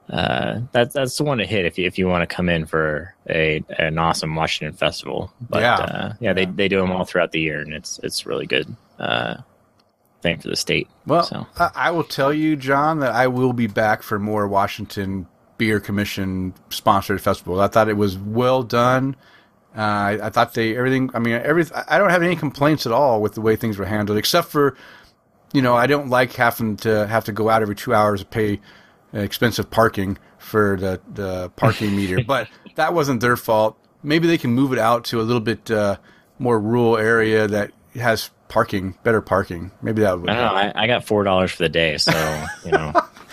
uh, 0.08 0.60
that's 0.72 0.94
that's 0.94 1.18
the 1.18 1.24
one 1.24 1.40
to 1.40 1.46
hit 1.48 1.66
if 1.66 1.80
you 1.80 1.88
if 1.88 1.98
you 1.98 2.08
want 2.08 2.30
to 2.30 2.36
come 2.36 2.48
in 2.48 2.68
for 2.68 3.16
a 3.28 3.64
an 3.80 3.98
awesome 3.98 4.36
Washington 4.36 4.78
festival. 4.78 5.34
But 5.50 5.62
Yeah. 5.64 5.76
uh, 5.78 6.14
yeah, 6.20 6.34
they 6.34 6.46
they 6.46 6.68
do 6.68 6.80
them 6.80 6.92
all 6.92 7.06
throughout 7.06 7.32
the 7.32 7.40
year, 7.40 7.60
and 7.60 7.74
it's 7.74 8.00
it's 8.04 8.28
really 8.28 8.46
good. 8.46 8.68
Uh, 9.00 9.38
thing 10.24 10.40
for 10.40 10.48
the 10.48 10.56
state. 10.56 10.88
Well, 11.06 11.24
So. 11.24 11.46
I, 11.60 11.70
I 11.76 11.92
will 11.92 12.04
tell 12.04 12.34
you, 12.34 12.56
John, 12.56 13.00
that 13.02 13.12
I 13.14 13.28
will 13.28 13.54
be 13.54 13.68
back 13.68 14.02
for 14.02 14.18
more 14.18 14.48
Washington 14.48 15.28
Beer 15.60 15.80
Commission 15.80 16.56
sponsored 16.70 17.22
festivals. 17.22 17.60
I 17.60 17.68
thought 17.68 17.90
it 17.90 17.98
was 17.98 18.18
well 18.18 18.64
done. 18.64 19.16
Uh, 19.78 19.82
I, 19.82 20.20
I 20.24 20.30
thought 20.30 20.54
they 20.54 20.76
everything. 20.76 21.12
I 21.14 21.20
mean, 21.20 21.34
every. 21.34 21.66
I 21.88 21.98
don't 21.98 22.10
have 22.10 22.24
any 22.24 22.36
complaints 22.36 22.86
at 22.86 22.92
all 22.92 23.22
with 23.22 23.34
the 23.34 23.42
way 23.42 23.56
things 23.56 23.78
were 23.78 23.86
handled, 23.86 24.18
except 24.18 24.50
for, 24.50 24.76
you 25.52 25.62
know, 25.62 25.76
I 25.76 25.88
don't 25.88 26.10
like 26.10 26.34
having 26.34 26.78
to 26.78 27.06
have 27.08 27.26
to 27.26 27.32
go 27.32 27.50
out 27.50 27.62
every 27.62 27.76
two 27.76 27.94
hours 27.94 28.22
to 28.22 28.26
pay 28.26 28.60
expensive 29.14 29.70
parking 29.70 30.18
for 30.38 30.78
the 30.80 31.02
the 31.14 31.50
parking 31.56 31.96
meter. 31.96 32.24
But 32.24 32.50
that 32.76 32.94
wasn't 32.94 33.22
their 33.22 33.36
fault. 33.38 33.78
Maybe 34.04 34.28
they 34.28 34.38
can 34.38 34.52
move 34.54 34.74
it 34.74 34.80
out 34.80 35.06
to 35.06 35.20
a 35.20 35.24
little 35.24 35.42
bit 35.42 35.72
uh, 35.72 35.98
more 36.40 36.60
rural 36.60 36.98
area 36.98 37.48
that 37.48 37.72
has 37.96 38.30
parking, 38.54 38.94
better 39.04 39.20
parking. 39.20 39.72
Maybe 39.82 40.02
that 40.04 40.20
would. 40.22 40.30
I 40.30 40.34
don't 40.36 40.44
know. 40.44 40.72
I, 40.80 40.84
I 40.84 40.88
got 40.88 41.04
four 41.04 41.24
dollars 41.24 41.52
for 41.52 41.64
the 41.64 41.70
day, 41.70 41.98
so 41.98 42.46
you 42.64 42.72
know, 42.72 42.92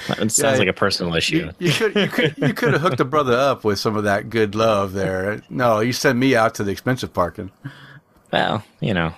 it 0.08 0.16
sounds 0.32 0.38
Yeah. 0.38 0.56
like 0.56 0.68
a 0.68 0.72
personal 0.72 1.14
issue. 1.14 1.50
You, 1.58 1.68
you 1.68 1.72
could 1.72 1.94
you 1.94 2.08
could 2.08 2.34
you 2.38 2.54
could 2.54 2.72
have 2.72 2.80
hooked 2.80 3.00
a 3.00 3.04
brother 3.04 3.34
up 3.36 3.62
with 3.62 3.78
some 3.78 3.96
of 3.96 4.04
that 4.04 4.30
good 4.30 4.54
love 4.54 4.94
there. 4.94 5.42
No, 5.50 5.80
you 5.80 5.92
send 5.92 6.18
me 6.18 6.34
out 6.34 6.54
to 6.54 6.64
the 6.64 6.72
expensive 6.72 7.12
parking. 7.12 7.50
Well, 8.32 8.64
you 8.80 8.94
know, 8.94 9.12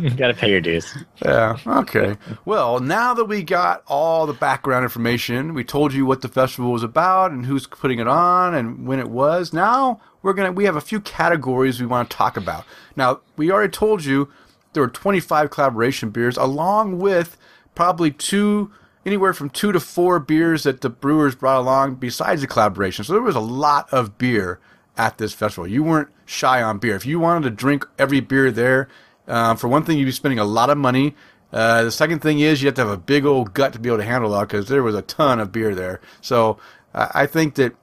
you 0.00 0.10
got 0.10 0.26
to 0.28 0.34
pay 0.36 0.50
your 0.50 0.60
dues. 0.60 0.92
Yeah. 1.24 1.56
Okay. 1.64 2.16
Well, 2.44 2.80
now 2.80 3.14
that 3.14 3.26
we 3.26 3.44
got 3.44 3.84
all 3.86 4.26
the 4.26 4.32
background 4.32 4.82
information, 4.82 5.54
we 5.54 5.62
told 5.62 5.94
you 5.94 6.04
what 6.04 6.20
the 6.20 6.26
festival 6.28 6.72
was 6.72 6.82
about 6.82 7.30
and 7.30 7.46
who's 7.46 7.68
putting 7.68 8.00
it 8.00 8.08
on 8.08 8.56
and 8.56 8.88
when 8.88 8.98
it 8.98 9.08
was. 9.08 9.52
Now 9.52 10.00
we're 10.20 10.32
gonna 10.32 10.50
we 10.52 10.64
have 10.64 10.74
a 10.76 10.80
few 10.80 11.00
categories 11.00 11.80
we 11.80 11.86
want 11.86 12.10
to 12.10 12.16
talk 12.16 12.36
about. 12.36 12.64
Now 12.96 13.20
we 13.36 13.52
already 13.52 13.70
told 13.70 14.04
you 14.04 14.28
there 14.72 14.82
were 14.82 14.88
25 14.88 15.50
collaboration 15.50 16.10
beers, 16.10 16.36
along 16.36 16.98
with 16.98 17.36
probably 17.74 18.10
two 18.10 18.70
anywhere 19.04 19.34
from 19.34 19.50
two 19.50 19.72
to 19.72 19.80
four 19.80 20.18
beers 20.20 20.62
that 20.62 20.80
the 20.80 20.90
brewers 20.90 21.34
brought 21.34 21.58
along 21.58 21.96
besides 21.96 22.40
the 22.40 22.46
collaboration. 22.46 23.04
So 23.04 23.12
there 23.12 23.22
was 23.22 23.36
a 23.36 23.40
lot 23.40 23.92
of 23.92 24.16
beer 24.18 24.60
at 24.96 25.18
this 25.18 25.32
festival. 25.32 25.66
You 25.66 25.82
weren't 25.82 26.08
shy 26.24 26.62
on 26.62 26.78
beer. 26.78 26.94
If 26.94 27.06
you 27.06 27.18
wanted 27.18 27.44
to 27.44 27.50
drink 27.50 27.86
every 27.98 28.20
beer 28.20 28.50
there, 28.50 28.88
uh, 29.26 29.54
for 29.54 29.68
one 29.68 29.84
thing, 29.84 29.98
you'd 29.98 30.06
be 30.06 30.12
spending 30.12 30.38
a 30.38 30.44
lot 30.44 30.70
of 30.70 30.78
money. 30.78 31.14
Uh, 31.52 31.84
the 31.84 31.92
second 31.92 32.20
thing 32.20 32.40
is 32.40 32.62
you 32.62 32.66
have 32.66 32.74
to 32.76 32.82
have 32.82 32.90
a 32.90 32.96
big 32.96 33.24
old 33.24 33.54
gut 33.54 33.72
to 33.72 33.78
be 33.78 33.88
able 33.88 33.98
to 33.98 34.04
handle 34.04 34.30
that 34.30 34.48
because 34.48 34.68
there 34.68 34.82
was 34.82 34.94
a 34.94 35.02
ton 35.02 35.38
of 35.38 35.52
beer 35.52 35.74
there. 35.74 36.00
So 36.20 36.58
I 36.94 37.10
I 37.14 37.26
think 37.26 37.56
that 37.56 37.74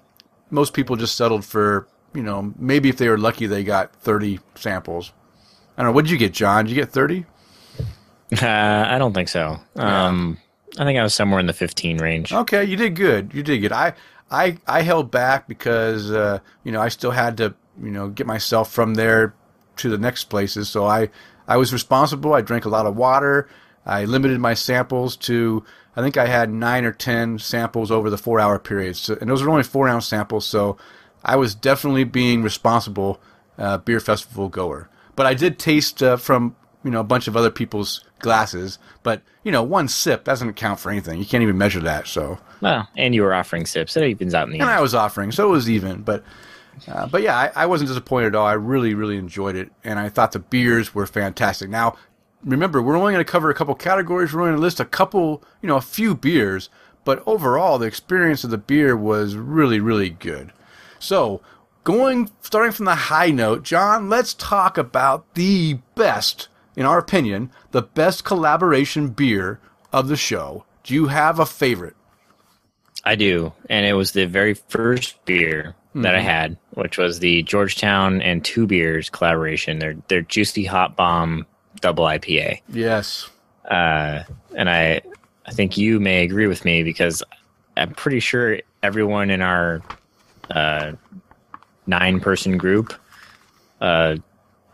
most 0.49 0.73
people 0.73 0.95
just 0.95 1.15
settled 1.15 1.45
for, 1.45 1.87
you 2.13 2.23
know, 2.23 2.53
maybe 2.57 2.89
if 2.89 2.97
they 2.97 3.07
were 3.07 3.17
lucky, 3.17 3.45
they 3.45 3.63
got 3.63 3.93
30 3.97 4.39
samples. 4.55 5.11
I 5.79 5.83
don't 5.83 5.91
know. 5.91 5.95
What 5.95 6.03
did 6.03 6.11
you 6.11 6.17
get, 6.17 6.33
John? 6.33 6.65
Did 6.65 6.71
you 6.71 6.75
get 6.75 6.91
30? 6.91 7.25
Uh, 8.33 8.45
I 8.45 8.97
don't 8.97 9.13
think 9.13 9.29
so. 9.29 9.57
Um, 9.77 10.37
I 10.77 10.83
think 10.83 10.99
I 10.99 11.03
was 11.03 11.13
somewhere 11.13 11.39
in 11.39 11.47
the 11.47 11.53
fifteen 11.53 11.97
range. 11.97 12.31
Okay, 12.31 12.63
you 12.63 12.75
did 12.75 12.95
good. 12.95 13.33
You 13.33 13.41
did 13.41 13.57
good. 13.59 13.71
I 13.71 13.93
I 14.29 14.57
I 14.67 14.81
held 14.81 15.09
back 15.09 15.47
because 15.47 16.11
uh, 16.11 16.39
you 16.63 16.71
know 16.71 16.79
I 16.79 16.89
still 16.89 17.09
had 17.09 17.37
to 17.37 17.55
you 17.81 17.89
know 17.89 18.09
get 18.09 18.27
myself 18.27 18.71
from 18.71 18.93
there 18.93 19.33
to 19.77 19.89
the 19.89 19.97
next 19.97 20.25
places. 20.25 20.69
So 20.69 20.85
I 20.85 21.09
I 21.47 21.57
was 21.57 21.73
responsible. 21.73 22.35
I 22.35 22.41
drank 22.41 22.65
a 22.65 22.69
lot 22.69 22.85
of 22.85 22.95
water. 22.95 23.49
I 23.83 24.05
limited 24.05 24.39
my 24.39 24.53
samples 24.53 25.15
to 25.17 25.63
I 25.95 26.01
think 26.01 26.15
I 26.15 26.27
had 26.27 26.51
nine 26.51 26.85
or 26.85 26.91
ten 26.91 27.39
samples 27.39 27.89
over 27.89 28.11
the 28.11 28.17
four 28.17 28.39
hour 28.39 28.59
period. 28.59 28.95
So, 28.95 29.17
and 29.19 29.27
those 29.27 29.41
were 29.41 29.49
only 29.49 29.63
four 29.63 29.87
ounce 29.87 30.05
samples. 30.05 30.45
So 30.45 30.77
I 31.25 31.35
was 31.35 31.55
definitely 31.55 32.03
being 32.03 32.43
responsible 32.43 33.19
uh, 33.57 33.79
beer 33.79 33.99
festival 33.99 34.49
goer. 34.49 34.87
But 35.19 35.25
I 35.25 35.33
did 35.33 35.59
taste 35.59 36.01
uh, 36.01 36.15
from 36.15 36.55
you 36.81 36.91
know 36.91 37.01
a 37.01 37.03
bunch 37.03 37.27
of 37.27 37.35
other 37.35 37.51
people's 37.51 38.05
glasses, 38.19 38.79
but 39.03 39.21
you 39.43 39.51
know 39.51 39.61
one 39.61 39.89
sip 39.89 40.23
doesn't 40.23 40.53
count 40.53 40.79
for 40.79 40.89
anything. 40.89 41.19
You 41.19 41.25
can't 41.25 41.43
even 41.43 41.57
measure 41.57 41.81
that. 41.81 42.07
So 42.07 42.39
Well, 42.61 42.87
and 42.95 43.13
you 43.13 43.23
were 43.23 43.33
offering 43.33 43.65
sips. 43.65 43.97
It 43.97 44.05
evens 44.05 44.33
out 44.33 44.47
in 44.47 44.53
the 44.53 44.59
and 44.59 44.69
end. 44.69 44.77
I 44.77 44.79
was 44.79 44.95
offering, 44.95 45.33
so 45.33 45.49
it 45.49 45.51
was 45.51 45.69
even. 45.69 46.03
But 46.03 46.23
uh, 46.87 47.05
but 47.07 47.21
yeah, 47.21 47.35
I, 47.35 47.51
I 47.53 47.65
wasn't 47.65 47.89
disappointed 47.89 48.27
at 48.27 48.35
all. 48.35 48.45
I 48.45 48.53
really 48.53 48.93
really 48.93 49.17
enjoyed 49.17 49.57
it, 49.57 49.69
and 49.83 49.99
I 49.99 50.07
thought 50.07 50.31
the 50.31 50.39
beers 50.39 50.95
were 50.95 51.05
fantastic. 51.05 51.69
Now 51.69 51.97
remember, 52.41 52.81
we're 52.81 52.95
only 52.95 53.11
going 53.11 53.25
to 53.25 53.29
cover 53.29 53.49
a 53.49 53.53
couple 53.53 53.75
categories. 53.75 54.33
We're 54.33 54.43
going 54.43 54.55
to 54.55 54.61
list 54.61 54.79
a 54.79 54.85
couple, 54.85 55.43
you 55.61 55.67
know, 55.67 55.75
a 55.75 55.81
few 55.81 56.15
beers, 56.15 56.69
but 57.03 57.21
overall 57.27 57.77
the 57.77 57.87
experience 57.87 58.45
of 58.45 58.51
the 58.51 58.57
beer 58.57 58.95
was 58.95 59.35
really 59.35 59.81
really 59.81 60.11
good. 60.11 60.53
So 60.97 61.41
going 61.89 62.29
starting 62.41 62.71
from 62.71 62.85
the 62.85 62.95
high 62.95 63.31
note, 63.31 63.63
John, 63.63 64.09
let's 64.09 64.33
talk 64.35 64.77
about 64.77 65.33
the 65.33 65.79
best, 65.95 66.47
in 66.75 66.85
our 66.85 66.99
opinion, 66.99 67.51
the 67.71 67.81
best 67.81 68.23
collaboration 68.23 69.07
beer 69.09 69.59
of 69.91 70.07
the 70.07 70.15
show. 70.15 70.65
Do 70.83 70.93
you 70.93 71.07
have 71.07 71.39
a 71.39 71.45
favorite? 71.47 71.95
I 73.03 73.15
do, 73.15 73.53
and 73.69 73.85
it 73.87 73.93
was 73.93 74.11
the 74.11 74.25
very 74.25 74.53
first 74.53 75.23
beer 75.25 75.73
that 75.95 76.13
I 76.15 76.19
had, 76.19 76.57
which 76.75 76.97
was 76.99 77.19
the 77.19 77.41
Georgetown 77.43 78.21
and 78.21 78.45
Two 78.45 78.67
Beers 78.67 79.09
collaboration. 79.09 79.79
Their 79.79 79.95
their 80.09 80.21
Juicy 80.21 80.65
Hop 80.65 80.95
Bomb 80.95 81.47
Double 81.81 82.03
IPA, 82.05 82.61
Yes. 82.69 83.29
uh, 83.65 84.23
and 84.55 84.69
I 84.69 85.01
I 85.45 85.51
think 85.51 85.77
you 85.77 85.99
may 85.99 86.23
agree 86.23 86.45
with 86.45 86.63
me 86.65 86.83
because 86.83 87.23
I'm 87.75 87.93
pretty 87.93 88.19
sure 88.19 88.59
everyone 88.83 89.31
in 89.31 89.41
our 89.41 89.81
uh, 90.51 90.91
nine 91.89 92.19
person 92.19 92.57
group 92.57 92.93
uh, 93.81 94.17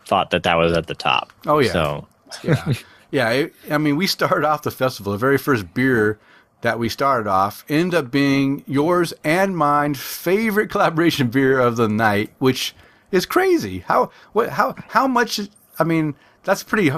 thought 0.06 0.30
that 0.32 0.44
that 0.44 0.56
was 0.56 0.74
at 0.74 0.88
the 0.88 0.96
top. 0.96 1.32
Oh, 1.46 1.60
yeah. 1.60 1.72
So 1.72 2.08
yeah, 2.44 2.74
yeah. 3.12 3.30
It, 3.30 3.54
I 3.72 3.78
mean, 3.78 3.96
we 3.96 4.08
started 4.08 4.46
off 4.46 4.64
the 4.64 4.72
festival. 4.72 5.14
The 5.14 5.18
very 5.18 5.38
first 5.38 5.74
beer 5.74 6.20
that 6.62 6.80
we 6.80 6.90
started 6.90 7.30
off 7.30 7.66
ended 7.70 7.94
up 7.96 8.12
being 8.12 8.64
yours 8.68 9.14
and 9.24 9.56
mine 9.56 9.94
favorite 9.94 10.70
collaboration 10.70 11.28
beer 11.28 11.60
of 11.60 11.76
the 11.76 11.88
night, 11.88 12.32
which 12.40 12.74
is 13.12 13.26
crazy. 13.26 13.80
How 13.80 14.12
what 14.34 14.50
how 14.50 14.76
how 14.90 15.08
much? 15.08 15.40
I 15.78 15.84
mean, 15.84 16.16
that's 16.44 16.64
pretty 16.64 16.92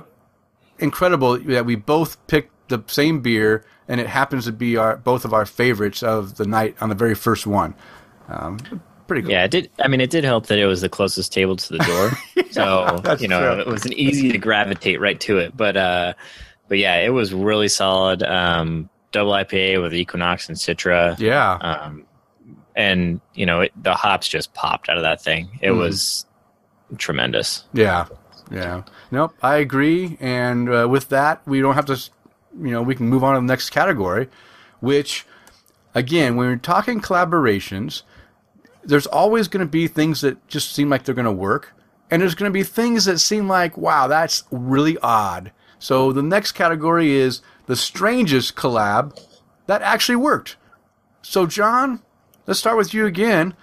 incredible 0.80 1.38
that 1.38 1.66
we 1.66 1.76
both 1.76 2.26
picked 2.28 2.70
the 2.70 2.84
same 2.88 3.22
beer, 3.22 3.66
and 3.88 4.00
it 4.00 4.08
happens 4.08 4.46
to 4.46 4.52
be 4.52 4.78
our 4.78 4.98
both 4.98 5.26
of 5.26 5.34
our 5.34 5.46
favorites 5.46 6.04
of 6.04 6.36
the 6.38 6.46
night 6.46 6.76
on 6.82 6.90
the 6.90 6.96
very 6.96 7.16
first 7.16 7.48
one. 7.48 7.76
Um, 8.30 8.60
pretty 9.08 9.22
cool. 9.24 9.32
Yeah, 9.32 9.46
it 9.46 9.52
did. 9.52 9.70
I 9.80 9.88
mean, 9.88 10.02
it 10.02 10.10
did 10.10 10.24
help 10.24 10.48
that 10.48 10.60
it 10.60 10.66
was 10.66 10.82
the 10.82 10.90
closest 10.90 11.32
table 11.34 11.56
to 11.56 11.74
the 11.74 11.80
door, 11.80 12.44
so 12.52 13.02
you 13.20 13.28
know 13.28 13.40
true. 13.56 13.62
it 13.62 13.68
was 13.68 13.86
an 13.86 13.94
easy 13.94 14.32
to 14.32 14.38
gravitate 14.38 15.00
right 15.00 15.20
to 15.22 15.38
it. 15.40 15.56
But 15.56 15.78
uh, 15.78 16.14
but 16.68 16.78
yeah, 16.78 16.98
it 16.98 17.10
was 17.10 17.34
really 17.34 17.68
solid. 17.70 18.22
Um, 18.24 18.90
double 19.12 19.32
IPA 19.32 19.82
with 19.82 19.94
Equinox 19.96 20.50
and 20.50 20.58
Citra, 20.58 21.18
Yeah. 21.18 21.54
um, 21.54 22.06
and 22.76 23.22
you 23.34 23.46
know 23.46 23.62
it, 23.62 23.72
the 23.82 23.94
hops 23.96 24.28
just 24.28 24.54
popped 24.54 24.90
out 24.90 24.98
of 24.98 25.04
that 25.04 25.22
thing. 25.22 25.58
It 25.62 25.70
Mhm. 25.72 25.78
was 25.78 26.26
tremendous. 26.98 27.64
Yeah, 27.74 28.06
yeah. 28.52 28.84
Nope, 29.12 29.34
I 29.42 29.58
agree. 29.58 30.18
And 30.20 30.70
uh, 30.70 30.88
with 30.90 31.10
that, 31.10 31.42
we 31.48 31.62
don't 31.62 31.76
have 31.76 31.86
to, 31.86 31.94
you 32.62 32.72
know, 32.72 32.82
we 32.82 32.96
can 32.96 33.08
move 33.08 33.24
on 33.24 33.36
to 33.36 33.40
the 33.42 33.46
next 33.46 33.70
category, 33.70 34.28
which, 34.82 35.26
again, 35.96 36.36
when 36.36 36.48
we're 36.48 36.56
talking 36.58 37.00
collaborations, 37.02 38.04
there's 38.88 39.06
always 39.06 39.48
going 39.48 39.66
to 39.66 39.70
be 39.70 39.88
things 39.88 40.22
that 40.22 40.48
just 40.48 40.74
seem 40.74 40.90
like 40.90 41.04
they're 41.04 41.16
going 41.16 41.26
to 41.26 41.32
work, 41.32 41.74
and 42.10 42.22
there's 42.22 42.36
going 42.36 42.50
to 42.50 42.54
be 42.54 42.64
things 42.64 43.06
that 43.06 43.20
seem 43.20 43.48
like, 43.48 43.78
wow, 43.78 44.08
that's 44.08 44.44
really 44.50 44.98
odd. 45.00 45.52
So 45.78 46.12
the 46.12 46.24
next 46.24 46.54
category 46.54 47.14
is 47.14 47.42
the 47.68 47.76
strangest 47.76 48.56
collab 48.56 49.20
that 49.68 49.82
actually 49.82 50.16
worked. 50.16 50.56
So, 51.22 51.46
John, 51.46 52.02
let's 52.48 52.60
start 52.60 52.78
with 52.78 52.94
you 52.94 53.06
again 53.06 53.54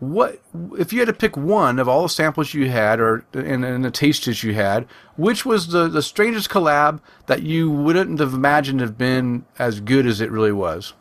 what 0.00 0.40
if 0.78 0.92
you 0.92 1.00
had 1.00 1.08
to 1.08 1.12
pick 1.12 1.36
one 1.36 1.78
of 1.78 1.88
all 1.88 2.02
the 2.02 2.08
samples 2.08 2.54
you 2.54 2.70
had 2.70 3.00
or 3.00 3.24
and, 3.32 3.64
and 3.64 3.84
the 3.84 3.90
tastes 3.90 4.44
you 4.44 4.54
had 4.54 4.86
which 5.16 5.44
was 5.44 5.68
the, 5.68 5.88
the 5.88 6.02
strangest 6.02 6.48
collab 6.48 7.00
that 7.26 7.42
you 7.42 7.68
wouldn't 7.68 8.20
have 8.20 8.32
imagined 8.32 8.80
have 8.80 8.96
been 8.96 9.44
as 9.58 9.80
good 9.80 10.06
as 10.06 10.20
it 10.20 10.30
really 10.30 10.52
was 10.52 10.92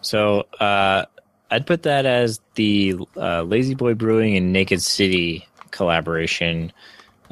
So 0.00 0.40
uh, 0.58 1.04
I'd 1.50 1.66
put 1.66 1.82
that 1.84 2.06
as 2.06 2.40
the 2.54 2.96
uh, 3.16 3.42
Lazy 3.42 3.74
Boy 3.74 3.94
Brewing 3.94 4.36
and 4.36 4.52
Naked 4.52 4.82
City 4.82 5.46
collaboration, 5.70 6.72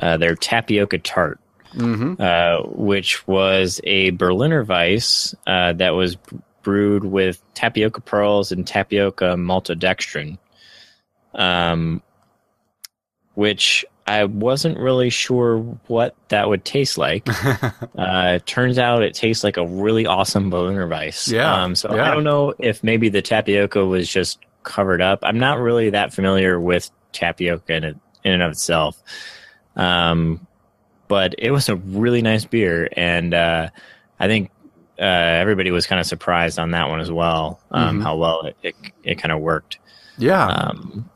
uh, 0.01 0.17
their 0.17 0.35
tapioca 0.35 0.99
tart, 0.99 1.41
uh, 2.21 2.63
which 2.65 3.27
was 3.27 3.81
a 3.85 4.11
Berliner 4.11 4.63
Weiss 4.65 5.35
uh, 5.47 5.73
that 5.75 5.91
was 5.91 6.17
brewed 6.63 7.05
with 7.05 7.43
tapioca 7.55 8.01
pearls 8.01 8.53
and 8.53 8.67
tapioca 8.67 9.35
maltodextrin, 9.37 10.39
um, 11.35 12.03
which 13.35 13.85
I 14.07 14.24
wasn't 14.24 14.78
really 14.78 15.11
sure 15.11 15.59
what 15.87 16.14
that 16.28 16.49
would 16.49 16.64
taste 16.64 16.99
like. 16.99 17.28
uh, 17.99 18.35
it 18.37 18.47
turns 18.47 18.78
out 18.78 19.03
it 19.03 19.14
tastes 19.14 19.45
like 19.45 19.57
a 19.57 19.66
really 19.66 20.07
awesome 20.07 20.51
Berliner 20.51 20.89
Weiss. 20.89 21.28
Yeah, 21.28 21.62
Um, 21.62 21.74
so 21.76 21.95
yeah. 21.95 22.11
I 22.11 22.14
don't 22.14 22.24
know 22.24 22.53
if 22.59 22.83
maybe 22.83 23.09
the 23.09 23.22
tapioca 23.22 23.85
was 23.87 24.09
just 24.09 24.39
covered 24.64 25.01
up. 25.01 25.20
I'm 25.22 25.39
not 25.39 25.59
really 25.61 25.91
that 25.91 26.12
familiar 26.12 26.59
with 26.61 26.91
tapioca 27.12 27.74
in, 27.74 27.85
it, 27.85 27.97
in 28.24 28.33
and 28.33 28.43
of 28.43 28.53
itself. 28.53 29.01
Um, 29.76 30.47
but 31.09 31.35
it 31.39 31.51
was 31.51 31.68
a 31.68 31.76
really 31.76 32.22
nice 32.22 32.45
beer, 32.45 32.89
and 32.97 33.35
uh, 33.35 33.68
I 34.18 34.26
think 34.28 34.51
uh, 34.99 35.03
everybody 35.05 35.70
was 35.70 35.87
kind 35.87 36.01
of 36.01 36.07
surprised 36.07 36.59
on 36.59 36.70
that 36.72 36.89
one 36.89 37.01
as 37.01 37.11
well. 37.11 37.61
Um, 37.70 38.01
Mhm. 38.01 38.03
How 38.03 38.16
well 38.16 38.43
it 38.43 38.57
it, 38.62 38.74
it 39.05 39.14
kind 39.18 39.33
of 39.33 39.41
worked. 39.41 39.78
yeah 40.18 40.47
Um, 40.47 41.09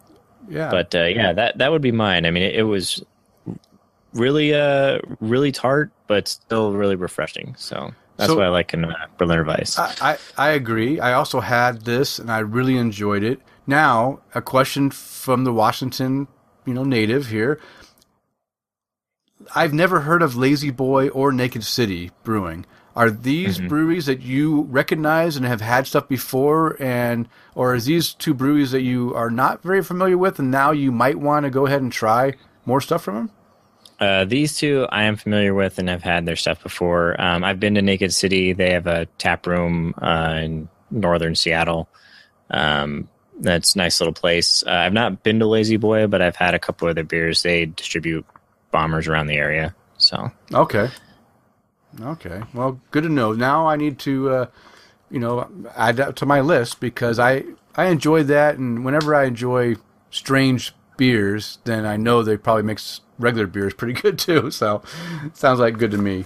yeah 0.49 0.71
but 0.71 0.95
uh, 0.95 1.05
yeah, 1.05 1.33
that 1.33 1.59
that 1.59 1.71
would 1.73 1.83
be 1.83 1.93
mine. 1.93 2.27
I 2.27 2.31
mean, 2.31 2.43
it, 2.43 2.55
it 2.57 2.63
was 2.65 3.03
really 4.15 4.55
uh 4.55 4.99
really 5.21 5.53
tart, 5.53 5.91
but 6.07 6.29
still 6.29 6.73
really 6.73 6.97
refreshing. 6.97 7.55
So 7.59 7.93
that's 8.17 8.31
So- 8.31 8.37
what 8.37 8.47
I 8.47 8.49
like 8.49 8.73
in 8.75 8.85
uh, 8.85 8.95
Berliner 9.19 9.45
Weiss. 9.45 9.79
I, 9.79 9.95
I, 10.01 10.19
I 10.39 10.49
agree 10.51 10.99
i 11.01 11.13
also 11.13 11.41
had 11.41 11.83
this 11.83 12.19
and 12.19 12.31
i 12.33 12.39
really 12.39 12.77
enjoyed 12.79 13.23
it 13.23 13.41
now 13.67 14.21
a 14.35 14.41
question 14.41 14.91
from 14.91 15.45
the 15.45 15.53
washington 15.53 16.27
you 16.65 16.73
know 16.73 16.85
native 16.85 17.27
here 17.29 17.61
i've 19.55 19.73
never 19.75 20.01
heard 20.01 20.23
of 20.23 20.35
lazy 20.37 20.71
boy 20.71 21.09
or 21.11 21.31
naked 21.33 21.63
city 21.65 22.11
brewing 22.25 22.65
are 22.97 23.11
these 23.11 23.59
breweries 23.69 24.07
that 24.07 24.23
you 24.23 24.63
recognize 24.63 25.37
and 25.37 25.45
have 25.45 25.61
had 25.61 25.87
stuff 25.87 26.09
before 26.09 26.81
and 26.83 27.29
or 27.55 27.75
is 27.75 27.85
these 27.85 28.15
two 28.15 28.33
breweries 28.35 28.71
that 28.73 28.81
you 28.81 29.15
are 29.15 29.31
not 29.31 29.63
very 29.63 29.83
familiar 29.83 30.17
with 30.17 30.39
and 30.39 30.51
now 30.51 30.71
you 30.73 30.91
might 30.91 31.19
want 31.19 31.45
to 31.45 31.51
go 31.51 31.67
ahead 31.67 31.83
and 31.83 31.93
try 31.93 32.33
more 32.65 32.81
stuff 32.81 33.03
from 33.05 33.15
them 33.15 33.31
Uh, 34.01 34.25
these 34.25 34.57
two 34.59 34.87
I 34.91 35.05
am 35.05 35.17
familiar 35.17 35.55
with 35.55 35.79
and 35.79 35.89
have 35.89 36.03
had 36.03 36.27
their 36.27 36.37
stuff 36.37 36.63
before. 36.63 37.19
Um, 37.19 37.45
I've 37.45 37.61
been 37.61 37.75
to 37.77 37.83
Naked 37.83 38.13
City. 38.13 38.53
They 38.53 38.73
have 38.73 38.87
a 38.87 39.07
tap 39.17 39.47
room 39.47 39.95
uh, 39.97 40.41
in 40.45 40.69
northern 40.91 41.35
Seattle. 41.35 41.89
Um, 42.51 43.09
that's 43.41 43.75
a 43.75 43.79
nice 43.79 44.01
little 44.01 44.13
place. 44.13 44.63
Uh, 44.67 44.71
I've 44.71 44.93
not 44.93 45.23
been 45.23 45.39
to 45.41 45.47
Lazy 45.47 45.79
Boy, 45.79 46.07
but 46.09 46.21
I've 46.21 46.37
had 46.37 46.55
a 46.55 46.59
couple 46.59 46.89
of 46.89 46.95
their 46.95 47.05
beers. 47.05 47.43
They 47.43 47.67
distribute 47.67 48.25
bombers 48.71 49.09
around 49.09 49.29
the 49.29 49.37
area. 49.37 49.75
So 49.99 50.31
Okay. 50.53 50.89
Okay. 52.01 52.43
Well, 52.53 52.81
good 52.91 53.03
to 53.05 53.09
know. 53.09 53.33
Now 53.33 53.67
I 53.67 53.77
need 53.77 53.99
to, 54.01 54.31
uh, 54.31 54.47
you 55.11 55.19
know, 55.19 55.49
add 55.77 55.97
that 55.97 56.17
to 56.17 56.27
my 56.27 56.41
list 56.41 56.81
because 56.81 57.19
I 57.19 57.45
I 57.77 57.87
enjoy 57.87 58.23
that, 58.25 58.57
and 58.59 58.85
whenever 58.85 59.15
I 59.15 59.25
enjoy 59.25 59.77
strange 60.11 60.75
beers, 60.97 61.59
then 61.65 61.85
I 61.85 61.97
know 61.97 62.23
they 62.23 62.37
probably 62.37 62.63
makes 62.63 63.01
regular 63.19 63.47
beers 63.47 63.75
pretty 63.75 63.93
good 64.01 64.19
too. 64.19 64.51
So, 64.51 64.83
sounds 65.35 65.61
like 65.61 65.79
good 65.79 65.91
to 65.93 65.99
me. 65.99 66.25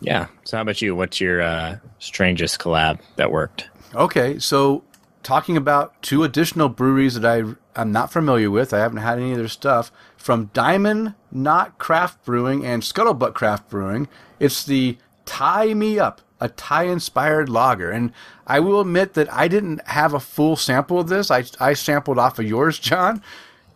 yeah. 0.00 0.26
So 0.44 0.56
how 0.58 0.62
about 0.62 0.82
you? 0.82 0.94
What's 0.94 1.20
your 1.20 1.40
uh, 1.42 1.78
strangest 1.98 2.58
collab 2.60 3.00
that 3.16 3.30
worked? 3.30 3.68
Okay, 3.94 4.38
so 4.38 4.82
talking 5.24 5.56
about 5.56 6.00
two 6.02 6.22
additional 6.22 6.68
breweries 6.68 7.18
that 7.18 7.26
I 7.26 7.54
I'm 7.74 7.90
not 7.90 8.12
familiar 8.12 8.50
with. 8.50 8.72
I 8.72 8.78
haven't 8.78 8.98
had 8.98 9.18
any 9.18 9.32
of 9.32 9.38
their 9.38 9.48
stuff 9.48 9.90
from 10.16 10.50
Diamond 10.52 11.14
Knot 11.32 11.76
Craft 11.78 12.24
Brewing 12.24 12.64
and 12.64 12.82
Scuttlebutt 12.82 13.34
Craft 13.34 13.68
Brewing. 13.68 14.06
It's 14.38 14.62
the 14.62 14.96
Tie 15.24 15.74
Me 15.74 15.98
Up, 15.98 16.20
a 16.40 16.48
Thai 16.48 16.84
inspired 16.84 17.48
lager, 17.48 17.90
and 17.90 18.12
I 18.46 18.60
will 18.60 18.80
admit 18.80 19.14
that 19.14 19.32
I 19.32 19.48
didn't 19.48 19.84
have 19.88 20.14
a 20.14 20.20
full 20.20 20.54
sample 20.54 21.00
of 21.00 21.08
this. 21.08 21.30
I 21.30 21.44
I 21.58 21.72
sampled 21.72 22.18
off 22.18 22.38
of 22.38 22.46
yours, 22.46 22.78
John, 22.78 23.22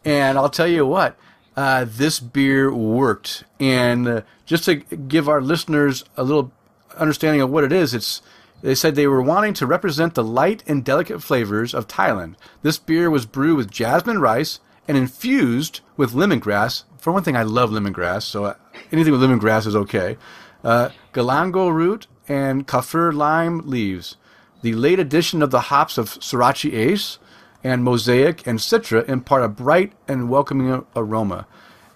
and 0.05 0.39
I'll 0.39 0.51
tell 0.51 0.69
you 0.69 0.87
what. 0.87 1.19
Uh, 1.57 1.85
this 1.89 2.21
beer 2.21 2.73
worked, 2.73 3.43
and 3.59 4.07
uh, 4.07 4.21
just 4.47 4.65
to 4.67 4.77
give 4.77 5.29
our 5.29 5.41
listeners 5.41 6.05
a 6.17 6.23
little 6.23 6.53
understanding 6.97 7.41
of 7.41 7.51
what 7.51 7.65
it 7.65 7.73
is, 7.73 7.95
it's 7.95 8.23
they 8.63 8.75
said 8.75 8.95
they 8.95 9.07
were 9.07 9.23
wanting 9.23 9.55
to 9.55 9.67
represent 9.67 10.15
the 10.15 10.25
light 10.25 10.63
and 10.67 10.85
delicate 10.85 11.23
flavors 11.23 11.75
of 11.75 11.89
Thailand. 11.89 12.35
This 12.63 12.79
beer 12.79 13.11
was 13.11 13.27
brewed 13.27 13.57
with 13.57 13.71
jasmine 13.71 14.21
rice 14.21 14.61
and 14.87 14.97
infused 14.97 15.81
with 15.97 16.13
lemongrass 16.13 16.85
for 16.99 17.13
one 17.13 17.23
thing, 17.23 17.37
I 17.37 17.43
love 17.45 17.71
lemongrass, 17.71 18.23
so 18.23 18.45
uh, 18.45 18.55
anything 18.93 19.13
with 19.13 19.23
lemongrass 19.23 19.67
is 19.67 19.77
okay. 19.77 20.19
Uh, 20.65 20.91
galangal 21.13 21.73
root 21.73 22.07
and 22.29 22.67
kaffir 22.67 23.13
lime 23.13 23.61
leaves. 23.61 24.17
The 24.63 24.75
late 24.75 24.99
addition 24.99 25.41
of 25.41 25.51
the 25.51 25.63
hops 25.63 25.97
of 25.97 26.11
Sorachi 26.11 26.75
Ace 26.75 27.19
and 27.63 27.85
Mosaic 27.85 28.47
and 28.47 28.59
Citra 28.59 29.09
impart 29.09 29.45
a 29.45 29.49
bright 29.49 29.93
and 30.09 30.29
welcoming 30.29 30.85
aroma. 30.97 31.47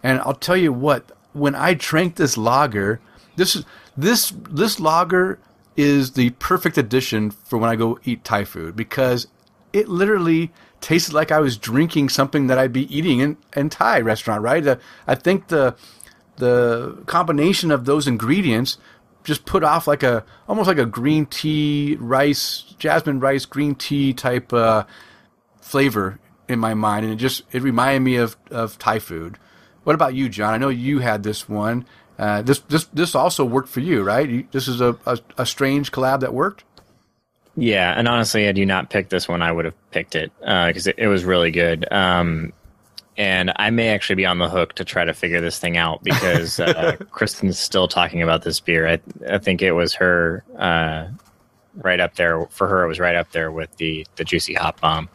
And 0.03 0.21
I'll 0.21 0.35
tell 0.35 0.57
you 0.57 0.73
what, 0.73 1.11
when 1.33 1.55
I 1.55 1.75
drank 1.75 2.17
this 2.17 2.37
lager, 2.37 3.01
this 3.37 3.57
is 3.57 3.65
this 3.97 4.33
this 4.51 4.79
lager 4.79 5.39
is 5.77 6.13
the 6.13 6.31
perfect 6.31 6.77
addition 6.77 7.31
for 7.31 7.59
when 7.59 7.71
I 7.71 7.77
go 7.77 7.99
eat 8.05 8.25
Thai 8.25 8.45
food 8.45 8.77
because 8.77 9.27
it 9.73 9.89
literally 9.89 10.53
tasted 10.81 11.15
like 11.15 11.31
I 11.33 11.41
was 11.41 11.57
drinking 11.57 12.11
something 12.11 12.49
that 12.49 12.59
I'd 12.59 12.73
be 12.73 12.95
eating 12.95 13.21
in 13.21 13.37
in 13.57 13.69
Thai 13.71 14.01
restaurant. 14.01 14.43
Right? 14.43 14.67
Uh, 14.67 14.77
I 15.07 15.15
think 15.15 15.49
the 15.49 15.75
the 16.37 17.03
combination 17.07 17.71
of 17.71 17.85
those 17.85 18.07
ingredients 18.07 18.79
just 19.25 19.45
put 19.45 19.63
off 19.63 19.87
like 19.87 20.03
a 20.03 20.25
almost 20.49 20.67
like 20.67 20.79
a 20.79 20.87
green 20.87 21.27
tea 21.27 21.97
rice 22.01 22.75
jasmine 22.79 23.21
rice 23.21 23.45
green 23.45 23.75
tea 23.75 24.13
type 24.13 24.53
uh, 24.53 24.85
flavor 25.61 26.19
in 26.49 26.59
my 26.59 26.75
mind 26.75 27.05
and 27.05 27.15
it 27.15 27.17
just 27.17 27.43
it 27.53 27.63
reminded 27.63 28.01
me 28.01 28.17
of, 28.17 28.37
of 28.51 28.79
Thai 28.79 28.99
food. 28.99 29.39
What 29.85 29.95
about 29.95 30.15
you, 30.15 30.29
John? 30.29 30.55
I 30.55 30.59
know 30.59 30.69
you 30.69 31.01
had 31.01 31.23
this 31.23 31.49
one. 31.49 31.87
Uh, 32.19 32.43
this 32.43 32.61
this 32.61 32.85
this 32.87 33.15
also 33.15 33.45
worked 33.45 33.69
for 33.69 33.81
you, 33.81 34.03
right? 34.03 34.29
You, 34.29 34.47
this 34.53 34.69
is 34.69 34.81
a, 34.81 34.97
a 35.07 35.19
a 35.39 35.47
strange 35.47 35.93
collab 35.93 36.21
that 36.21 36.35
worked. 36.35 36.65
Yeah, 37.57 37.93
and 37.97 38.09
honestly, 38.09 38.45
had 38.45 38.57
you 38.57 38.67
not 38.67 38.91
picked 38.91 39.11
this 39.11 39.29
one, 39.29 39.43
I 39.43 39.53
would 39.53 39.67
have 39.67 39.91
picked 39.91 40.15
it 40.15 40.33
because 40.41 40.87
it, 40.87 40.95
it 40.99 41.09
was 41.09 41.25
really 41.25 41.51
good. 41.51 41.91
Um, 41.93 42.53
and 43.17 43.53
I 43.57 43.71
may 43.71 43.89
actually 43.91 44.17
be 44.17 44.27
on 44.27 44.39
the 44.39 44.49
hook 44.49 44.75
to 44.77 44.85
try 44.85 45.05
to 45.05 45.13
figure 45.13 45.41
this 45.41 45.59
thing 45.59 45.77
out 45.77 46.03
because 46.03 46.59
uh, 46.59 46.97
Kristen's 47.11 47.59
still 47.59 47.89
talking 47.89 48.23
about 48.23 48.43
this 48.43 48.59
beer. 48.59 48.89
I, 48.89 49.01
I 49.29 49.39
think 49.39 49.61
it 49.61 49.73
was 49.73 49.93
her 49.95 50.45
uh, 50.59 51.09
right 51.75 52.01
up 52.01 52.15
there 52.15 52.47
for 52.47 52.67
her. 52.69 52.85
It 52.85 52.89
was 52.89 53.01
right 53.01 53.17
up 53.17 53.31
there 53.33 53.51
with 53.53 53.77
the 53.77 54.07
the 54.17 54.25
juicy 54.25 54.55
hop 54.55 54.81
bomb 54.81 55.09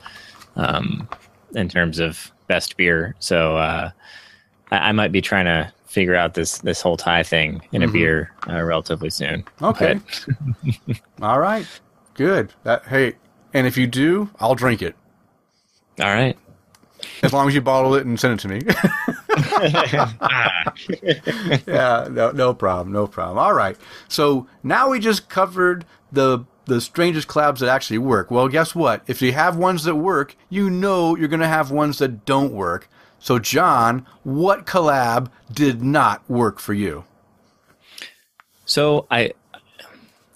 um, 0.56 1.10
in 1.56 1.70
terms 1.70 2.00
of 2.00 2.32
best 2.46 2.78
beer. 2.78 3.16
So 3.20 3.58
uh, 3.58 3.90
I, 4.72 4.78
I 4.78 4.92
might 4.92 5.12
be 5.12 5.22
trying 5.22 5.46
to 5.46 5.74
figure 5.98 6.14
out 6.14 6.36
this 6.36 6.60
this 6.60 6.80
whole 6.80 6.96
Thai 6.96 7.24
thing 7.24 7.60
in 7.72 7.82
a 7.82 7.88
beer 7.88 8.32
uh, 8.48 8.62
relatively 8.62 9.10
soon. 9.10 9.44
Okay. 9.64 10.00
All 11.24 11.40
right, 11.40 11.66
good. 12.14 12.54
That 12.62 12.86
hey, 12.86 13.16
and 13.52 13.66
if 13.66 13.78
you 13.78 13.88
do, 13.88 14.30
I'll 14.40 14.54
drink 14.54 14.84
it 14.84 14.96
all 16.00 16.14
right. 16.14 16.38
as 17.24 17.34
long 17.34 17.48
as 17.48 17.56
you 17.56 17.62
bottle 17.62 17.96
it 17.96 18.06
and 18.06 18.20
send 18.20 18.40
it 18.40 18.42
to 18.42 18.48
me. 18.48 18.62
yeah, 21.68 22.08
no, 22.12 22.30
no 22.30 22.54
problem, 22.54 22.94
no 22.94 23.08
problem. 23.08 23.40
All 23.40 23.56
right. 23.56 23.76
So 24.08 24.46
now 24.62 24.92
we 24.92 25.00
just 25.00 25.30
covered 25.30 25.84
the 26.12 26.46
the 26.66 26.80
strangest 26.80 27.28
collabs 27.28 27.58
that 27.58 27.70
actually 27.70 27.98
work. 27.98 28.30
Well, 28.30 28.48
guess 28.50 28.76
what? 28.76 29.02
If 29.08 29.24
you 29.24 29.32
have 29.32 29.58
ones 29.58 29.84
that 29.86 29.96
work, 29.96 30.36
you 30.48 30.70
know 30.70 31.18
you're 31.18 31.28
going 31.28 31.40
to 31.40 31.48
have 31.48 31.72
ones 31.72 31.98
that 31.98 32.24
don't 32.24 32.54
work. 32.54 32.88
So, 33.20 33.40
John, 33.40 34.06
what 34.24 34.66
collab 34.66 35.30
did 35.52 35.82
not 35.82 36.28
work 36.30 36.60
for 36.60 36.74
you? 36.74 37.04
So 38.66 39.08
I 39.10 39.32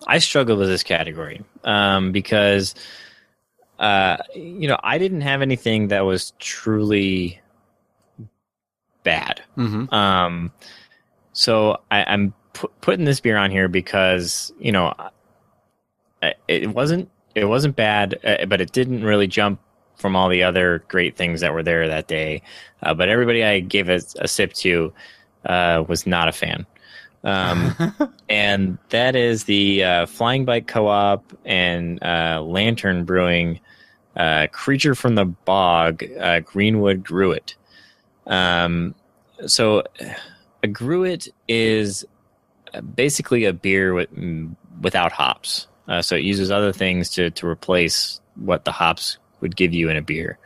I 0.07 0.17
struggle 0.19 0.57
with 0.57 0.69
this 0.69 0.83
category 0.83 1.43
um, 1.63 2.11
because 2.11 2.73
uh, 3.77 4.17
you 4.33 4.67
know 4.67 4.79
I 4.83 4.97
didn't 4.97 5.21
have 5.21 5.41
anything 5.41 5.89
that 5.89 6.05
was 6.05 6.31
truly 6.39 7.39
bad. 9.03 9.41
Mm-hmm. 9.57 9.93
Um, 9.93 10.51
so 11.33 11.81
I, 11.91 12.03
I'm 12.05 12.33
pu- 12.53 12.71
putting 12.81 13.05
this 13.05 13.19
beer 13.19 13.37
on 13.37 13.51
here 13.51 13.67
because 13.67 14.53
you 14.59 14.71
know 14.71 14.93
it 16.47 16.69
wasn't 16.69 17.09
it 17.35 17.45
wasn't 17.45 17.75
bad, 17.75 18.19
uh, 18.23 18.45
but 18.45 18.61
it 18.61 18.71
didn't 18.71 19.03
really 19.03 19.27
jump 19.27 19.59
from 20.01 20.15
all 20.15 20.27
the 20.27 20.43
other 20.43 20.83
great 20.87 21.15
things 21.15 21.41
that 21.41 21.53
were 21.53 21.63
there 21.63 21.87
that 21.87 22.07
day. 22.07 22.41
Uh, 22.83 22.93
but 22.93 23.07
everybody 23.07 23.43
I 23.43 23.59
gave 23.59 23.87
a, 23.87 24.01
a 24.19 24.27
sip 24.27 24.53
to 24.53 24.91
uh, 25.45 25.83
was 25.87 26.05
not 26.05 26.27
a 26.27 26.31
fan. 26.31 26.65
Um, 27.23 27.75
and 28.29 28.77
that 28.89 29.15
is 29.15 29.45
the 29.45 29.83
uh, 29.83 30.05
Flying 30.07 30.43
Bike 30.45 30.67
Co-op 30.67 31.23
and 31.45 32.03
uh, 32.03 32.41
Lantern 32.41 33.05
Brewing 33.05 33.59
uh, 34.15 34.47
Creature 34.51 34.95
from 34.95 35.15
the 35.15 35.25
Bog 35.25 36.03
uh, 36.19 36.39
Greenwood 36.41 37.03
Gruit. 37.03 37.55
Um, 38.25 38.95
so 39.45 39.83
a 40.63 40.67
Gruit 40.67 41.29
is 41.47 42.05
basically 42.95 43.45
a 43.45 43.53
beer 43.53 43.93
with, 43.93 44.13
mm, 44.15 44.55
without 44.81 45.11
hops. 45.11 45.67
Uh, 45.87 46.01
so 46.01 46.15
it 46.15 46.23
uses 46.23 46.51
other 46.51 46.71
things 46.71 47.09
to, 47.11 47.29
to 47.31 47.47
replace 47.47 48.21
what 48.35 48.65
the 48.65 48.71
hops 48.71 49.17
would 49.41 49.55
give 49.55 49.73
you 49.73 49.89
in 49.89 49.97
a 49.97 50.01
beer. 50.01 50.37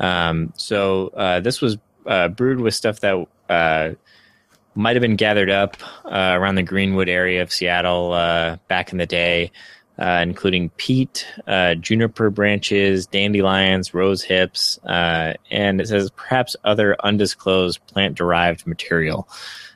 Um, 0.00 0.52
so 0.56 1.08
uh, 1.08 1.40
this 1.40 1.60
was 1.60 1.78
uh, 2.06 2.28
brewed 2.28 2.60
with 2.60 2.74
stuff 2.74 3.00
that 3.00 3.26
uh, 3.48 3.90
might 4.74 4.96
have 4.96 5.02
been 5.02 5.16
gathered 5.16 5.50
up 5.50 5.76
uh, 6.04 6.34
around 6.38 6.56
the 6.56 6.62
Greenwood 6.62 7.08
area 7.08 7.42
of 7.42 7.52
Seattle 7.52 8.12
uh, 8.12 8.56
back 8.68 8.92
in 8.92 8.98
the 8.98 9.06
day, 9.06 9.52
uh, 9.98 10.20
including 10.22 10.70
peat, 10.70 11.26
uh, 11.46 11.74
juniper 11.74 12.30
branches, 12.30 13.06
dandelions, 13.06 13.94
rose 13.94 14.22
hips, 14.22 14.78
uh, 14.84 15.34
and 15.50 15.80
it 15.80 15.88
says 15.88 16.10
perhaps 16.10 16.56
other 16.64 16.96
undisclosed 17.04 17.86
plant 17.86 18.14
derived 18.14 18.66
material. 18.66 19.28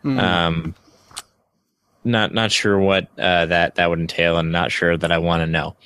Hmm. 0.03 0.19
Um, 0.19 0.75
not 2.05 2.33
not 2.33 2.53
sure 2.53 2.79
what 2.79 3.09
uh, 3.19 3.47
that 3.47 3.75
that 3.75 3.91
would 3.91 3.99
entail, 3.99 4.39
and 4.39 4.53
not 4.53 4.71
sure 4.71 4.97
that 4.97 5.11
I 5.11 5.19
want 5.19 5.43
to 5.43 5.47
know. 5.47 5.77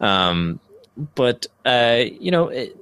Um, 0.00 0.60
but 1.14 1.46
uh, 1.64 2.04
you 2.20 2.30
know, 2.30 2.48
it, 2.48 2.76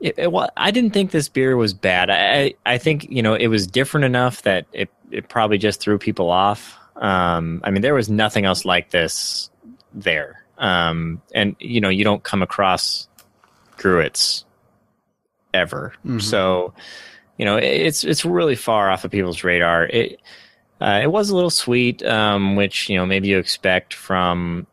it, 0.00 0.14
it, 0.18 0.32
wa- 0.32 0.50
I 0.56 0.70
didn't 0.70 0.90
think 0.92 1.10
this 1.10 1.28
beer 1.28 1.56
was 1.56 1.72
bad. 1.72 2.10
I 2.10 2.54
I 2.66 2.78
think 2.78 3.06
you 3.10 3.22
know 3.22 3.34
it 3.34 3.46
was 3.48 3.66
different 3.66 4.04
enough 4.04 4.42
that 4.42 4.66
it 4.72 4.90
it 5.10 5.28
probably 5.28 5.58
just 5.58 5.80
threw 5.80 5.98
people 5.98 6.30
off. 6.30 6.76
Um, 6.96 7.60
I 7.64 7.70
mean, 7.70 7.82
there 7.82 7.94
was 7.94 8.08
nothing 8.08 8.44
else 8.44 8.64
like 8.64 8.90
this 8.90 9.50
there, 9.94 10.44
um, 10.58 11.22
and 11.34 11.56
you 11.60 11.80
know, 11.80 11.88
you 11.88 12.04
don't 12.04 12.22
come 12.22 12.42
across 12.42 13.08
Gruits 13.78 14.44
ever. 15.54 15.94
Mhm. 16.04 16.20
So, 16.22 16.74
you 17.38 17.44
know, 17.44 17.56
it- 17.56 17.64
it's 17.86 18.04
it's 18.04 18.24
really 18.24 18.54
far 18.56 18.90
off 18.90 19.04
of 19.04 19.10
people's 19.10 19.44
radar. 19.44 19.84
It 19.86 20.20
uh, 20.80 21.00
it 21.02 21.10
was 21.10 21.30
a 21.30 21.34
little 21.34 21.48
sweet, 21.50 22.02
um, 22.04 22.56
which 22.56 22.90
you 22.90 22.96
know 22.98 23.06
maybe 23.06 23.28
you 23.28 23.38
expect 23.38 23.94
from 23.94 24.66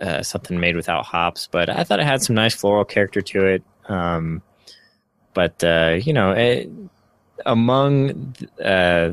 uh, 0.00 0.22
something 0.22 0.58
made 0.58 0.76
without 0.76 1.04
hops, 1.04 1.48
but 1.50 1.68
I 1.68 1.84
thought 1.84 2.00
it 2.00 2.06
had 2.06 2.22
some 2.22 2.36
nice 2.36 2.54
floral 2.54 2.84
character 2.84 3.22
to 3.22 3.46
it. 3.46 3.62
Um, 3.88 4.42
but 5.34 5.62
uh, 5.62 5.98
you 6.00 6.12
know, 6.12 6.32
it, 6.32 6.68
among 7.44 8.34
uh, 8.62 9.12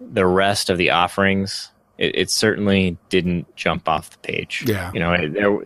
the 0.00 0.26
rest 0.26 0.70
of 0.70 0.78
the 0.78 0.90
offerings, 0.90 1.70
it, 1.98 2.16
it 2.16 2.30
certainly 2.30 2.96
didn't 3.08 3.54
jump 3.56 3.88
off 3.88 4.10
the 4.10 4.18
page. 4.18 4.64
Yeah. 4.66 4.90
you 4.92 5.00
know, 5.00 5.12
it, 5.12 5.32
there 5.32 5.58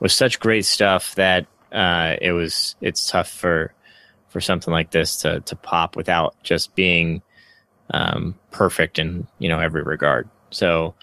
was 0.00 0.14
such 0.14 0.40
great 0.40 0.64
stuff 0.64 1.14
that 1.14 1.46
uh, 1.72 2.16
it 2.20 2.32
was 2.32 2.76
it's 2.80 3.08
tough 3.08 3.28
for 3.30 3.72
for 4.28 4.40
something 4.40 4.72
like 4.72 4.90
this 4.90 5.16
to 5.18 5.40
to 5.40 5.56
pop 5.56 5.96
without 5.96 6.34
just 6.42 6.74
being 6.74 7.22
um, 7.90 8.34
perfect 8.50 8.98
in 8.98 9.26
you 9.38 9.48
know 9.48 9.60
every 9.60 9.82
regard. 9.82 10.28
So 10.50 10.94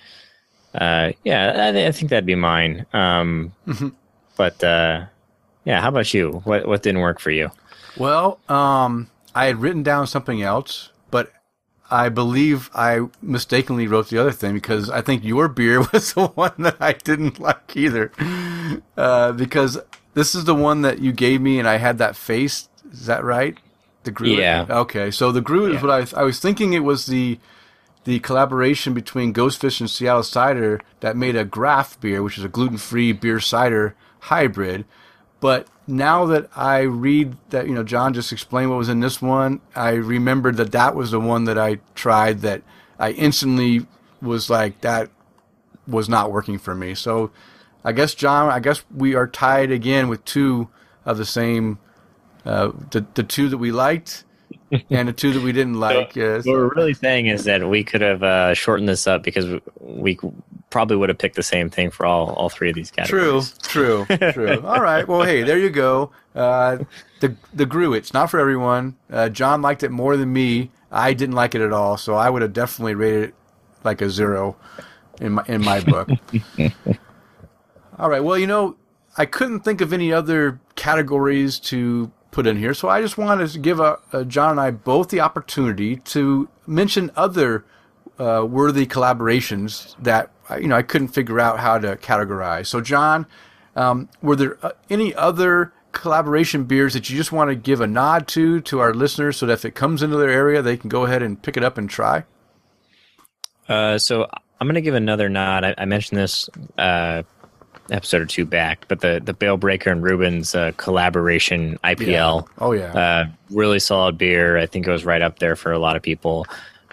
uh, 0.76 1.11
yeah, 1.24 1.71
I, 1.74 1.88
I 1.88 1.91
think 1.91 2.09
that'd 2.09 2.26
be 2.26 2.36
mine. 2.36 2.86
Um, 2.93 3.53
Mhm. 3.67 3.93
But 4.36 4.63
uh, 4.63 5.05
yeah, 5.65 5.80
how 5.82 5.89
about 5.89 6.13
you? 6.13 6.41
What 6.43 6.67
what 6.67 6.82
didn't 6.82 7.01
work 7.01 7.19
for 7.19 7.30
you? 7.32 7.51
Well, 7.97 8.39
um, 8.49 9.09
I 9.36 9.45
had 9.45 9.61
written 9.61 9.84
down 9.84 10.07
something 10.07 10.41
else, 10.41 10.89
but 11.11 11.32
I 11.91 12.09
believe 12.09 12.71
I 12.74 13.01
mistakenly 13.21 13.86
wrote 13.88 14.09
the 14.09 14.17
other 14.17 14.32
thing 14.32 14.55
because 14.55 14.89
I 14.89 15.01
think 15.01 15.24
your 15.24 15.47
beer 15.47 15.82
was 15.93 16.13
the 16.13 16.28
one 16.28 16.53
that 16.59 16.78
I 16.80 16.93
didn't 16.93 17.39
like 17.39 17.76
either. 17.76 18.11
Uh, 18.97 19.32
because 19.34 19.78
this 20.15 20.34
is 20.34 20.45
the 20.45 20.55
one 20.55 20.82
that 20.82 20.97
you 20.99 21.11
gave 21.11 21.39
me, 21.41 21.59
and 21.59 21.67
I 21.67 21.78
had 21.78 21.99
that 21.99 22.15
face. 22.15 22.67
Is 22.91 23.05
that 23.05 23.24
right? 23.24 23.55
The 24.03 24.11
Gruit. 24.11 24.39
Yeah. 24.39 24.65
Okay, 24.67 25.11
so 25.11 25.32
the 25.32 25.41
Gruit 25.41 25.76
is 25.76 25.82
what 25.84 25.91
I 25.91 26.19
I 26.19 26.24
was 26.24 26.39
thinking. 26.39 26.74
It 26.74 26.84
was 26.84 27.05
the 27.05 27.38
the 28.04 28.20
collaboration 28.20 28.93
between 28.93 29.34
Ghostfish 29.34 29.80
and 29.80 29.89
Seattle 29.89 30.24
Cider 30.24 30.82
that 30.99 31.16
made 31.16 31.36
a 31.36 31.45
Graff 31.45 31.99
beer, 31.99 32.22
which 32.22 32.38
is 32.38 32.43
a 32.43 32.49
gluten 32.49 32.78
free 32.78 33.12
beer 33.14 33.39
cider 33.39 33.95
hybrid. 34.20 34.86
But 35.39 35.68
now 35.88 36.26
that 36.28 36.49
I 36.56 36.82
read 36.82 37.38
that, 37.49 37.68
you 37.68 37.74
know, 37.74 37.84
John 37.84 38.14
just 38.14 38.32
explained 38.32 38.70
what 38.70 38.78
was 38.78 38.89
in 38.89 39.01
this 39.01 39.22
one, 39.22 39.62
I 39.76 39.91
remembered 39.91 40.58
that 40.58 40.72
that 40.72 40.95
was 40.95 41.12
the 41.12 41.20
one 41.20 41.45
that 41.45 41.58
I 41.58 41.80
tried 41.95 42.39
that 42.41 42.62
I 42.99 43.12
instantly 43.12 43.86
was 44.22 44.49
like, 44.49 44.82
that 44.82 45.10
was 45.88 46.08
not 46.08 46.32
working 46.32 46.58
for 46.58 46.74
me. 46.74 46.95
So 46.95 47.32
I 47.84 47.91
guess, 47.91 48.14
John, 48.16 48.49
I 48.49 48.60
guess 48.60 48.84
we 48.93 49.16
are 49.16 49.28
tied 49.28 49.72
again 49.72 50.08
with 50.08 50.24
two 50.24 50.70
of 51.06 51.18
the 51.18 51.26
same, 51.26 51.80
uh, 52.45 52.72
the, 52.91 53.06
the 53.14 53.24
two 53.24 53.49
that 53.49 53.58
we 53.58 53.72
liked. 53.72 54.24
And 54.89 55.07
the 55.07 55.13
two 55.13 55.34
that 55.34 55.43
we 55.43 55.51
didn't 55.51 55.80
like. 55.80 56.17
uh, 56.17 56.38
What 56.38 56.45
we're 56.45 56.74
really 56.76 56.93
saying 56.93 57.28
is 57.28 57.43
that 57.45 57.67
we 57.67 57.84
could 57.84 58.01
have 58.01 58.24
uh, 58.24 58.53
shortened 58.53 58.89
this 58.89 59.07
up 59.07 59.24
because 59.24 59.59
we 59.80 60.19
probably 60.69 60.97
would 60.97 61.09
have 61.09 61.17
picked 61.17 61.36
the 61.36 61.43
same 61.43 61.69
thing 61.69 61.91
for 61.91 62.05
all, 62.05 62.32
all 62.34 62.49
three 62.49 62.69
of 62.69 62.76
these 62.76 62.89
categories. 62.91 63.53
true, 63.61 64.05
true. 64.07 64.32
True. 64.32 64.61
all 64.65 64.82
right. 64.82 65.07
Well, 65.07 65.21
hey, 65.24 65.43
there 65.43 65.59
you 65.59 65.69
go. 65.69 66.11
Uh, 66.36 66.80
the 67.19 67.36
the 67.53 67.65
Gruit's 67.65 68.13
not 68.13 68.30
for 68.32 68.39
everyone. 68.39 68.95
Uh, 69.11 69.30
John 69.30 69.61
liked 69.61 69.84
it 69.84 69.91
more 69.91 70.17
than 70.17 70.34
me. 70.34 70.71
I 70.91 71.13
didn't 71.13 71.36
like 71.36 71.55
it 71.55 71.61
at 71.61 71.71
all, 71.74 71.97
so 71.97 72.15
I 72.15 72.30
would 72.30 72.41
have 72.41 72.53
definitely 72.53 72.95
rated 72.95 73.24
it 73.30 73.36
like 73.84 74.01
a 74.01 74.09
zero 74.09 74.55
in 75.21 75.34
my 75.34 75.43
in 75.47 75.61
my 75.63 75.80
book. 75.82 76.09
all 77.99 78.09
right. 78.09 78.24
Well, 78.24 78.38
you 78.38 78.47
know, 78.47 78.76
I 79.17 79.26
couldn't 79.26 79.61
think 79.61 79.82
of 79.82 79.93
any 79.93 80.11
other 80.11 80.59
categories 80.76 81.59
to 81.59 82.11
put 82.34 82.48
in 82.48 82.58
here, 82.58 82.74
so 82.74 82.90
I 82.90 83.02
just 83.02 83.18
wanted 83.18 83.48
to 83.50 83.60
give 83.60 83.80
uh 83.80 83.98
uh 84.12 84.24
John 84.24 84.52
and 84.52 84.60
I 84.60 84.72
both 84.72 85.10
the 85.10 85.22
opportunity 85.22 85.98
to 85.98 86.50
mention 86.68 87.12
other 87.16 87.64
uh, 88.20 88.46
worthy 88.48 88.86
collaborations 88.86 89.96
that 90.00 90.32
uh, 90.50 90.56
you 90.56 90.68
know 90.68 90.76
I 90.76 90.82
couldn't 90.82 91.10
figure 91.10 91.40
out 91.40 91.60
how 91.60 91.78
to 91.78 91.96
categorize. 91.98 92.68
So, 92.68 92.82
John, 92.82 93.26
um, 93.76 94.10
were 94.22 94.36
there 94.36 94.58
any 94.90 95.16
other 95.16 95.74
collaboration 95.92 96.64
beers 96.64 96.94
that 96.94 97.10
you 97.10 97.16
just 97.16 97.32
want 97.32 97.50
to 97.50 97.56
give 97.56 97.82
a 97.82 97.88
nod 97.88 98.28
to 98.30 98.62
to 98.62 98.80
our 98.80 98.94
listeners, 98.94 99.38
so 99.38 99.46
that 99.46 99.54
if 99.54 99.66
it 99.66 99.76
comes 99.76 100.04
into 100.04 100.18
their 100.18 100.30
area, 100.30 100.62
they 100.62 100.78
can 100.78 100.90
go 100.90 101.06
ahead 101.06 101.24
and 101.24 101.42
pick 101.42 101.58
it 101.58 101.64
up 101.64 101.78
and 101.78 101.90
try? 101.90 102.24
Uh, 103.68 103.98
so 103.98 104.28
I'm 104.60 104.68
going 104.68 104.76
to 104.76 104.82
give 104.82 104.96
another 104.96 105.30
nod. 105.30 105.64
I, 105.64 105.76
I 105.78 105.86
mentioned 105.86 106.20
this 106.20 106.50
uh, 106.78 107.24
episode 107.92 108.22
or 108.22 108.26
two 108.26 108.46
back, 108.46 108.86
but 108.88 109.02
the 109.02 109.22
the 109.24 109.34
Bale 109.34 109.58
Breaker 109.58 109.92
and 109.92 110.02
Reuben's 110.04 110.56
uh, 110.56 110.72
collaboration 110.78 111.78
IPL, 111.84 112.48
Oh 112.60 112.72
yeah. 112.72 112.94
uh, 112.94 113.26
really 113.50 113.80
solid 113.80 114.18
beer. 114.18 114.58
I 114.58 114.66
think 114.66 114.88
it 114.88 114.92
was 114.92 115.06
right 115.06 115.22
up 115.22 115.40
there 115.40 115.56
for 115.56 115.72
a 115.72 115.80
lot 115.80 115.96
of 115.96 116.02
people. 116.02 116.46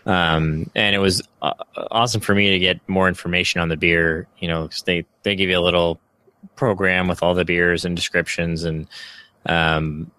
Um, 0.07 0.70
and 0.74 0.95
it 0.95 0.99
was 0.99 1.20
uh, 1.43 1.53
awesome 1.91 2.20
for 2.20 2.34
me 2.34 2.51
to 2.51 2.59
get 2.59 2.80
more 2.88 3.07
information 3.09 3.61
on 3.61 3.68
the 3.68 3.76
beer. 3.76 4.26
You 4.38 4.49
know, 4.49 4.66
'cause 4.68 4.82
they 4.82 5.05
they 5.22 5.36
give 5.36 5.51
you 5.51 5.59
a 5.59 5.61
little 5.61 6.01
program 6.57 7.07
with 7.07 7.22
all 7.22 7.34
the 7.34 7.45
beers 7.45 7.84
and 7.84 7.95
descriptions, 7.95 8.64
and 8.64 8.86
um, 9.47 10.11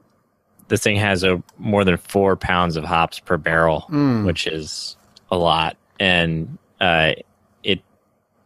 this 0.68 0.82
thing 0.82 0.96
has 0.98 1.24
a 1.24 1.42
more 1.58 1.84
than 1.84 1.98
four 1.98 2.36
pounds 2.36 2.76
of 2.78 2.84
hops 2.86 3.20
per 3.20 3.38
barrel, 3.38 3.86
Mm. 3.90 4.26
which 4.26 4.48
is 4.48 4.96
a 5.32 5.38
lot. 5.38 5.76
And 6.00 6.58
uh, 6.80 7.14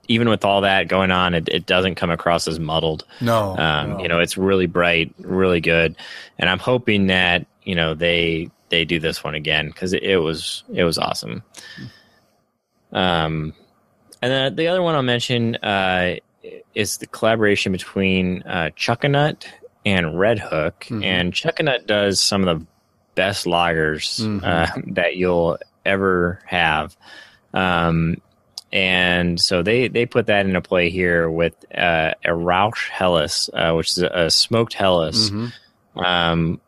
even 0.08 0.30
with 0.30 0.46
all 0.46 0.62
that 0.62 0.88
going 0.88 1.12
on, 1.12 1.34
it, 1.34 1.48
it 1.50 1.66
doesn't 1.66 1.96
come 1.96 2.12
across 2.12 2.48
as 2.48 2.60
muddled. 2.60 3.06
no, 3.22 3.56
Um, 3.58 3.90
no. 3.92 4.00
You 4.02 4.08
know, 4.08 4.20
it's 4.20 4.38
really 4.38 4.66
bright, 4.68 5.14
really 5.20 5.62
good, 5.62 5.96
and 6.40 6.50
I'm 6.50 6.60
hoping 6.60 7.08
that 7.08 7.46
you 7.64 7.76
know 7.76 7.94
they 7.94 8.50
they 8.70 8.86
do 8.86 9.00
this 9.00 9.24
one 9.24 9.36
again 9.36 9.68
because 9.68 9.94
it, 9.94 10.04
it 10.04 10.18
was 10.18 10.64
it 10.74 10.84
was 10.84 10.98
awesome. 10.98 11.44
Um, 12.92 13.54
and 14.22 14.32
then 14.32 14.56
the 14.56 14.68
other 14.68 14.82
one 14.82 14.96
I'll 14.96 15.02
mention 15.04 15.56
uh, 15.58 16.16
is 16.74 16.98
the 16.98 17.08
collaboration 17.08 17.72
between 17.72 18.44
uh, 18.44 18.70
Chuckanut 18.78 19.46
and 19.86 20.08
Redhook, 20.08 20.74
Mhm. 20.88 21.04
and 21.04 21.34
Chuckanut 21.34 21.86
does 21.86 22.22
some 22.22 22.48
of 22.48 22.60
the 22.60 22.66
best 23.16 23.46
lagers 23.46 24.22
Mhm. 24.22 24.44
uh, 24.44 24.82
that 24.94 25.16
you'll 25.16 25.58
ever 25.86 26.40
have. 26.46 26.96
Um, 27.54 28.18
and 28.76 29.40
so 29.40 29.64
they 29.64 29.88
they 29.88 30.06
put 30.06 30.26
that 30.28 30.46
into 30.46 30.60
play 30.62 30.90
here 30.90 31.30
with 31.30 31.54
uh, 31.74 32.14
a 32.26 32.36
Rausch 32.36 32.90
Helles, 32.90 33.50
uh, 33.54 33.72
which 33.74 33.92
is 33.92 34.00
a, 34.00 34.30
smoked 34.30 34.74
Helles, 34.74 35.32
Mhm. 35.32 35.54
um, 35.96 36.60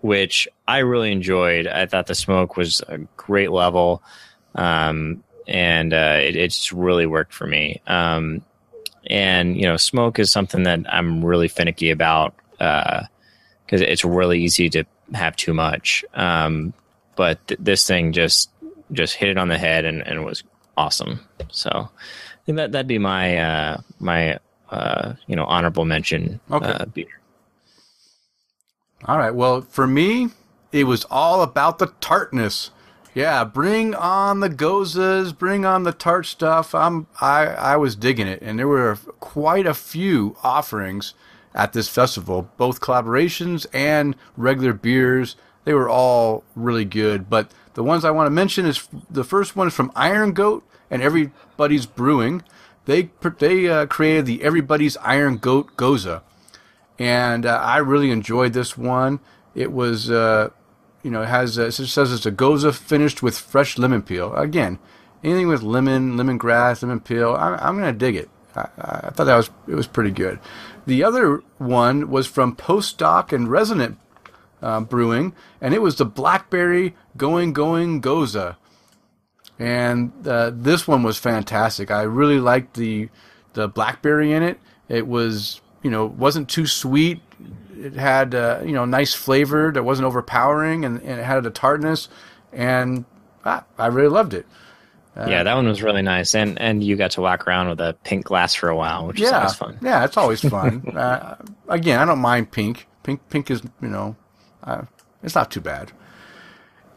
which 0.00 0.48
I 0.66 0.78
really 0.78 1.12
enjoyed. 1.12 1.68
I 1.68 1.86
thought 1.86 2.08
the 2.08 2.16
smoke 2.16 2.56
was 2.56 2.80
a 2.88 2.98
great 3.16 3.52
level, 3.52 4.02
um, 4.56 5.22
and 5.46 5.92
uh, 5.94 6.18
it, 6.20 6.34
it 6.34 6.48
just 6.50 6.72
really 6.72 7.06
worked 7.06 7.32
for 7.32 7.46
me. 7.46 7.80
Um, 7.86 8.42
and 9.06 9.56
you 9.56 9.62
know, 9.62 9.76
smoke 9.76 10.18
is 10.18 10.32
something 10.32 10.64
that 10.64 10.80
I'm 10.92 11.24
really 11.24 11.48
finicky 11.48 11.90
about 11.90 12.34
because 12.58 13.80
it's 13.80 14.04
really 14.04 14.42
easy 14.42 14.68
to 14.70 14.84
have 15.14 15.36
too 15.36 15.54
much. 15.54 16.04
Um, 16.14 16.72
but 17.14 17.46
th- 17.46 17.60
this 17.62 17.86
thing 17.86 18.12
just 18.12 18.50
just 18.90 19.14
hit 19.14 19.28
it 19.30 19.38
on 19.38 19.48
the 19.48 19.58
head 19.58 19.84
and, 19.84 20.04
and 20.06 20.24
was 20.24 20.42
awesome. 20.76 21.20
So 21.50 21.70
I 21.70 22.44
think 22.46 22.56
that 22.56 22.72
that'd 22.72 22.86
be 22.86 22.98
my 22.98 23.38
uh, 23.38 23.80
my 23.98 24.38
uh, 24.70 25.14
you 25.26 25.36
know 25.36 25.44
honorable 25.44 25.84
mention. 25.84 26.40
Okay. 26.50 26.66
Uh, 26.66 26.86
beer. 26.86 27.06
All 29.04 29.18
right. 29.18 29.34
Well, 29.34 29.62
for 29.62 29.86
me, 29.86 30.28
it 30.70 30.84
was 30.84 31.04
all 31.10 31.42
about 31.42 31.78
the 31.78 31.92
tartness. 32.00 32.70
Yeah, 33.14 33.44
bring 33.44 33.94
on 33.94 34.40
the 34.40 34.48
Goses, 34.48 35.34
bring 35.34 35.66
on 35.66 35.82
the 35.82 35.92
tart 35.92 36.24
stuff. 36.24 36.74
I'm 36.74 37.06
I 37.20 37.46
I 37.46 37.76
was 37.76 37.94
digging 37.94 38.26
it, 38.26 38.40
and 38.40 38.58
there 38.58 38.68
were 38.68 38.96
quite 39.20 39.66
a 39.66 39.74
few 39.74 40.36
offerings 40.42 41.12
at 41.54 41.74
this 41.74 41.88
festival, 41.88 42.50
both 42.56 42.80
collaborations 42.80 43.66
and 43.72 44.16
regular 44.36 44.72
beers. 44.72 45.36
They 45.64 45.74
were 45.74 45.88
all 45.88 46.44
really 46.56 46.86
good, 46.86 47.28
but 47.28 47.52
the 47.74 47.82
ones 47.82 48.04
I 48.04 48.10
want 48.10 48.26
to 48.26 48.30
mention 48.30 48.66
is 48.66 48.88
the 49.10 49.24
first 49.24 49.56
one 49.56 49.68
is 49.68 49.74
from 49.74 49.92
Iron 49.94 50.32
Goat 50.32 50.64
and 50.90 51.02
Everybody's 51.02 51.86
Brewing. 51.86 52.42
They 52.84 53.10
they 53.38 53.68
uh, 53.68 53.86
created 53.86 54.26
the 54.26 54.42
Everybody's 54.42 54.96
Iron 54.98 55.38
Goat 55.38 55.76
Gose 55.76 56.22
and 56.98 57.46
uh, 57.46 57.58
I 57.60 57.78
really 57.78 58.10
enjoyed 58.10 58.52
this 58.52 58.76
one. 58.76 59.18
It 59.54 59.72
was, 59.72 60.10
uh, 60.10 60.50
you 61.02 61.10
know, 61.10 61.22
it 61.22 61.28
has 61.28 61.58
uh, 61.58 61.64
it 61.64 61.72
says 61.72 62.12
it's 62.12 62.26
a 62.26 62.30
Gose 62.30 62.72
finished 62.74 63.22
with 63.22 63.36
fresh 63.36 63.78
lemon 63.78 64.02
peel. 64.02 64.32
Again, 64.34 64.78
anything 65.24 65.48
with 65.48 65.62
lemon, 65.62 66.16
lemongrass, 66.16 66.82
lemon 66.82 67.00
peel, 67.00 67.34
I, 67.34 67.56
I'm 67.56 67.76
gonna 67.76 67.92
dig 67.92 68.16
it. 68.16 68.30
I, 68.54 68.68
I 68.78 69.10
thought 69.10 69.24
that 69.24 69.36
was 69.36 69.50
it 69.66 69.74
was 69.74 69.86
pretty 69.86 70.12
good. 70.12 70.38
The 70.86 71.02
other 71.02 71.42
one 71.58 72.08
was 72.08 72.26
from 72.26 72.54
Postdoc 72.54 73.32
and 73.32 73.48
Resonate 73.48 73.96
uh, 74.62 74.80
Brewing, 74.80 75.34
and 75.60 75.74
it 75.74 75.82
was 75.82 75.96
the 75.96 76.04
Blackberry 76.06 76.94
Going 77.16 77.52
Going 77.52 78.00
Gose 78.00 78.56
and 79.58 80.12
uh, 80.26 80.50
this 80.52 80.88
one 80.88 81.02
was 81.02 81.18
fantastic. 81.18 81.90
I 81.90 82.02
really 82.02 82.40
liked 82.40 82.74
the 82.74 83.08
the 83.52 83.68
blackberry 83.68 84.32
in 84.32 84.42
it. 84.42 84.58
It 84.88 85.06
was 85.06 85.60
you 85.82 85.90
know 85.90 86.06
wasn't 86.06 86.48
too 86.48 86.66
sweet. 86.66 87.20
It 87.78 87.94
had 87.94 88.34
uh, 88.34 88.60
you 88.64 88.72
know 88.72 88.84
nice 88.84 89.14
flavor 89.14 89.70
that 89.72 89.82
wasn't 89.84 90.06
overpowering, 90.06 90.84
and, 90.84 91.00
and 91.02 91.20
it 91.20 91.24
had 91.24 91.44
a 91.46 91.50
tartness, 91.50 92.08
and 92.52 93.04
ah, 93.44 93.64
I 93.78 93.86
really 93.86 94.08
loved 94.08 94.34
it. 94.34 94.46
yeah, 95.16 95.42
that 95.42 95.54
one 95.54 95.68
was 95.68 95.82
really 95.82 96.02
nice, 96.02 96.34
and 96.34 96.60
and 96.60 96.82
you 96.82 96.96
got 96.96 97.12
to 97.12 97.20
walk 97.20 97.46
around 97.46 97.68
with 97.68 97.80
a 97.80 97.94
pink 98.04 98.24
glass 98.24 98.54
for 98.54 98.68
a 98.68 98.76
while, 98.76 99.06
which 99.06 99.20
is 99.20 99.30
Yeah, 99.30 99.38
always 99.38 99.54
fun. 99.54 99.78
yeah, 99.82 100.04
it's 100.04 100.16
always 100.16 100.40
fun. 100.40 100.88
uh, 100.96 101.36
again, 101.68 101.98
I 102.00 102.04
don't 102.04 102.20
mind 102.20 102.50
pink. 102.50 102.88
Pink, 103.02 103.20
pink 103.30 103.50
is 103.50 103.62
you 103.80 103.88
know, 103.88 104.16
uh, 104.62 104.82
it's 105.22 105.34
not 105.34 105.50
too 105.50 105.60
bad. 105.60 105.92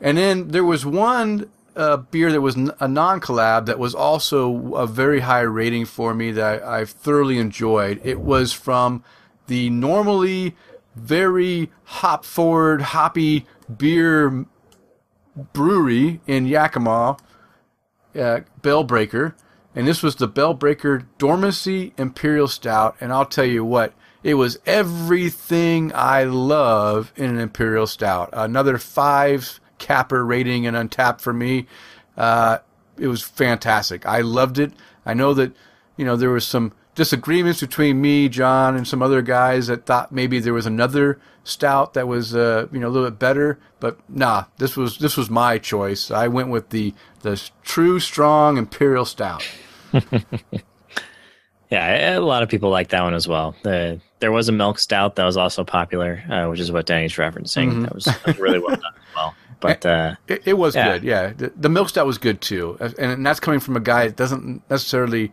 And 0.02 0.18
then 0.18 0.50
there 0.50 0.64
was 0.64 0.86
one 0.86 1.50
uh, 1.76 1.98
beer 1.98 2.32
that 2.32 2.42
was 2.42 2.56
a 2.56 2.88
non-collab 2.88 3.66
that 3.66 3.80
was 3.80 3.96
also 3.96 4.76
a 4.76 4.88
very 4.88 5.22
high 5.22 5.42
rating 5.42 5.86
for 5.86 6.14
me 6.14 6.32
that 6.32 6.64
I, 6.64 6.82
I 6.82 6.86
thoroughly 6.86 7.38
enjoyed. 7.38 8.00
It 8.04 8.20
was 8.20 8.54
from 8.54 9.04
the 9.48 9.70
normally 9.70 10.56
very 10.96 11.72
hop-forward, 11.84 12.82
hoppy 12.82 13.46
beer 13.78 14.46
brewery 15.54 16.22
in 16.28 16.46
Yakima, 16.46 17.18
uh, 18.18 18.40
Bale 18.62 18.84
Breaker, 18.84 19.36
and 19.76 19.86
this 19.86 20.02
was 20.02 20.16
the 20.16 20.28
Bale 20.28 20.54
Breaker 20.54 21.06
Dormancy 21.18 21.94
Imperial 21.98 22.48
Stout. 22.48 22.96
And 23.02 23.12
I'll 23.12 23.26
tell 23.26 23.46
you 23.46 23.66
what, 23.66 23.94
it 24.26 24.34
was 24.34 24.58
everything 24.66 25.92
I 25.94 26.24
love 26.24 27.14
in 27.16 27.30
an 27.30 27.40
Imperial 27.40 27.86
Stout. 27.86 28.32
Another 28.34 28.80
five 28.80 29.60
capper 29.78 30.26
rating 30.26 30.66
and 30.66 30.76
Untappd 30.76 31.22
for 31.22 31.32
me. 31.32 31.68
Uh, 32.18 32.58
it 32.98 33.08
was 33.08 33.22
fantastic. 33.22 34.04
I 34.08 34.22
loved 34.22 34.58
it. 34.58 34.74
I 35.06 35.14
know 35.14 35.36
that 35.36 35.56
you 35.96 36.06
know 36.06 36.16
there 36.16 36.32
was 36.32 36.44
some 36.44 36.74
disagreements 36.96 37.62
between 37.62 38.02
me, 38.02 38.28
John, 38.28 38.76
and 38.76 38.88
some 38.88 39.04
other 39.04 39.22
guys 39.22 39.68
that 39.68 39.86
thought 39.86 40.12
maybe 40.12 40.40
there 40.40 40.54
was 40.54 40.66
another 40.66 41.20
stout 41.44 41.94
that 41.94 42.08
was 42.08 42.36
uh, 42.36 42.66
you 42.72 42.80
know 42.80 42.88
a 42.88 42.90
little 42.90 43.12
bit 43.12 43.20
better, 43.20 43.60
but 43.80 44.00
nah, 44.10 44.46
this 44.58 44.76
was 44.76 44.98
this 44.98 45.16
was 45.16 45.30
my 45.30 45.60
choice. 45.60 46.10
I 46.10 46.30
went 46.30 46.50
with 46.50 46.72
the 46.72 46.96
the 47.22 47.40
true 47.62 48.00
strong 48.00 48.58
imperial 48.58 49.06
stout. 49.06 49.48
Yeah, 51.72 52.18
a 52.18 52.20
lot 52.20 52.44
of 52.44 52.50
people 52.50 52.70
like 52.70 52.90
that 52.90 53.02
one 53.02 53.14
as 53.14 53.28
well. 53.28 53.56
The 53.64 54.00
there 54.20 54.32
was 54.32 54.50
a 54.50 54.52
milk 54.52 54.80
stout 54.80 55.16
that 55.16 55.26
was 55.26 55.36
also 55.38 55.64
popular, 55.64 56.24
uh, 56.30 56.48
which 56.48 56.60
is 56.60 56.72
what 56.72 56.86
Danny's 56.86 57.14
referencing. 57.16 57.72
Mm-hmm. 57.72 57.82
That 57.84 57.96
was 57.96 58.40
really 58.40 58.60
well 58.60 58.76
done 58.76 58.94
as 58.96 59.16
well. 59.16 59.36
But 59.62 59.86
uh, 59.86 60.16
It, 60.28 60.44
it 60.46 60.54
was 60.58 60.76
Yeah. 60.76 60.94
good, 60.94 61.04
yeah. 61.04 61.34
The, 61.36 61.52
the 61.56 61.70
milk 61.70 61.90
stout 61.90 62.06
was 62.06 62.18
good 62.20 62.40
too, 62.42 62.78
and, 62.80 62.94
and 63.00 63.26
that's 63.26 63.40
coming 63.40 63.60
from 63.60 63.76
a 63.76 63.80
guy 63.80 64.08
that 64.08 64.16
doesn't 64.16 64.62
necessarily 64.70 65.32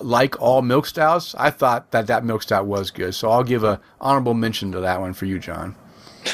like 0.00 0.40
all 0.40 0.62
milk 0.62 0.86
stouts. 0.86 1.34
I 1.36 1.50
thought 1.50 1.90
that 1.90 2.06
that 2.06 2.24
milk 2.24 2.42
stout 2.44 2.66
was 2.66 2.90
good, 2.90 3.14
so 3.14 3.30
I'll 3.30 3.42
give 3.44 3.62
a 3.64 3.80
honorable 4.00 4.32
mention 4.34 4.72
to 4.72 4.80
that 4.80 5.00
one 5.00 5.12
for 5.12 5.26
you, 5.26 5.38
John. 5.38 5.74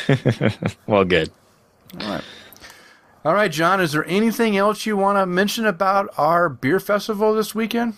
well, 0.86 1.04
good. 1.04 1.32
All 2.00 2.08
right. 2.08 2.24
All 3.24 3.34
right, 3.34 3.50
John, 3.50 3.80
is 3.80 3.92
there 3.92 4.04
anything 4.06 4.56
else 4.56 4.86
you 4.86 4.96
want 4.96 5.18
to 5.18 5.26
mention 5.26 5.66
about 5.66 6.10
our 6.16 6.48
beer 6.48 6.78
festival 6.78 7.34
this 7.34 7.54
weekend? 7.54 7.94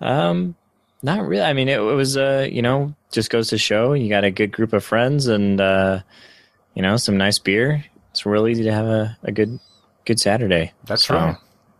Um, 0.00 0.54
not 1.02 1.26
really. 1.26 1.42
I 1.42 1.52
mean, 1.52 1.68
it, 1.68 1.78
it 1.78 1.82
was 1.94 2.16
uh, 2.16 2.48
you 2.50 2.62
know, 2.62 2.94
just 3.12 3.30
goes 3.30 3.48
to 3.48 3.58
show 3.58 3.92
you 3.92 4.08
got 4.08 4.24
a 4.24 4.30
good 4.30 4.52
group 4.52 4.72
of 4.72 4.84
friends 4.84 5.26
and 5.26 5.60
uh, 5.60 6.00
you 6.74 6.82
know, 6.82 6.96
some 6.96 7.16
nice 7.16 7.38
beer. 7.38 7.84
It's 8.10 8.26
real 8.26 8.48
easy 8.48 8.64
to 8.64 8.72
have 8.72 8.86
a, 8.86 9.16
a 9.22 9.32
good 9.32 9.58
good 10.04 10.18
Saturday. 10.20 10.72
That's 10.84 11.06
So, 11.06 11.14
right. 11.14 11.36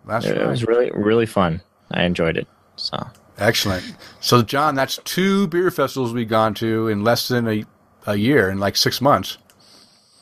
That's 0.06 0.26
It, 0.26 0.30
right. 0.32 0.40
it 0.42 0.46
was 0.46 0.64
really 0.64 0.90
really 0.92 1.26
fun. 1.26 1.60
I 1.90 2.04
enjoyed 2.04 2.36
it. 2.36 2.46
So 2.76 3.08
Excellent. 3.38 3.84
So, 4.20 4.42
John, 4.42 4.74
that's 4.74 4.98
two 5.04 5.46
beer 5.46 5.70
festivals 5.70 6.12
we've 6.12 6.28
gone 6.28 6.54
to 6.54 6.88
in 6.88 7.04
less 7.04 7.28
than 7.28 7.46
a, 7.46 7.64
a 8.04 8.16
year, 8.16 8.50
in 8.50 8.58
like 8.58 8.74
six 8.76 9.00
months. 9.00 9.38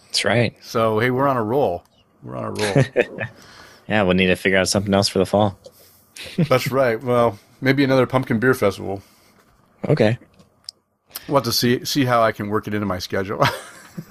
that's 0.06 0.22
right. 0.22 0.54
So, 0.62 0.98
hey, 0.98 1.10
we're 1.10 1.26
on 1.26 1.38
a 1.38 1.42
roll. 1.42 1.82
We're 2.22 2.36
on 2.36 2.44
a 2.44 2.50
roll. 2.50 2.84
Yeah, 3.88 4.02
we'll 4.02 4.16
need 4.16 4.26
to 4.26 4.34
figure 4.36 4.58
out 4.58 4.68
something 4.68 4.92
else 4.92 5.08
for 5.08 5.18
the 5.20 5.26
fall. 5.26 5.58
that's 6.48 6.70
right. 6.70 7.00
Well, 7.02 7.38
maybe 7.60 7.84
another 7.84 8.06
pumpkin 8.06 8.38
beer 8.38 8.54
festival. 8.54 9.02
Okay. 9.88 10.18
We'll 11.28 11.36
have 11.36 11.44
to 11.44 11.52
see 11.52 11.84
see 11.84 12.04
how 12.04 12.22
I 12.22 12.32
can 12.32 12.48
work 12.48 12.66
it 12.66 12.74
into 12.74 12.86
my 12.86 12.98
schedule. 12.98 13.42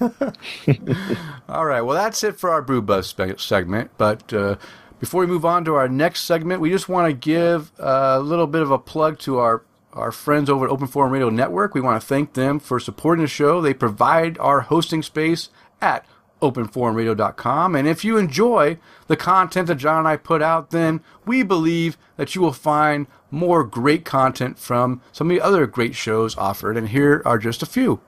All 1.48 1.64
right. 1.64 1.80
Well, 1.80 1.96
that's 1.96 2.22
it 2.24 2.38
for 2.38 2.50
our 2.50 2.62
Brew 2.62 2.82
Buzz 2.82 3.06
spe- 3.06 3.38
segment. 3.38 3.90
But 3.96 4.32
uh, 4.32 4.56
before 5.00 5.20
we 5.20 5.26
move 5.26 5.44
on 5.44 5.64
to 5.66 5.74
our 5.74 5.88
next 5.88 6.22
segment, 6.22 6.60
we 6.60 6.70
just 6.70 6.88
want 6.88 7.08
to 7.08 7.12
give 7.12 7.72
a 7.78 8.20
little 8.20 8.46
bit 8.46 8.62
of 8.62 8.70
a 8.70 8.78
plug 8.78 9.18
to 9.20 9.38
our 9.38 9.62
our 9.92 10.12
friends 10.12 10.50
over 10.50 10.66
at 10.66 10.70
Open 10.70 10.86
Forum 10.86 11.12
Radio 11.12 11.30
Network. 11.30 11.74
We 11.74 11.80
want 11.80 12.00
to 12.00 12.06
thank 12.06 12.34
them 12.34 12.58
for 12.58 12.78
supporting 12.78 13.22
the 13.22 13.28
show. 13.28 13.60
They 13.62 13.72
provide 13.72 14.36
our 14.38 14.60
hosting 14.62 15.02
space 15.02 15.48
at 15.80 16.04
openforumradio.com. 16.40 17.74
And 17.74 17.88
if 17.88 18.04
you 18.04 18.16
enjoy 18.16 18.78
the 19.06 19.16
content 19.16 19.68
that 19.68 19.76
John 19.76 19.98
and 19.98 20.08
I 20.08 20.16
put 20.16 20.42
out, 20.42 20.70
then 20.70 21.02
we 21.24 21.42
believe 21.42 21.96
that 22.16 22.34
you 22.34 22.40
will 22.40 22.52
find 22.52 23.06
more 23.30 23.64
great 23.64 24.04
content 24.04 24.58
from 24.58 25.00
some 25.12 25.30
of 25.30 25.36
the 25.36 25.42
other 25.42 25.66
great 25.66 25.94
shows 25.94 26.36
offered. 26.36 26.76
And 26.76 26.88
here 26.88 27.22
are 27.24 27.38
just 27.38 27.62
a 27.62 27.66
few. 27.66 28.00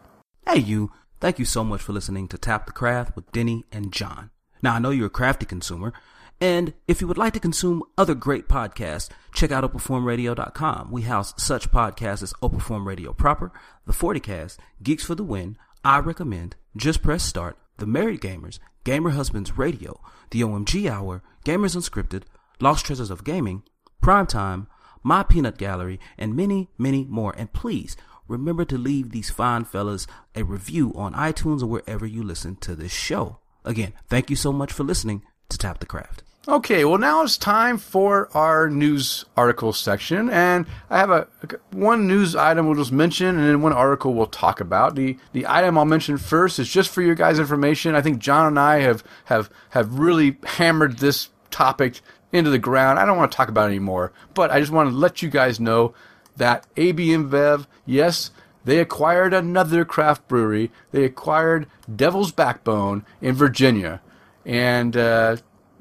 Hey, 0.46 0.58
you. 0.58 0.92
Thank 1.20 1.40
you 1.40 1.44
so 1.44 1.64
much 1.64 1.80
for 1.82 1.92
listening 1.92 2.28
to 2.28 2.38
Tap 2.38 2.66
the 2.66 2.72
Craft 2.72 3.16
with 3.16 3.32
Denny 3.32 3.64
and 3.72 3.92
John. 3.92 4.30
Now, 4.62 4.74
I 4.74 4.78
know 4.78 4.90
you're 4.90 5.06
a 5.06 5.10
crafty 5.10 5.46
consumer, 5.46 5.92
and 6.40 6.74
if 6.86 7.00
you 7.00 7.08
would 7.08 7.18
like 7.18 7.32
to 7.32 7.40
consume 7.40 7.82
other 7.96 8.14
great 8.14 8.48
podcasts, 8.48 9.08
check 9.34 9.50
out 9.50 9.64
OpenForumRadio.com. 9.64 10.90
We 10.92 11.02
house 11.02 11.34
such 11.36 11.72
podcasts 11.72 12.22
as 12.22 12.34
Open 12.40 12.60
Forum 12.60 12.86
Radio 12.86 13.12
Proper, 13.12 13.52
The 13.86 13.92
40Cast, 13.92 14.58
Geeks 14.80 15.04
for 15.04 15.16
the 15.16 15.24
Win, 15.24 15.56
I 15.84 15.98
Recommend, 15.98 16.54
Just 16.76 17.02
Press 17.02 17.24
Start, 17.24 17.58
The 17.78 17.86
Married 17.86 18.20
Gamers, 18.20 18.58
Gamer 18.84 19.10
Husbands 19.10 19.56
Radio, 19.56 20.00
The 20.30 20.40
OMG 20.40 20.90
Hour, 20.90 21.22
Gamers 21.44 21.76
Unscripted, 21.76 22.24
Lost 22.60 22.84
Treasures 22.84 23.10
of 23.10 23.24
Gaming, 23.24 23.62
Primetime, 24.02 24.66
My 25.04 25.22
Peanut 25.22 25.58
Gallery, 25.58 26.00
and 26.18 26.34
many, 26.34 26.70
many 26.76 27.04
more. 27.04 27.32
And 27.38 27.52
please, 27.52 27.96
remember 28.26 28.64
to 28.64 28.76
leave 28.76 29.12
these 29.12 29.30
fine 29.30 29.64
fellas 29.64 30.08
a 30.34 30.42
review 30.42 30.92
on 30.96 31.14
iTunes 31.14 31.62
or 31.62 31.66
wherever 31.66 32.04
you 32.04 32.24
listen 32.24 32.56
to 32.56 32.74
this 32.74 32.92
show. 32.92 33.38
Again, 33.64 33.92
thank 34.08 34.28
you 34.28 34.36
so 34.36 34.52
much 34.52 34.72
for 34.72 34.82
listening 34.82 35.22
to 35.48 35.56
Tap 35.56 35.78
the 35.78 35.86
Craft. 35.86 36.24
Okay, 36.48 36.82
well 36.86 36.96
now 36.96 37.22
it's 37.22 37.36
time 37.36 37.76
for 37.76 38.34
our 38.34 38.70
news 38.70 39.26
article 39.36 39.74
section, 39.74 40.30
and 40.30 40.64
I 40.88 40.96
have 40.96 41.10
a 41.10 41.28
one 41.72 42.06
news 42.06 42.34
item 42.34 42.64
we'll 42.64 42.76
just 42.76 42.90
mention, 42.90 43.38
and 43.38 43.46
then 43.46 43.60
one 43.60 43.74
article 43.74 44.14
we'll 44.14 44.28
talk 44.28 44.58
about. 44.58 44.94
the 44.94 45.18
The 45.32 45.46
item 45.46 45.76
I'll 45.76 45.84
mention 45.84 46.16
first 46.16 46.58
is 46.58 46.66
just 46.66 46.88
for 46.88 47.02
your 47.02 47.14
guys' 47.14 47.38
information. 47.38 47.94
I 47.94 48.00
think 48.00 48.18
John 48.18 48.46
and 48.46 48.58
I 48.58 48.78
have 48.78 49.04
have 49.26 49.50
have 49.70 49.98
really 49.98 50.38
hammered 50.42 51.00
this 51.00 51.28
topic 51.50 52.00
into 52.32 52.48
the 52.48 52.58
ground. 52.58 52.98
I 52.98 53.04
don't 53.04 53.18
want 53.18 53.30
to 53.30 53.36
talk 53.36 53.50
about 53.50 53.66
it 53.66 53.74
anymore, 53.74 54.10
but 54.32 54.50
I 54.50 54.58
just 54.58 54.72
want 54.72 54.88
to 54.88 54.96
let 54.96 55.20
you 55.20 55.28
guys 55.28 55.60
know 55.60 55.92
that 56.38 56.66
AB 56.78 57.08
InBev, 57.08 57.66
yes, 57.84 58.30
they 58.64 58.78
acquired 58.78 59.34
another 59.34 59.84
craft 59.84 60.26
brewery. 60.28 60.70
They 60.92 61.04
acquired 61.04 61.66
Devil's 61.94 62.32
Backbone 62.32 63.04
in 63.20 63.34
Virginia, 63.34 64.00
and. 64.46 64.96
Uh, 64.96 65.36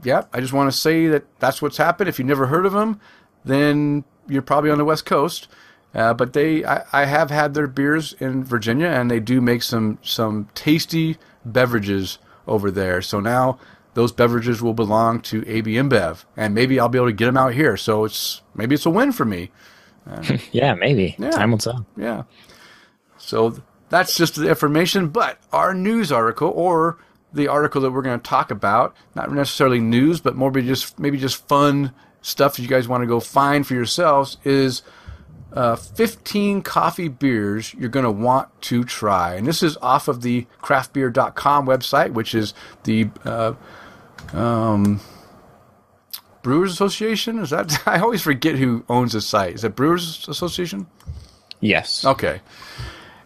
yeah, 0.07 0.23
I 0.31 0.39
just 0.39 0.53
want 0.53 0.71
to 0.71 0.77
say 0.77 1.07
that 1.07 1.25
that's 1.39 1.61
what's 1.61 1.75
happened. 1.75 2.07
If 2.07 2.17
you've 2.17 2.29
never 2.29 2.47
heard 2.47 2.65
of 2.65 2.71
them, 2.71 3.01
then 3.43 4.05
you're 4.25 4.41
probably 4.41 4.71
on 4.71 4.77
the 4.77 4.85
West 4.85 5.05
Coast. 5.05 5.49
Uh, 5.93 6.13
but 6.13 6.31
they, 6.31 6.63
I, 6.63 6.85
I 6.93 7.05
have 7.05 7.29
had 7.29 7.53
their 7.53 7.67
beers 7.67 8.13
in 8.13 8.41
Virginia, 8.45 8.87
and 8.87 9.11
they 9.11 9.19
do 9.19 9.41
make 9.41 9.63
some 9.63 9.99
some 10.01 10.47
tasty 10.55 11.17
beverages 11.43 12.19
over 12.47 12.71
there. 12.71 13.01
So 13.01 13.19
now 13.19 13.59
those 13.95 14.13
beverages 14.13 14.61
will 14.61 14.73
belong 14.73 15.19
to 15.23 15.43
AB 15.45 15.73
InBev, 15.73 16.23
and 16.37 16.55
maybe 16.55 16.79
I'll 16.79 16.87
be 16.87 16.99
able 16.99 17.07
to 17.07 17.13
get 17.13 17.25
them 17.25 17.35
out 17.35 17.53
here. 17.53 17.75
So 17.75 18.05
it's 18.05 18.41
maybe 18.55 18.75
it's 18.75 18.85
a 18.85 18.89
win 18.89 19.11
for 19.11 19.25
me. 19.25 19.51
Yeah, 20.53 20.73
maybe. 20.75 21.17
Yeah. 21.19 21.31
Time 21.31 21.51
will 21.51 21.57
tell. 21.57 21.85
Yeah. 21.97 22.23
So 23.17 23.61
that's 23.89 24.15
just 24.15 24.35
the 24.35 24.47
information. 24.47 25.09
But 25.09 25.37
our 25.51 25.73
news 25.73 26.13
article, 26.13 26.49
or 26.55 26.97
the 27.33 27.47
article 27.47 27.81
that 27.81 27.91
we're 27.91 28.01
going 28.01 28.19
to 28.19 28.29
talk 28.29 28.51
about, 28.51 28.95
not 29.15 29.31
necessarily 29.31 29.79
news, 29.79 30.19
but 30.21 30.35
more 30.35 30.51
be 30.51 30.61
just 30.61 30.97
maybe 30.99 31.17
just 31.17 31.47
fun 31.47 31.93
stuff 32.21 32.55
that 32.55 32.61
you 32.61 32.67
guys 32.67 32.87
want 32.87 33.01
to 33.01 33.07
go 33.07 33.19
find 33.19 33.65
for 33.65 33.73
yourselves, 33.73 34.37
is 34.43 34.81
uh, 35.53 35.75
15 35.75 36.61
coffee 36.61 37.07
beers 37.07 37.73
you're 37.73 37.89
going 37.89 38.05
to 38.05 38.11
want 38.11 38.49
to 38.63 38.83
try. 38.83 39.35
And 39.35 39.47
this 39.47 39.63
is 39.63 39.77
off 39.77 40.07
of 40.07 40.21
the 40.21 40.45
craftbeer.com 40.61 41.65
website, 41.65 42.13
which 42.13 42.35
is 42.35 42.53
the 42.83 43.09
uh, 43.23 43.53
um, 44.33 44.99
Brewers 46.43 46.71
Association. 46.71 47.39
Is 47.39 47.49
that? 47.51 47.81
I 47.87 47.99
always 47.99 48.21
forget 48.21 48.55
who 48.55 48.83
owns 48.89 49.13
the 49.13 49.21
site. 49.21 49.55
Is 49.55 49.63
it 49.63 49.75
Brewers 49.75 50.27
Association? 50.27 50.87
Yes. 51.59 52.05
Okay. 52.05 52.41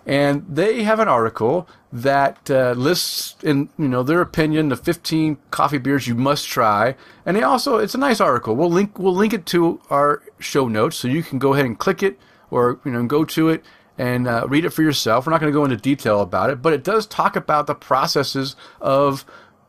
And 0.05 0.45
they 0.49 0.83
have 0.83 0.99
an 0.99 1.07
article 1.07 1.67
that 1.93 2.49
uh, 2.49 2.71
lists, 2.71 3.35
in 3.43 3.69
you 3.77 3.87
know 3.87 4.01
their 4.03 4.21
opinion, 4.21 4.69
the 4.69 4.75
15 4.75 5.37
coffee 5.51 5.77
beers 5.77 6.07
you 6.07 6.15
must 6.15 6.47
try. 6.47 6.95
And 7.25 7.37
they 7.37 7.43
also, 7.43 7.77
it's 7.77 7.93
a 7.93 7.99
nice 7.99 8.19
article. 8.19 8.55
We'll 8.55 8.71
link 8.71 8.97
we'll 8.97 9.15
link 9.15 9.33
it 9.33 9.45
to 9.47 9.79
our 9.89 10.23
show 10.39 10.67
notes, 10.67 10.97
so 10.97 11.07
you 11.07 11.23
can 11.23 11.37
go 11.37 11.53
ahead 11.53 11.65
and 11.65 11.77
click 11.77 12.01
it, 12.01 12.19
or 12.49 12.79
you 12.83 12.91
know 12.91 13.05
go 13.05 13.25
to 13.25 13.49
it 13.49 13.63
and 13.97 14.27
uh, 14.27 14.47
read 14.47 14.65
it 14.65 14.71
for 14.71 14.81
yourself. 14.81 15.25
We're 15.25 15.31
not 15.31 15.41
going 15.41 15.53
to 15.53 15.57
go 15.57 15.63
into 15.63 15.77
detail 15.77 16.21
about 16.21 16.49
it, 16.49 16.61
but 16.61 16.73
it 16.73 16.83
does 16.83 17.05
talk 17.05 17.35
about 17.35 17.67
the 17.67 17.75
processes 17.75 18.55
of 18.79 19.25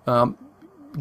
um, 0.06 0.38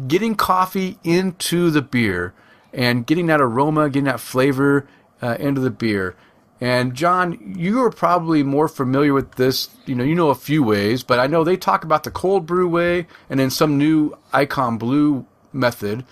getting 0.06 0.34
coffee 0.34 0.98
into 1.04 1.70
the 1.70 1.82
beer 1.82 2.34
and 2.72 3.06
getting 3.06 3.26
that 3.26 3.40
aroma, 3.40 3.88
getting 3.88 4.04
that 4.04 4.20
flavor 4.20 4.86
uh, 5.22 5.36
into 5.38 5.60
the 5.60 5.70
beer. 5.70 6.16
And 6.62 6.94
John, 6.94 7.54
you 7.58 7.82
are 7.82 7.90
probably 7.90 8.44
more 8.44 8.68
familiar 8.68 9.12
with 9.12 9.32
this. 9.34 9.68
You 9.84 9.96
know, 9.96 10.04
you 10.04 10.14
know 10.14 10.30
a 10.30 10.34
few 10.36 10.62
ways, 10.62 11.02
but 11.02 11.18
I 11.18 11.26
know 11.26 11.42
they 11.42 11.56
talk 11.56 11.82
about 11.82 12.04
the 12.04 12.10
cold 12.12 12.46
brew 12.46 12.68
way 12.68 13.08
and 13.28 13.40
then 13.40 13.50
some 13.50 13.78
new 13.78 14.16
Icon 14.32 14.78
Blue 14.78 15.26
method. 15.52 16.04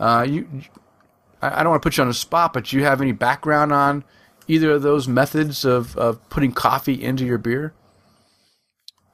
Uh, 0.00 0.24
you, 0.26 0.48
I 1.42 1.62
don't 1.62 1.72
want 1.72 1.82
to 1.82 1.86
put 1.86 1.98
you 1.98 2.02
on 2.04 2.08
the 2.08 2.14
spot, 2.14 2.54
but 2.54 2.64
do 2.64 2.78
you 2.78 2.84
have 2.84 3.02
any 3.02 3.12
background 3.12 3.70
on 3.70 4.02
either 4.46 4.70
of 4.70 4.80
those 4.82 5.06
methods 5.06 5.66
of, 5.66 5.94
of 5.98 6.26
putting 6.30 6.52
coffee 6.52 7.02
into 7.02 7.26
your 7.26 7.36
beer? 7.36 7.74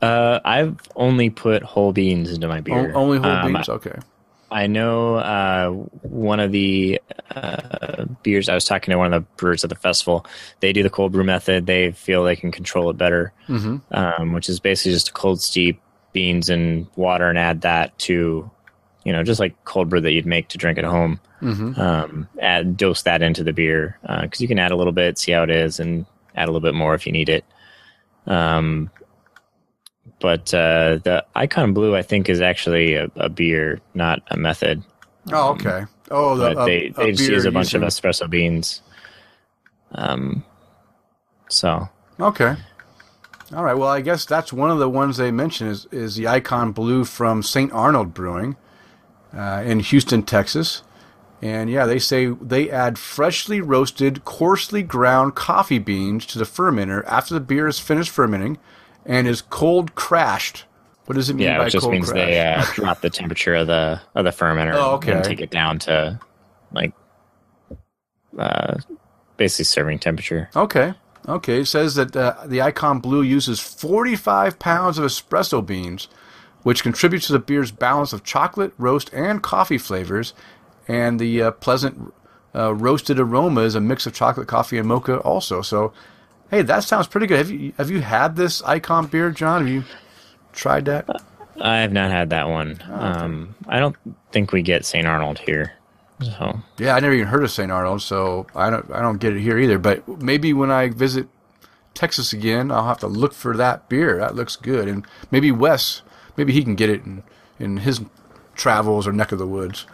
Uh, 0.01 0.39
I've 0.45 0.79
only 0.95 1.29
put 1.29 1.65
whole 1.65 1.93
beans 1.93 2.31
into 2.31 2.47
my 2.47 2.59
O- 2.59 2.63
beer. 2.63 2.93
only 2.95 3.19
whole 3.19 3.31
Um, 3.33 3.53
beans. 3.53 3.69
Okay. 3.69 3.99
I 4.55 4.69
know 4.69 5.17
uh, 5.17 5.71
one 6.03 6.39
of 6.39 6.53
the 6.53 7.01
uh, 7.35 8.05
beers. 8.23 8.49
I 8.49 8.55
was 8.55 8.65
talking 8.65 8.93
to 8.93 8.99
one 8.99 9.13
of 9.13 9.21
the 9.21 9.29
brewers 9.37 9.65
at 9.65 9.71
the 9.71 9.77
festival. 9.77 10.25
They 10.61 10.73
do 10.73 10.85
the 10.85 10.91
cold 10.91 11.11
brew 11.11 11.25
method. 11.25 11.67
They 11.67 11.91
feel 11.91 12.23
they 12.23 12.37
can 12.37 12.53
control 12.53 12.89
it 12.89 12.97
better, 12.97 13.33
Mm-hmm. 13.49 13.79
um, 13.93 14.33
which 14.33 14.49
is 14.49 14.61
basically 14.61 14.93
just 14.93 15.09
a 15.09 15.13
cold 15.13 15.41
steep 15.43 15.81
beans 16.13 16.49
and 16.49 16.87
water 16.95 17.29
and 17.29 17.37
add 17.37 17.63
that 17.63 17.99
to, 17.99 18.49
you 19.05 19.13
know, 19.13 19.25
just 19.25 19.41
like 19.41 19.65
cold 19.65 19.89
brew 19.91 20.01
that 20.01 20.13
you'd 20.13 20.25
make 20.25 20.47
to 20.51 20.59
drink 20.59 20.79
at 20.79 20.85
home. 20.85 21.19
Mm-hmm. 21.43 21.81
Um, 21.81 22.29
add 22.41 22.77
dose 22.77 23.03
that 23.03 23.23
into 23.23 23.43
the 23.43 23.53
beer 23.53 23.99
because 24.23 24.41
you 24.41 24.47
can 24.47 24.61
add 24.61 24.71
a 24.71 24.77
little 24.77 24.93
bit, 24.93 25.19
see 25.19 25.33
how 25.33 25.43
it 25.43 25.51
is, 25.51 25.81
and 25.81 26.07
add 26.37 26.45
a 26.45 26.53
little 26.53 26.61
bit 26.67 26.75
more 26.75 26.95
if 26.95 27.07
you 27.07 27.13
need 27.13 27.29
it. 27.29 27.45
Um, 28.27 28.91
but 30.25 30.55
uh, 30.55 31.01
the 31.05 31.23
Icon 31.35 31.75
Blue, 31.75 31.95
I 31.95 32.01
think, 32.01 32.31
is 32.31 32.41
actually 32.41 32.95
a, 32.95 33.11
a 33.15 33.29
beer, 33.29 33.83
not 33.93 34.23
a 34.29 34.39
method. 34.39 34.83
Oh, 35.31 35.51
okay. 35.51 35.85
Oh, 36.11 36.35
the, 36.35 36.55
But 36.55 36.65
they, 36.65 36.89
they 36.89 37.11
just 37.11 37.29
beer 37.29 37.33
use 37.33 37.45
a 37.45 37.51
bunch 37.51 37.75
of 37.75 37.83
espresso 37.83 38.31
beans. 38.31 38.81
Um, 39.93 40.43
so 41.51 41.91
Okay. 42.19 42.57
All 43.55 43.65
right. 43.65 43.75
Well, 43.75 43.91
I 43.91 44.01
guess 44.01 44.25
that's 44.25 44.51
one 44.51 44.71
of 44.71 44.79
the 44.79 44.89
ones 44.89 45.19
they 45.19 45.31
mentioned 45.31 45.73
is 45.73 45.87
is 45.93 46.17
the 46.17 46.27
Icon 46.27 46.73
Blue 46.73 47.05
from 47.05 47.43
St. 47.43 47.71
Arnold 47.75 48.15
Brewing 48.15 48.57
uh, 49.37 49.63
in 49.67 49.81
Houston, 49.81 50.23
Texas. 50.23 50.85
And 51.43 51.69
yeah, 51.69 51.85
they 51.85 51.99
say 51.99 52.29
they 52.29 52.71
add 52.71 52.99
freshly 52.99 53.61
roasted, 53.61 54.25
coarsely 54.25 54.83
ground 54.83 55.35
coffee 55.35 55.79
beans 55.79 56.25
to 56.27 56.39
the 56.39 56.47
fermenter 56.47 57.05
after 57.07 57.35
the 57.35 57.41
beer 57.41 57.69
is 57.69 57.79
finished 57.79 58.11
fermenting 58.11 58.57
and 59.07 59.27
is 59.27 59.43
cold 59.43 59.95
crashed 59.95 60.65
What 61.07 61.15
does 61.17 61.29
it 61.31 61.35
mean 61.35 61.47
Yeah, 61.47 61.59
by 61.59 61.65
which 61.65 61.73
just 61.75 61.89
means 61.89 62.11
crash? 62.11 62.27
they 62.27 62.41
uh, 62.41 62.65
drop 62.75 63.01
the 63.01 63.11
temperature 63.11 63.55
of 63.55 63.67
the 63.67 64.01
of 64.15 64.25
the 64.25 64.31
fermenter 64.31 64.75
Oh, 64.75 64.95
okay. 64.97 65.13
and 65.13 65.25
take 65.25 65.41
it 65.41 65.51
down 65.51 65.79
to 65.81 66.19
like 66.73 66.93
uh, 68.39 68.77
basically 69.37 69.65
serving 69.65 69.99
temperature. 69.99 70.49
Okay. 70.57 70.95
Okay. 71.29 71.61
It 71.61 71.67
says 71.67 71.95
that 71.95 72.15
uh, 72.17 72.35
the 72.47 72.63
Icon 72.63 73.01
Blue 73.01 73.23
uses 73.23 73.61
45 73.61 74.59
pounds 74.59 74.99
of 74.99 75.05
espresso 75.05 75.65
beans, 75.65 76.09
which 76.63 76.83
contributes 76.83 77.27
to 77.29 77.33
the 77.33 77.39
beer's 77.39 77.71
balance 77.71 78.13
of 78.13 78.25
chocolate, 78.25 78.73
roast, 78.79 79.13
and 79.13 79.43
coffee 79.43 79.79
flavors. 79.79 80.35
And 80.89 81.19
the 81.19 81.43
uh, 81.43 81.51
pleasant 81.53 82.13
uh, 82.55 82.75
roasted 82.75 83.19
aroma 83.19 83.63
is 83.63 83.75
a 83.75 83.81
mix 83.81 84.07
of 84.07 84.15
chocolate, 84.15 84.49
coffee, 84.49 84.79
and 84.79 84.87
mocha 84.89 85.19
also. 85.19 85.63
So, 85.63 85.93
hey, 86.55 86.63
that 86.63 86.85
sounds 86.85 87.07
pretty 87.07 87.27
good. 87.27 87.39
Have 87.39 87.51
you 87.51 87.73
have 87.79 87.91
you 87.91 88.01
had 88.01 88.37
this 88.37 88.63
Icon 88.63 89.07
beer, 89.07 89.31
John? 89.31 89.67
Have 89.67 89.75
you 89.75 89.85
tried 90.53 90.85
that? 90.87 91.09
I 91.61 91.79
have 91.79 91.93
not 91.93 92.11
had 92.11 92.31
that 92.31 92.49
one. 92.49 92.81
Oh, 92.89 92.95
Um, 92.95 93.55
I 93.69 93.79
don't 93.79 93.97
think 94.33 94.53
we 94.53 94.63
get 94.63 94.85
St. 94.85 95.07
Arnold 95.07 95.39
here. 95.39 95.73
So 96.23 96.61
Yeah, 96.79 96.95
I 96.95 97.01
never 97.01 97.13
even 97.15 97.29
heard 97.29 97.45
of 97.45 97.51
St. 97.51 97.71
Arnold, 97.71 98.03
so 98.03 98.47
I 98.55 98.71
don't 98.71 98.91
I 98.93 99.01
don't 99.01 99.19
get 99.19 99.35
it 99.37 99.41
here 99.41 99.59
either. 99.59 99.79
But 99.79 100.07
maybe 100.23 100.53
when 100.53 100.71
I 100.71 100.89
visit 100.89 101.27
Texas 101.93 102.33
again, 102.33 102.71
I'll 102.71 102.87
have 102.87 102.99
to 103.01 103.07
look 103.09 103.33
for 103.35 103.57
that 103.57 103.89
beer. 103.89 104.19
That 104.19 104.35
looks 104.35 104.57
good, 104.57 104.89
and 104.89 105.07
maybe 105.31 105.51
Wes, 105.53 106.03
maybe 106.37 106.53
he 106.53 106.63
can 106.65 106.75
get 106.77 106.89
it 106.91 107.05
in 107.05 107.23
in 107.59 107.79
his 107.79 108.01
travels 108.55 109.07
or 109.07 109.13
neck 109.13 109.33
of 109.33 109.39
the 109.39 109.47
woods. 109.47 109.87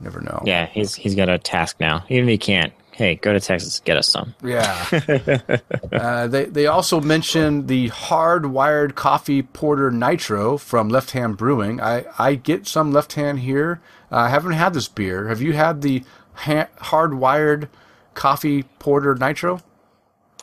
Never 0.00 0.20
know. 0.20 0.42
yeah, 0.44 0.66
he's 0.66 0.94
he's 0.96 1.14
got 1.14 1.28
a 1.28 1.38
task 1.38 1.76
now. 1.78 2.04
Even 2.08 2.24
if 2.28 2.32
he 2.32 2.38
can't, 2.38 2.72
hey, 3.02 3.16
go 3.16 3.32
to 3.32 3.40
Texas, 3.40 3.80
get 3.80 3.96
us 3.96 4.08
some. 4.08 4.34
Yeah. 4.44 4.86
uh, 5.92 6.28
they 6.28 6.44
they 6.44 6.66
also 6.66 7.00
mentioned 7.00 7.66
the 7.66 7.90
hardwired 7.90 8.94
coffee 8.94 9.42
porter 9.42 9.90
nitro 9.90 10.56
from 10.56 10.88
Left 10.88 11.10
Hand 11.10 11.36
Brewing. 11.36 11.80
I 11.80 12.04
I 12.16 12.36
get 12.36 12.68
some 12.68 12.92
Left 12.92 13.14
Hand 13.14 13.40
here. 13.40 13.80
I 14.10 14.28
haven't 14.28 14.52
had 14.52 14.72
this 14.72 14.86
beer. 14.86 15.28
Have 15.28 15.42
you 15.42 15.52
had 15.52 15.82
the 15.82 16.04
ha- 16.34 16.68
hardwired 16.78 17.68
coffee 18.14 18.62
porter 18.78 19.16
nitro? 19.16 19.60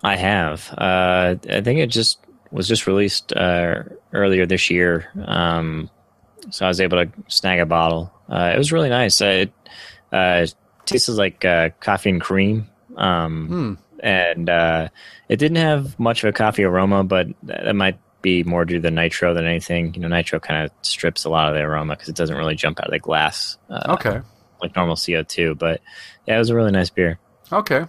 I 0.03 0.17
have. 0.17 0.69
Uh, 0.77 1.35
I 1.49 1.61
think 1.61 1.79
it 1.79 1.87
just 1.87 2.19
was 2.51 2.67
just 2.67 2.87
released 2.87 3.31
uh, 3.33 3.83
earlier 4.11 4.45
this 4.45 4.69
year, 4.69 5.09
um, 5.25 5.89
so 6.49 6.65
I 6.65 6.67
was 6.67 6.81
able 6.81 7.05
to 7.05 7.11
snag 7.27 7.59
a 7.59 7.65
bottle. 7.65 8.11
Uh, 8.27 8.51
it 8.53 8.57
was 8.57 8.73
really 8.73 8.89
nice. 8.89 9.21
Uh, 9.21 9.25
it 9.47 9.53
uh, 10.11 10.45
tasted 10.89 11.13
like 11.13 11.45
uh, 11.45 11.69
coffee 11.79 12.09
and 12.09 12.21
cream, 12.21 12.67
um, 12.97 13.77
and 14.01 14.49
uh, 14.49 14.89
it 15.27 15.37
didn't 15.37 15.57
have 15.57 15.99
much 15.99 16.23
of 16.23 16.29
a 16.29 16.33
coffee 16.33 16.63
aroma, 16.63 17.03
but 17.03 17.27
that 17.43 17.75
might 17.75 17.99
be 18.21 18.43
more 18.43 18.65
due 18.65 18.75
to 18.75 18.81
the 18.81 18.91
nitro 18.91 19.33
than 19.33 19.45
anything. 19.45 19.93
You 19.93 20.01
know, 20.01 20.07
nitro 20.09 20.39
kind 20.39 20.65
of 20.65 20.71
strips 20.81 21.23
a 21.25 21.29
lot 21.29 21.47
of 21.49 21.55
the 21.55 21.61
aroma 21.61 21.95
because 21.95 22.09
it 22.09 22.15
doesn't 22.15 22.35
really 22.35 22.55
jump 22.55 22.79
out 22.79 22.87
of 22.87 22.91
the 22.91 22.99
glass 22.99 23.57
uh, 23.69 23.95
Okay. 23.95 24.19
like 24.61 24.75
normal 24.75 24.95
CO 24.97 25.23
two. 25.23 25.55
But 25.55 25.81
yeah, 26.27 26.35
it 26.35 26.39
was 26.39 26.49
a 26.49 26.55
really 26.55 26.71
nice 26.71 26.89
beer. 26.89 27.17
Okay. 27.51 27.85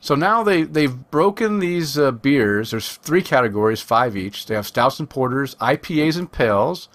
So 0.00 0.14
now 0.14 0.42
they 0.42 0.62
they've 0.62 1.10
broken 1.10 1.58
these 1.58 1.98
uh, 1.98 2.10
beers. 2.10 2.70
There's 2.70 2.96
three 2.96 3.22
categories, 3.22 3.80
five 3.80 4.16
each. 4.16 4.46
They 4.46 4.54
have 4.54 4.66
stouts 4.66 4.98
and 4.98 5.08
porters, 5.08 5.54
IPAs 5.56 6.16
and 6.18 6.30
pales, 6.32 6.88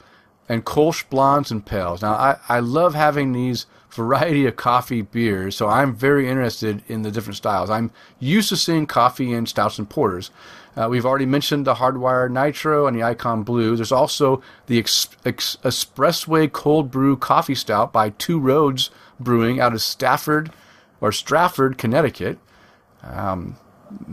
and 0.50 0.66
Kolsch 0.66 1.08
blondes 1.10 1.52
and 1.52 1.64
pales. 1.66 2.02
Now 2.02 2.14
I, 2.14 2.38
I 2.50 2.60
love 2.60 2.96
having 2.96 3.32
these 3.32 3.68
variety 3.96 4.46
of 4.46 4.56
coffee 4.56 5.02
beers, 5.02 5.56
so 5.56 5.68
I'm 5.68 5.96
very 5.96 6.30
interested 6.30 6.84
in 6.88 7.02
the 7.02 7.12
different 7.12 7.38
styles. 7.38 7.70
I'm 7.70 7.92
used 8.20 8.50
to 8.50 8.58
seeing 8.58 8.86
coffee 8.86 9.34
in 9.34 9.46
stouts 9.46 9.80
and 9.80 9.90
porters. 9.90 10.32
Uh, 10.78 10.88
we've 10.90 11.06
already 11.06 11.26
mentioned 11.26 11.66
the 11.66 11.76
Hardwire 11.76 12.30
Nitro 12.30 12.86
and 12.88 12.98
the 12.98 13.04
Icon 13.04 13.44
Blue. 13.44 13.76
There's 13.76 13.94
also 13.94 14.42
the 14.68 14.78
ex- 14.78 15.08
ex- 15.26 15.58
Espressway 15.64 16.52
Cold 16.52 16.92
Brew 16.92 17.16
Coffee 17.16 17.56
Stout 17.56 17.94
by 17.94 18.10
Two 18.12 18.40
Roads 18.40 18.90
Brewing 19.20 19.62
out 19.62 19.74
of 19.74 19.82
Stafford 19.82 20.52
or 21.00 21.12
Stratford, 21.14 21.78
Connecticut. 21.78 22.38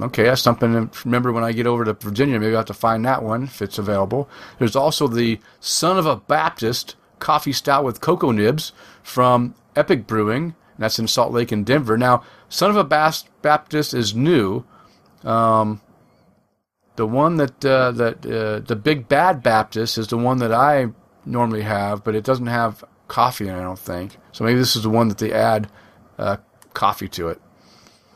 Okay, 0.01 0.25
that's 0.25 0.43
something 0.43 0.89
to 0.89 1.05
remember 1.05 1.33
when 1.33 1.45
I 1.45 1.53
get 1.53 1.67
over 1.67 1.85
to 1.85 1.95
Virginia. 1.95 2.39
Maybe 2.39 2.53
I'll 2.53 2.59
have 2.59 2.67
to 2.67 2.75
find 2.75 3.05
that 3.05 3.23
one 3.23 3.45
if 3.45 3.61
it's 3.61 3.79
available. 3.79 4.29
There's 4.59 4.77
also 4.77 5.09
the 5.09 5.41
Son 5.61 5.99
of 5.99 6.07
a 6.07 6.17
Baptist 6.17 6.95
Coffee 7.23 7.53
Stout 7.53 7.85
with 7.85 8.01
Cocoa 8.01 8.33
Nibs 8.33 8.73
from 9.03 9.55
Epic 9.77 10.07
Brewing. 10.09 10.55
That's 10.77 10.99
in 10.99 11.07
Salt 11.07 11.33
Lake 11.33 11.53
and 11.53 11.65
Denver. 11.65 11.97
Now, 11.97 12.25
Son 12.49 12.69
of 12.69 12.77
a 12.77 12.83
Bas- 12.83 13.25
Baptist 13.43 13.95
is 13.95 14.15
new. 14.15 14.65
Um, 15.23 15.81
the 16.97 17.07
one 17.07 17.37
that 17.37 17.65
uh, 17.65 17.93
that 17.93 18.27
uh, 18.27 18.59
the 18.67 18.75
Big 18.75 19.09
Bad 19.09 19.41
Baptist 19.43 19.99
is 19.99 20.09
the 20.09 20.19
one 20.19 20.39
that 20.39 20.53
I 20.53 20.89
normally 21.25 21.63
have, 21.63 22.03
but 22.03 22.17
it 22.17 22.25
doesn't 22.25 22.49
have 22.49 22.83
coffee 23.07 23.47
in 23.47 23.55
it. 23.55 23.59
I 23.59 23.63
don't 23.63 23.79
think. 23.79 24.17
So 24.33 24.43
maybe 24.43 24.59
this 24.59 24.75
is 24.75 24.83
the 24.83 24.91
one 24.91 25.07
that 25.09 25.19
they 25.19 25.33
add 25.33 25.71
uh, 26.19 26.39
coffee 26.75 27.09
to 27.11 27.29
it. 27.29 27.41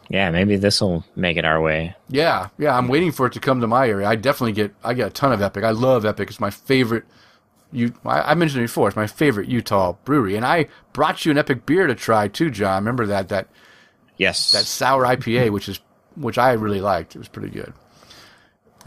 Yeah, 0.09 0.31
maybe 0.31 0.57
this 0.57 0.81
will 0.81 1.05
make 1.15 1.37
it 1.37 1.45
our 1.45 1.61
way. 1.61 1.95
Yeah, 2.09 2.49
yeah, 2.59 2.77
I'm 2.77 2.89
waiting 2.89 3.13
for 3.13 3.27
it 3.27 3.33
to 3.35 3.41
come 3.41 3.61
to 3.61 3.67
my 3.69 3.89
area. 3.89 4.09
I 4.09 4.17
definitely 4.17 4.53
get, 4.53 4.75
I 4.83 4.95
get 4.95 5.07
a 5.09 5.11
ton 5.11 5.33
of 5.33 5.43
Epic. 5.43 5.63
I 5.65 5.71
love 5.71 6.05
Epic. 6.05 6.29
It's 6.29 6.41
my 6.41 6.51
favorite. 6.51 7.05
You, 7.73 7.93
I, 8.05 8.21
I 8.33 8.35
mentioned 8.35 8.63
it 8.63 8.67
before. 8.69 8.89
It's 8.89 8.97
my 8.97 9.07
favorite 9.07 9.49
Utah 9.49 9.95
brewery, 10.05 10.37
and 10.37 10.45
I 10.47 10.69
brought 10.93 11.25
you 11.25 11.31
an 11.33 11.39
Epic 11.39 11.67
beer 11.67 11.87
to 11.87 11.95
try 11.95 12.29
too, 12.29 12.51
John. 12.51 12.83
Remember 12.83 13.07
that 13.07 13.29
that 13.29 13.49
Yes. 14.19 14.53
that 14.53 14.65
sour 14.65 15.05
IPA, 15.05 15.51
which 15.53 15.69
is 15.69 15.81
which 16.17 16.39
I 16.39 16.53
really 16.53 16.81
liked. 16.81 17.15
It 17.15 17.19
was 17.19 17.29
pretty 17.29 17.51
good. 17.51 17.73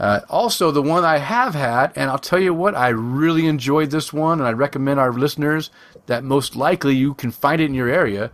Uh, 0.00 0.20
also, 0.30 0.70
the 0.70 0.80
one 0.82 1.04
I 1.04 1.18
have 1.18 1.54
had, 1.54 1.92
and 1.94 2.08
I'll 2.10 2.18
tell 2.18 2.40
you 2.40 2.54
what, 2.54 2.74
I 2.74 2.88
really 2.88 3.46
enjoyed 3.46 3.90
this 3.90 4.14
one, 4.14 4.38
and 4.38 4.48
I 4.48 4.52
recommend 4.52 4.98
our 4.98 5.12
listeners 5.12 5.70
that 6.06 6.24
most 6.24 6.56
likely 6.56 6.94
you 6.96 7.12
can 7.12 7.30
find 7.30 7.60
it 7.60 7.66
in 7.66 7.74
your 7.74 7.88
area. 7.90 8.30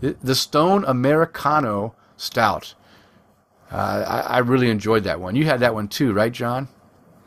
The, 0.00 0.34
Stone 0.34 0.84
Americano 0.86 1.94
Stout. 2.16 2.74
Uh, 3.70 4.22
I, 4.26 4.36
I 4.36 4.38
really 4.38 4.70
enjoyed 4.70 5.04
that 5.04 5.20
one. 5.20 5.36
You 5.36 5.44
had 5.44 5.60
that 5.60 5.74
one 5.74 5.88
too, 5.88 6.12
right, 6.14 6.32
John? 6.32 6.68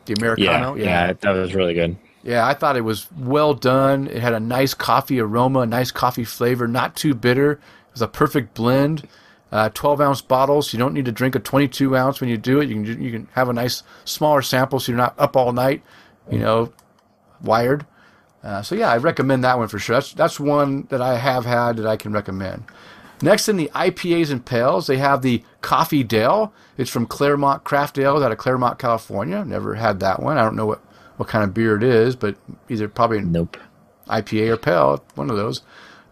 The 0.06 0.14
yeah, 0.14 0.22
Americano. 0.24 0.74
yeah, 0.74 1.12
that 1.12 1.30
was 1.30 1.54
really 1.54 1.74
good. 1.74 1.96
Yeah, 2.28 2.46
I 2.46 2.52
thought 2.52 2.76
it 2.76 2.82
was 2.82 3.10
well 3.16 3.54
done. 3.54 4.06
It 4.06 4.20
had 4.20 4.34
a 4.34 4.40
nice 4.40 4.74
coffee 4.74 5.18
aroma, 5.18 5.60
a 5.60 5.66
nice 5.66 5.90
coffee 5.90 6.24
flavor, 6.24 6.68
not 6.68 6.94
too 6.94 7.14
bitter. 7.14 7.52
It 7.52 7.60
was 7.94 8.02
a 8.02 8.06
perfect 8.06 8.52
blend. 8.52 9.08
Uh, 9.50 9.70
12 9.70 10.02
ounce 10.02 10.20
bottles. 10.20 10.74
You 10.74 10.78
don't 10.78 10.92
need 10.92 11.06
to 11.06 11.12
drink 11.12 11.34
a 11.34 11.38
22 11.38 11.96
ounce 11.96 12.20
when 12.20 12.28
you 12.28 12.36
do 12.36 12.60
it. 12.60 12.68
You 12.68 12.84
can 12.84 13.02
you 13.02 13.10
can 13.10 13.28
have 13.32 13.48
a 13.48 13.54
nice 13.54 13.82
smaller 14.04 14.42
sample, 14.42 14.78
so 14.78 14.92
you're 14.92 14.98
not 14.98 15.14
up 15.18 15.36
all 15.36 15.52
night, 15.54 15.82
you 16.30 16.38
know, 16.38 16.70
wired. 17.42 17.86
Uh, 18.44 18.60
so 18.60 18.74
yeah, 18.74 18.90
I 18.90 18.98
recommend 18.98 19.42
that 19.44 19.56
one 19.56 19.68
for 19.68 19.78
sure. 19.78 19.96
That's 19.96 20.12
that's 20.12 20.38
one 20.38 20.82
that 20.90 21.00
I 21.00 21.16
have 21.16 21.46
had 21.46 21.78
that 21.78 21.86
I 21.86 21.96
can 21.96 22.12
recommend. 22.12 22.64
Next 23.22 23.48
in 23.48 23.56
the 23.56 23.70
IPAs 23.74 24.30
and 24.30 24.44
pales, 24.44 24.86
they 24.86 24.98
have 24.98 25.22
the 25.22 25.42
Coffee 25.62 26.04
Dale. 26.04 26.52
It's 26.76 26.90
from 26.90 27.06
Claremont 27.06 27.64
Craft 27.64 27.96
Ale 27.96 28.22
out 28.22 28.32
of 28.32 28.36
Claremont, 28.36 28.78
California. 28.78 29.46
Never 29.46 29.76
had 29.76 30.00
that 30.00 30.22
one. 30.22 30.36
I 30.36 30.42
don't 30.42 30.56
know 30.56 30.66
what, 30.66 30.82
what 31.18 31.28
kind 31.28 31.44
of 31.44 31.52
beer 31.52 31.76
it 31.76 31.82
is, 31.82 32.16
but 32.16 32.36
either 32.70 32.88
probably 32.88 33.20
Nope. 33.20 33.56
IPA 34.08 34.48
or 34.48 34.56
pale, 34.56 35.04
one 35.16 35.28
of 35.28 35.36
those. 35.36 35.60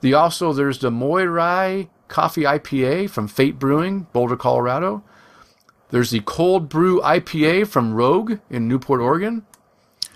The 0.02 0.12
also 0.12 0.52
there's 0.52 0.78
the 0.80 0.90
Moirai 0.90 1.88
Coffee 2.08 2.42
IPA 2.42 3.08
from 3.08 3.26
Fate 3.26 3.58
Brewing, 3.58 4.06
Boulder, 4.12 4.36
Colorado. 4.36 5.02
There's 5.90 6.10
the 6.10 6.20
Cold 6.20 6.68
Brew 6.68 7.00
IPA 7.00 7.68
from 7.68 7.94
Rogue 7.94 8.38
in 8.50 8.68
Newport, 8.68 9.00
Oregon. 9.00 9.46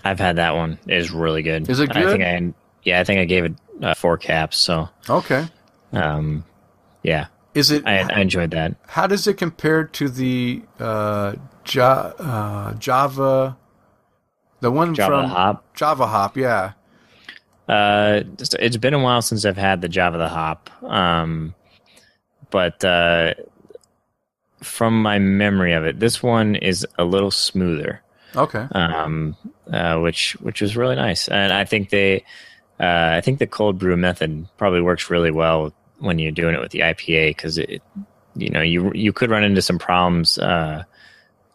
I've 0.05 0.18
had 0.20 0.36
that 0.36 0.55
one. 0.55 0.78
It 0.86 0.97
is 0.99 1.11
really 1.11 1.43
good. 1.43 1.68
Is 1.70 1.80
it 1.80 1.91
I 1.97 2.03
good? 2.03 2.11
think 2.11 2.22
I, 2.24 2.55
yeah, 2.82 3.01
I 3.01 3.05
think 3.05 3.20
I 3.20 3.24
gave 3.24 3.45
it 3.47 3.55
uh, 3.82 3.95
four 3.95 4.18
caps. 4.18 4.57
So, 4.59 4.88
Okay. 5.09 5.47
um, 5.93 6.45
yeah, 7.03 7.26
Is 7.55 7.70
it? 7.70 7.86
I, 7.86 7.99
I 8.01 8.20
enjoyed 8.20 8.51
that. 8.53 8.74
how 8.88 9.07
does 9.07 9.26
it 9.26 9.34
compare 9.34 9.84
to 9.84 10.09
the 10.09 10.62
uh, 10.78 11.34
ja, 11.66 12.12
uh, 12.18 12.74
Java? 12.74 13.57
The 14.61 14.70
one 14.70 14.94
Java 14.94 15.22
from 15.22 15.30
hop. 15.30 15.74
Java 15.74 16.06
Hop, 16.06 16.36
yeah. 16.36 16.72
Uh, 17.68 18.22
it's 18.38 18.76
been 18.76 18.94
a 18.94 18.98
while 18.98 19.22
since 19.22 19.44
I've 19.44 19.56
had 19.56 19.80
the 19.80 19.88
Java 19.88 20.18
the 20.18 20.28
hop. 20.28 20.70
Um, 20.82 21.54
but 22.50 22.84
uh, 22.84 23.34
from 24.62 25.00
my 25.00 25.18
memory 25.18 25.72
of 25.72 25.84
it, 25.84 26.00
this 26.00 26.22
one 26.22 26.56
is 26.56 26.86
a 26.98 27.04
little 27.04 27.30
smoother. 27.30 28.02
Okay. 28.36 28.66
um, 28.72 29.36
uh, 29.72 29.98
which 29.98 30.32
which 30.40 30.61
was 30.61 30.76
really 30.76 30.96
nice. 30.96 31.28
And 31.28 31.52
I 31.52 31.64
think 31.64 31.90
they, 31.90 32.24
uh, 32.78 33.14
I 33.16 33.20
think 33.20 33.38
the 33.38 33.46
cold 33.46 33.78
brew 33.78 33.96
method 33.96 34.46
probably 34.56 34.80
works 34.80 35.11
really 35.11 35.30
well 35.30 35.72
when 35.98 36.18
you're 36.18 36.32
doing 36.32 36.54
it 36.54 36.61
with 36.61 36.72
the 36.72 36.80
IPA 36.80 37.30
because 37.30 37.58
it, 37.58 37.82
you 38.36 38.50
know, 38.50 38.62
you 38.62 38.92
you 38.94 39.12
could 39.12 39.30
run 39.30 39.44
into 39.44 39.62
some 39.62 39.78
problems 39.78 40.38
uh, 40.38 40.84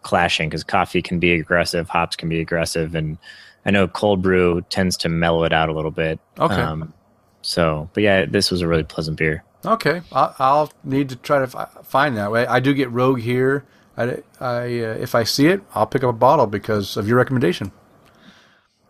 clashing 0.05 0.47
because 0.47 0.63
coffee 0.63 1.01
can 1.01 1.19
be 1.19 1.33
aggressive, 1.33 1.89
hops 1.89 2.15
can 2.15 2.29
be 2.29 2.39
aggressive, 2.39 2.95
and 2.95 3.17
I 3.65 3.71
know 3.71 3.87
cold 3.87 4.21
brew 4.21 4.61
tends 4.69 4.95
to 4.97 5.09
mellow 5.09 5.43
it 5.43 5.51
out 5.51 5.67
a 5.67 5.73
little 5.73 5.91
bit. 5.91 6.19
Okay. 6.39 6.53
Um, 6.53 6.93
so, 7.41 7.89
but 7.93 8.03
yeah, 8.03 8.25
this 8.25 8.51
was 8.51 8.61
a 8.61 8.67
really 8.67 8.83
pleasant 8.83 9.17
beer. 9.17 9.43
Okay, 9.65 10.01
I'll, 10.11 10.35
I'll 10.37 10.73
need 10.83 11.09
to 11.09 11.15
try 11.15 11.39
to 11.39 11.47
fi- 11.47 11.67
find 11.83 12.15
that 12.17 12.31
way. 12.31 12.45
I 12.45 12.59
do 12.59 12.73
get 12.73 12.91
Rogue 12.91 13.19
here. 13.19 13.65
I, 13.97 14.21
I 14.39 14.61
uh, 14.61 14.97
if 14.99 15.15
I 15.15 15.23
see 15.23 15.47
it, 15.47 15.61
I'll 15.73 15.87
pick 15.87 16.03
up 16.03 16.11
a 16.11 16.13
bottle 16.13 16.45
because 16.45 16.97
of 16.97 17.07
your 17.07 17.17
recommendation. 17.17 17.71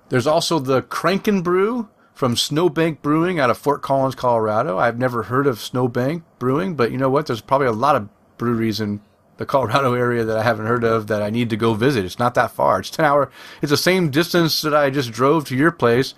There's 0.10 0.28
also 0.28 0.60
the 0.60 0.82
Crankin 0.84 1.44
Brew 1.44 1.90
from 2.14 2.36
Snowbank 2.36 3.02
Brewing 3.02 3.40
out 3.40 3.50
of 3.50 3.58
Fort 3.58 3.82
Collins, 3.82 4.16
Colorado. 4.16 4.78
I've 4.78 5.00
never 5.00 5.24
heard 5.24 5.48
of 5.48 5.60
Snowbank 5.60 6.24
Brewing, 6.40 6.76
but 6.76 6.92
you 6.92 6.98
know 6.98 7.10
what? 7.10 7.28
There's 7.28 7.42
probably 7.42 7.68
a 7.68 7.72
lot 7.72 7.96
of 7.96 8.10
breweries 8.38 8.82
in 8.82 9.02
the 9.38 9.46
Colorado 9.46 9.94
area 9.94 10.24
that 10.24 10.38
I 10.38 10.44
haven't 10.44 10.66
heard 10.66 10.84
of 10.84 11.08
that 11.08 11.22
I 11.22 11.30
need 11.30 11.50
to 11.50 11.58
go 11.58 11.74
visit. 11.74 12.06
It's 12.06 12.20
not 12.20 12.36
that 12.36 12.52
far. 12.52 12.80
It's 12.80 12.90
10 12.90 13.06
hour. 13.06 13.32
It's 13.62 13.70
the 13.70 13.78
same 13.78 14.10
distance 14.10 14.62
that 14.62 14.74
I 14.74 14.90
just 14.90 15.12
drove 15.12 15.46
to 15.46 15.56
your 15.56 15.72
place. 15.72 16.14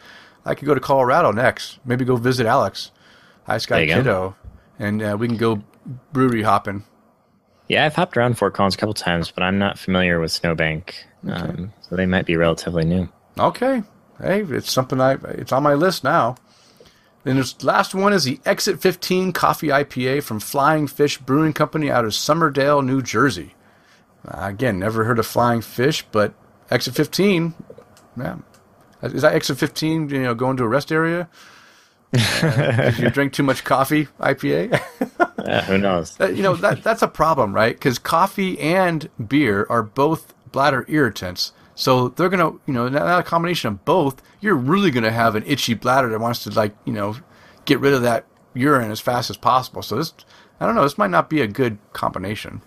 I 0.45 0.55
could 0.55 0.65
go 0.65 0.73
to 0.73 0.79
Colorado 0.79 1.31
next. 1.31 1.79
Maybe 1.85 2.05
go 2.05 2.15
visit 2.15 2.45
Alex, 2.45 2.91
Guy 3.47 3.57
There 3.57 3.81
you 3.81 3.87
go. 3.87 3.95
Kiddo, 3.95 4.35
and 4.79 5.01
uh, 5.01 5.17
we 5.19 5.27
can 5.27 5.37
go 5.37 5.61
brewery 6.13 6.43
hopping. 6.43 6.83
Yeah, 7.67 7.85
I've 7.85 7.95
hopped 7.95 8.15
around 8.15 8.37
Fort 8.37 8.53
Collins 8.53 8.75
a 8.75 8.77
couple 8.77 8.93
times, 8.93 9.29
but 9.29 9.43
I'm 9.43 9.59
not 9.59 9.77
familiar 9.77 10.21
with 10.21 10.31
Snowbank, 10.31 11.05
um, 11.29 11.73
so 11.81 11.97
they 11.97 12.05
might 12.05 12.25
be 12.25 12.37
relatively 12.37 12.85
new. 12.85 13.09
Okay. 13.37 13.83
Hey, 14.19 14.41
it's 14.41 14.71
something 14.71 15.01
I 15.01 15.13
it's 15.25 15.51
on 15.51 15.63
my 15.63 15.73
list 15.73 16.03
now. 16.03 16.37
Then 17.27 17.35
this 17.35 17.61
last 17.61 17.93
one 17.93 18.13
is 18.13 18.23
the 18.23 18.39
Exit 18.45 18.79
15 18.79 19.33
Coffee 19.33 19.67
IPA 19.67 20.23
from 20.23 20.39
Flying 20.39 20.87
Fish 20.87 21.17
Brewing 21.17 21.51
Company 21.51 21.91
out 21.91 22.05
of 22.05 22.11
Somerdale, 22.11 22.81
New 22.81 23.01
Jersey. 23.01 23.53
Uh, 24.25 24.37
again, 24.43 24.79
never 24.79 25.03
heard 25.03 25.19
of 25.19 25.25
Flying 25.25 25.59
Fish, 25.59 26.05
but 26.13 26.33
Exit 26.71 26.95
15, 26.95 27.53
yeah. 28.15 28.37
Is 29.01 29.23
that 29.23 29.33
Exit 29.33 29.57
15, 29.57 30.07
you 30.07 30.23
know, 30.23 30.33
going 30.35 30.55
to 30.55 30.63
a 30.63 30.69
rest 30.69 30.89
area? 30.89 31.27
Uh, 32.13 32.93
you 32.97 33.09
drink 33.09 33.33
too 33.33 33.43
much 33.43 33.65
coffee 33.65 34.07
IPA? 34.21 34.81
Uh, 35.37 35.61
who 35.63 35.77
knows? 35.77 36.17
You 36.21 36.41
know 36.41 36.55
that 36.55 36.81
that's 36.81 37.01
a 37.01 37.07
problem, 37.07 37.53
right? 37.53 37.75
Because 37.75 37.99
coffee 37.99 38.57
and 38.59 39.09
beer 39.27 39.67
are 39.69 39.83
both 39.83 40.33
bladder 40.53 40.85
irritants. 40.87 41.51
So 41.77 42.09
they're 42.09 42.27
gonna, 42.27 42.53
you 42.65 42.73
know, 42.73 42.89
that, 42.89 43.19
a 43.19 43.21
combination 43.21 43.67
of 43.67 43.85
both, 43.85 44.21
you're 44.41 44.55
really 44.55 44.89
gonna 44.89 45.11
have 45.11 45.35
an 45.35 45.43
itchy 45.45 45.75
bladder 45.75 46.09
that 46.09 46.19
wants 46.19 46.43
to 46.43 46.49
like, 46.49 46.75
you 46.85 46.91
know, 46.91 47.15
get 47.65 47.79
rid 47.79 47.93
of 47.93 48.01
that 48.01 48.25
urine 48.55 48.89
as 48.89 48.99
fast 48.99 49.29
as 49.29 49.37
possible. 49.37 49.83
So 49.83 49.95
this, 49.97 50.11
I 50.59 50.65
don't 50.65 50.73
know, 50.73 50.81
this 50.81 50.97
might 50.97 51.11
not 51.11 51.29
be 51.29 51.39
a 51.39 51.47
good 51.47 51.77
combination 51.93 52.63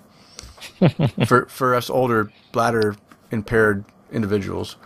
for 1.26 1.46
for 1.46 1.74
us 1.74 1.90
older 1.90 2.30
bladder 2.52 2.94
impaired 3.32 3.84
individuals. 4.12 4.76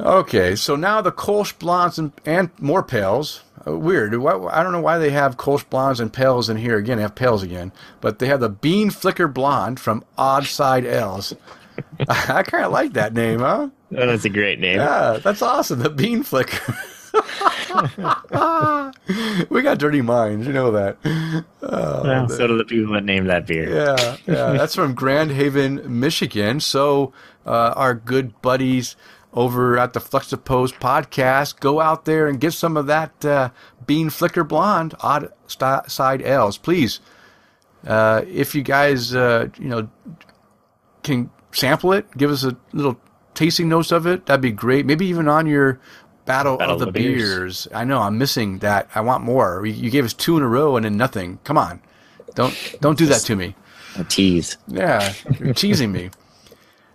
Okay, 0.00 0.56
so 0.56 0.74
now 0.74 1.00
the 1.00 1.12
Kolsch 1.12 1.56
blondes 1.60 1.98
and, 1.98 2.12
and 2.26 2.50
more 2.60 2.82
pales. 2.82 3.42
Uh, 3.66 3.76
weird. 3.76 4.16
Why, 4.16 4.32
I 4.32 4.64
don't 4.64 4.72
know 4.72 4.80
why 4.80 4.98
they 4.98 5.10
have 5.10 5.36
Kolsch 5.36 5.68
blondes 5.70 6.00
and 6.00 6.12
pales 6.12 6.48
in 6.48 6.56
here 6.56 6.76
again. 6.76 6.98
They 6.98 7.02
have 7.02 7.14
pales 7.14 7.44
again, 7.44 7.70
but 8.00 8.18
they 8.18 8.26
have 8.26 8.40
the 8.40 8.48
Bean 8.48 8.90
Flicker 8.90 9.28
blonde 9.28 9.78
from 9.78 10.04
Odd 10.16 10.46
Side 10.46 10.84
Ales. 10.84 11.34
I 12.08 12.42
kind 12.42 12.64
of 12.64 12.72
like 12.72 12.94
that 12.94 13.14
name, 13.14 13.40
huh? 13.40 13.68
Oh, 13.96 14.06
that's 14.06 14.24
a 14.24 14.28
great 14.28 14.60
name. 14.60 14.78
Yeah, 14.78 15.18
that's 15.22 15.42
awesome. 15.42 15.80
The 15.80 15.90
Bean 15.90 16.22
Flicker. 16.22 16.74
we 19.48 19.62
got 19.62 19.78
dirty 19.78 20.02
minds, 20.02 20.46
you 20.46 20.52
know 20.52 20.70
that. 20.72 20.98
Well, 21.60 22.28
so 22.28 22.46
do 22.46 22.58
the 22.58 22.64
people 22.64 22.92
that 22.94 23.04
named 23.04 23.28
that 23.30 23.46
beer. 23.46 23.74
Yeah, 23.74 24.16
yeah. 24.26 24.52
That's 24.56 24.74
from 24.74 24.94
Grand 24.94 25.32
Haven, 25.32 26.00
Michigan. 26.00 26.60
So, 26.60 27.12
uh, 27.46 27.72
our 27.76 27.94
good 27.94 28.40
buddies 28.42 28.96
over 29.32 29.78
at 29.78 29.92
the 29.92 30.00
Fluxipose 30.00 30.72
podcast, 30.72 31.60
go 31.60 31.80
out 31.80 32.04
there 32.04 32.28
and 32.28 32.40
get 32.40 32.52
some 32.52 32.76
of 32.76 32.86
that 32.86 33.24
uh, 33.24 33.50
Bean 33.86 34.10
Flicker 34.10 34.44
Blonde 34.44 34.94
Odd 35.00 35.32
Sti- 35.46 35.86
Side 35.86 36.22
Ales, 36.22 36.58
please. 36.58 37.00
Uh, 37.86 38.22
if 38.26 38.54
you 38.54 38.62
guys, 38.62 39.14
uh, 39.14 39.48
you 39.58 39.68
know, 39.68 39.88
can 41.02 41.30
sample 41.58 41.92
it, 41.92 42.06
give 42.16 42.30
us 42.30 42.44
a 42.44 42.56
little 42.72 42.98
tasting 43.34 43.68
notes 43.68 43.92
of 43.92 44.06
it. 44.06 44.26
That'd 44.26 44.40
be 44.40 44.50
great. 44.52 44.86
Maybe 44.86 45.06
even 45.06 45.28
on 45.28 45.46
your 45.46 45.80
battle, 46.24 46.56
Battle 46.56 46.74
of 46.74 46.80
the 46.80 46.86
of 46.88 46.92
the 46.94 47.00
Beers. 47.00 47.22
beers. 47.22 47.68
I 47.74 47.84
know 47.84 48.00
I'm 48.00 48.18
missing 48.18 48.58
that. 48.58 48.88
I 48.94 49.00
want 49.00 49.24
more. 49.24 49.64
You- 49.66 49.72
You 49.74 49.90
gave 49.90 50.04
us 50.04 50.12
two 50.12 50.36
in 50.36 50.42
a 50.42 50.48
row 50.48 50.76
and 50.76 50.84
then 50.84 50.96
nothing. 50.96 51.38
Come 51.44 51.58
on, 51.58 51.80
don't 52.34 52.54
don't 52.80 52.98
do 52.98 53.06
that 53.06 53.22
to 53.22 53.36
me. 53.36 53.54
A 53.96 54.04
tease. 54.04 54.56
Yeah, 54.68 55.12
you're 55.38 55.54
teasing 55.54 55.92
me. 55.92 56.10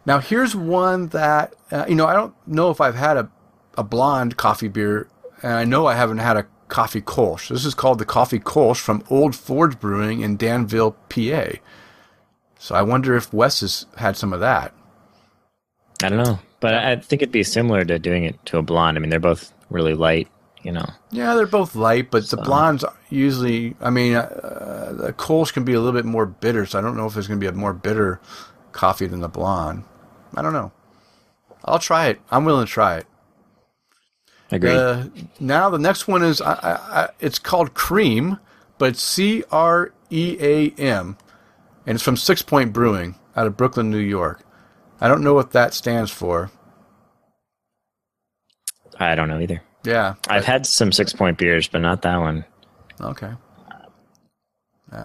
Now 0.05 0.19
here's 0.19 0.53
one 0.53 1.07
that 1.09 1.53
uh, 1.71 1.85
you 1.87 1.95
know 1.95 2.05
I 2.05 2.11
don't 2.13 2.33
know 2.45 2.69
if 2.71 2.81
I've 2.81 2.95
had 2.95 3.15
a 3.15 3.29
a 3.77 3.83
blonde 3.85 4.35
coffee 4.35 4.67
beer, 4.67 5.07
and 5.41 5.53
I 5.53 5.63
know 5.63 5.85
I 5.87 5.95
haven't 5.95 6.17
had 6.17 6.35
a 6.35 6.45
coffee 6.67 6.99
Kolsch. 7.01 7.47
This 7.47 7.63
is 7.63 7.73
called 7.73 7.99
the 7.99 8.05
Coffee 8.05 8.39
Kolsch 8.39 8.81
from 8.81 9.01
Old 9.09 9.33
Forge 9.33 9.79
Brewing 9.79 10.19
in 10.19 10.35
Danville, 10.35 10.91
PA. 11.07 11.53
So 12.63 12.75
I 12.75 12.81
wonder 12.81 13.17
if 13.17 13.33
Wes 13.33 13.59
has 13.59 13.85
had 13.97 14.15
some 14.15 14.31
of 14.31 14.39
that. 14.39 14.73
I 16.01 16.07
don't 16.07 16.23
know, 16.23 16.39
but 16.61 16.73
I 16.73 16.95
think 16.95 17.21
it'd 17.21 17.29
be 17.29 17.43
similar 17.43 17.83
to 17.83 17.99
doing 17.99 18.23
it 18.23 18.37
to 18.45 18.57
a 18.57 18.61
blonde. 18.61 18.97
I 18.97 19.01
mean, 19.01 19.09
they're 19.09 19.19
both 19.19 19.51
really 19.69 19.93
light, 19.93 20.29
you 20.61 20.71
know. 20.71 20.85
Yeah, 21.11 21.35
they're 21.35 21.45
both 21.45 21.75
light, 21.75 22.09
but 22.09 22.25
the 22.29 22.37
blondes 22.37 22.85
usually. 23.09 23.75
I 23.81 23.89
mean, 23.89 24.15
uh, 24.15 24.93
the 24.97 25.11
Kolsch 25.11 25.51
can 25.51 25.65
be 25.65 25.73
a 25.73 25.81
little 25.81 25.91
bit 25.91 26.05
more 26.05 26.25
bitter, 26.25 26.65
so 26.65 26.79
I 26.79 26.81
don't 26.81 26.95
know 26.95 27.05
if 27.05 27.17
it's 27.17 27.27
going 27.27 27.37
to 27.37 27.43
be 27.43 27.49
a 27.49 27.51
more 27.51 27.73
bitter 27.73 28.21
coffee 28.71 29.07
than 29.07 29.19
the 29.19 29.27
blonde. 29.27 29.83
I 30.33 30.41
don't 30.41 30.53
know. 30.53 30.71
I'll 31.65 31.79
try 31.79 32.07
it. 32.07 32.21
I'm 32.31 32.45
willing 32.45 32.65
to 32.65 32.71
try 32.71 32.95
it. 32.95 33.07
Agreed. 34.51 34.71
Uh, 34.71 35.07
now 35.37 35.69
the 35.69 35.79
next 35.79 36.07
one 36.07 36.23
is 36.23 36.39
I, 36.39 36.53
I, 36.53 37.01
I, 37.01 37.09
it's 37.19 37.39
called 37.39 37.73
Cream, 37.73 38.39
but 38.77 38.95
C 38.95 39.43
R 39.51 39.91
E 40.09 40.37
A 40.39 40.69
M, 40.79 41.17
and 41.85 41.95
it's 41.95 42.03
from 42.03 42.17
Six 42.17 42.41
Point 42.41 42.73
Brewing 42.73 43.15
out 43.35 43.47
of 43.47 43.57
Brooklyn, 43.57 43.89
New 43.89 43.97
York. 43.97 44.41
I 45.01 45.07
don't 45.07 45.23
know 45.23 45.33
what 45.33 45.51
that 45.51 45.73
stands 45.73 46.11
for. 46.11 46.51
I 48.99 49.15
don't 49.15 49.27
know 49.27 49.39
either. 49.39 49.61
Yeah, 49.83 50.15
I've 50.27 50.45
had 50.45 50.65
some 50.65 50.91
six 50.91 51.11
point 51.13 51.37
beers, 51.37 51.67
but 51.67 51.81
not 51.81 52.03
that 52.03 52.17
one. 52.17 52.45
okay. 53.01 53.33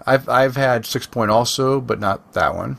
I've 0.05 0.29
I've 0.29 0.55
had 0.55 0.85
Six 0.85 1.07
Point 1.07 1.31
also, 1.31 1.81
but 1.81 1.99
not 1.99 2.33
that 2.33 2.55
one. 2.55 2.77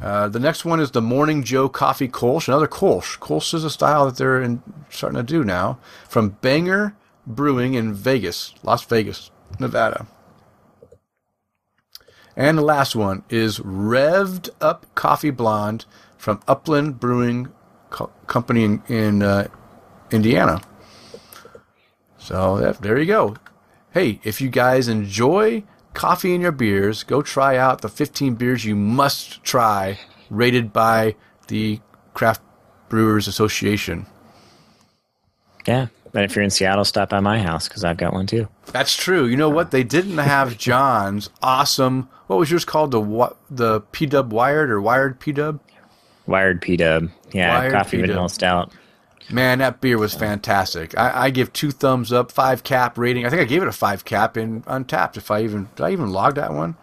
Uh, 0.00 0.28
the 0.28 0.40
next 0.40 0.64
one 0.64 0.80
is 0.80 0.90
the 0.90 1.00
Morning 1.00 1.44
Joe 1.44 1.68
Coffee 1.68 2.08
Kolsch, 2.08 2.48
another 2.48 2.66
Kolsch. 2.66 3.18
Kolsch 3.20 3.54
is 3.54 3.62
a 3.62 3.70
style 3.70 4.06
that 4.06 4.16
they're 4.16 4.42
in, 4.42 4.60
starting 4.90 5.16
to 5.16 5.22
do 5.22 5.44
now 5.44 5.78
from 6.08 6.30
Banger 6.40 6.96
Brewing 7.26 7.74
in 7.74 7.94
Vegas, 7.94 8.52
Las 8.64 8.84
Vegas, 8.84 9.30
Nevada. 9.60 10.06
And 12.36 12.56
the 12.56 12.62
last 12.62 12.96
one 12.96 13.24
is 13.28 13.58
Revved 13.58 14.50
Up 14.60 14.86
Coffee 14.94 15.30
Blonde 15.30 15.84
from 16.16 16.40
Upland 16.48 16.98
Brewing 16.98 17.48
Co- 17.90 18.10
Company 18.26 18.64
in, 18.64 18.82
in 18.88 19.22
uh, 19.22 19.48
Indiana. 20.10 20.62
So 22.18 22.58
that, 22.58 22.80
there 22.80 22.98
you 22.98 23.06
go. 23.06 23.36
Hey, 23.92 24.20
if 24.24 24.40
you 24.40 24.48
guys 24.48 24.88
enjoy 24.88 25.64
coffee 25.92 26.34
in 26.34 26.40
your 26.40 26.52
beers, 26.52 27.02
go 27.02 27.20
try 27.20 27.56
out 27.56 27.82
the 27.82 27.88
15 27.88 28.34
beers 28.36 28.64
you 28.64 28.74
must 28.74 29.42
try, 29.44 29.98
rated 30.30 30.72
by 30.72 31.16
the 31.48 31.80
Craft 32.14 32.40
Brewers 32.88 33.28
Association. 33.28 34.06
Yeah, 35.66 35.88
but 36.12 36.24
if 36.24 36.36
you're 36.36 36.44
in 36.44 36.50
Seattle, 36.50 36.84
stop 36.84 37.10
by 37.10 37.20
my 37.20 37.40
house 37.40 37.68
because 37.68 37.84
I've 37.84 37.96
got 37.96 38.12
one 38.12 38.26
too. 38.26 38.48
That's 38.66 38.94
true. 38.96 39.26
You 39.26 39.36
know 39.36 39.48
what? 39.50 39.70
They 39.70 39.82
didn't 39.82 40.18
have 40.18 40.56
John's 40.58 41.30
awesome. 41.42 42.08
What 42.26 42.38
was 42.38 42.50
yours 42.50 42.64
called? 42.64 42.90
The 42.92 43.00
what? 43.00 43.36
The 43.50 43.80
P 43.80 44.06
Dub 44.06 44.32
Wired 44.32 44.70
or 44.70 44.80
Wired 44.80 45.18
P 45.20 45.32
Dub? 45.32 45.60
Wired 46.26 46.60
P 46.62 46.76
Dub. 46.76 47.08
Yeah, 47.32 47.58
Wired 47.58 47.72
coffee 47.72 47.96
P-Dub. 47.96 48.08
vanilla 48.10 48.28
stout. 48.28 48.72
Man, 49.30 49.58
that 49.60 49.80
beer 49.80 49.98
was 49.98 50.14
fantastic. 50.14 50.96
I, 50.98 51.24
I 51.26 51.30
give 51.30 51.52
two 51.52 51.70
thumbs 51.70 52.12
up, 52.12 52.30
five 52.30 52.64
cap 52.64 52.98
rating. 52.98 53.24
I 53.24 53.30
think 53.30 53.40
I 53.40 53.44
gave 53.44 53.62
it 53.62 53.68
a 53.68 53.72
five 53.72 54.04
cap 54.04 54.36
in 54.36 54.62
Untappd. 54.62 55.16
If 55.16 55.30
I 55.30 55.42
even 55.42 55.68
did, 55.76 55.82
I 55.84 55.90
even 55.92 56.10
log 56.10 56.34
that 56.34 56.52
one. 56.52 56.76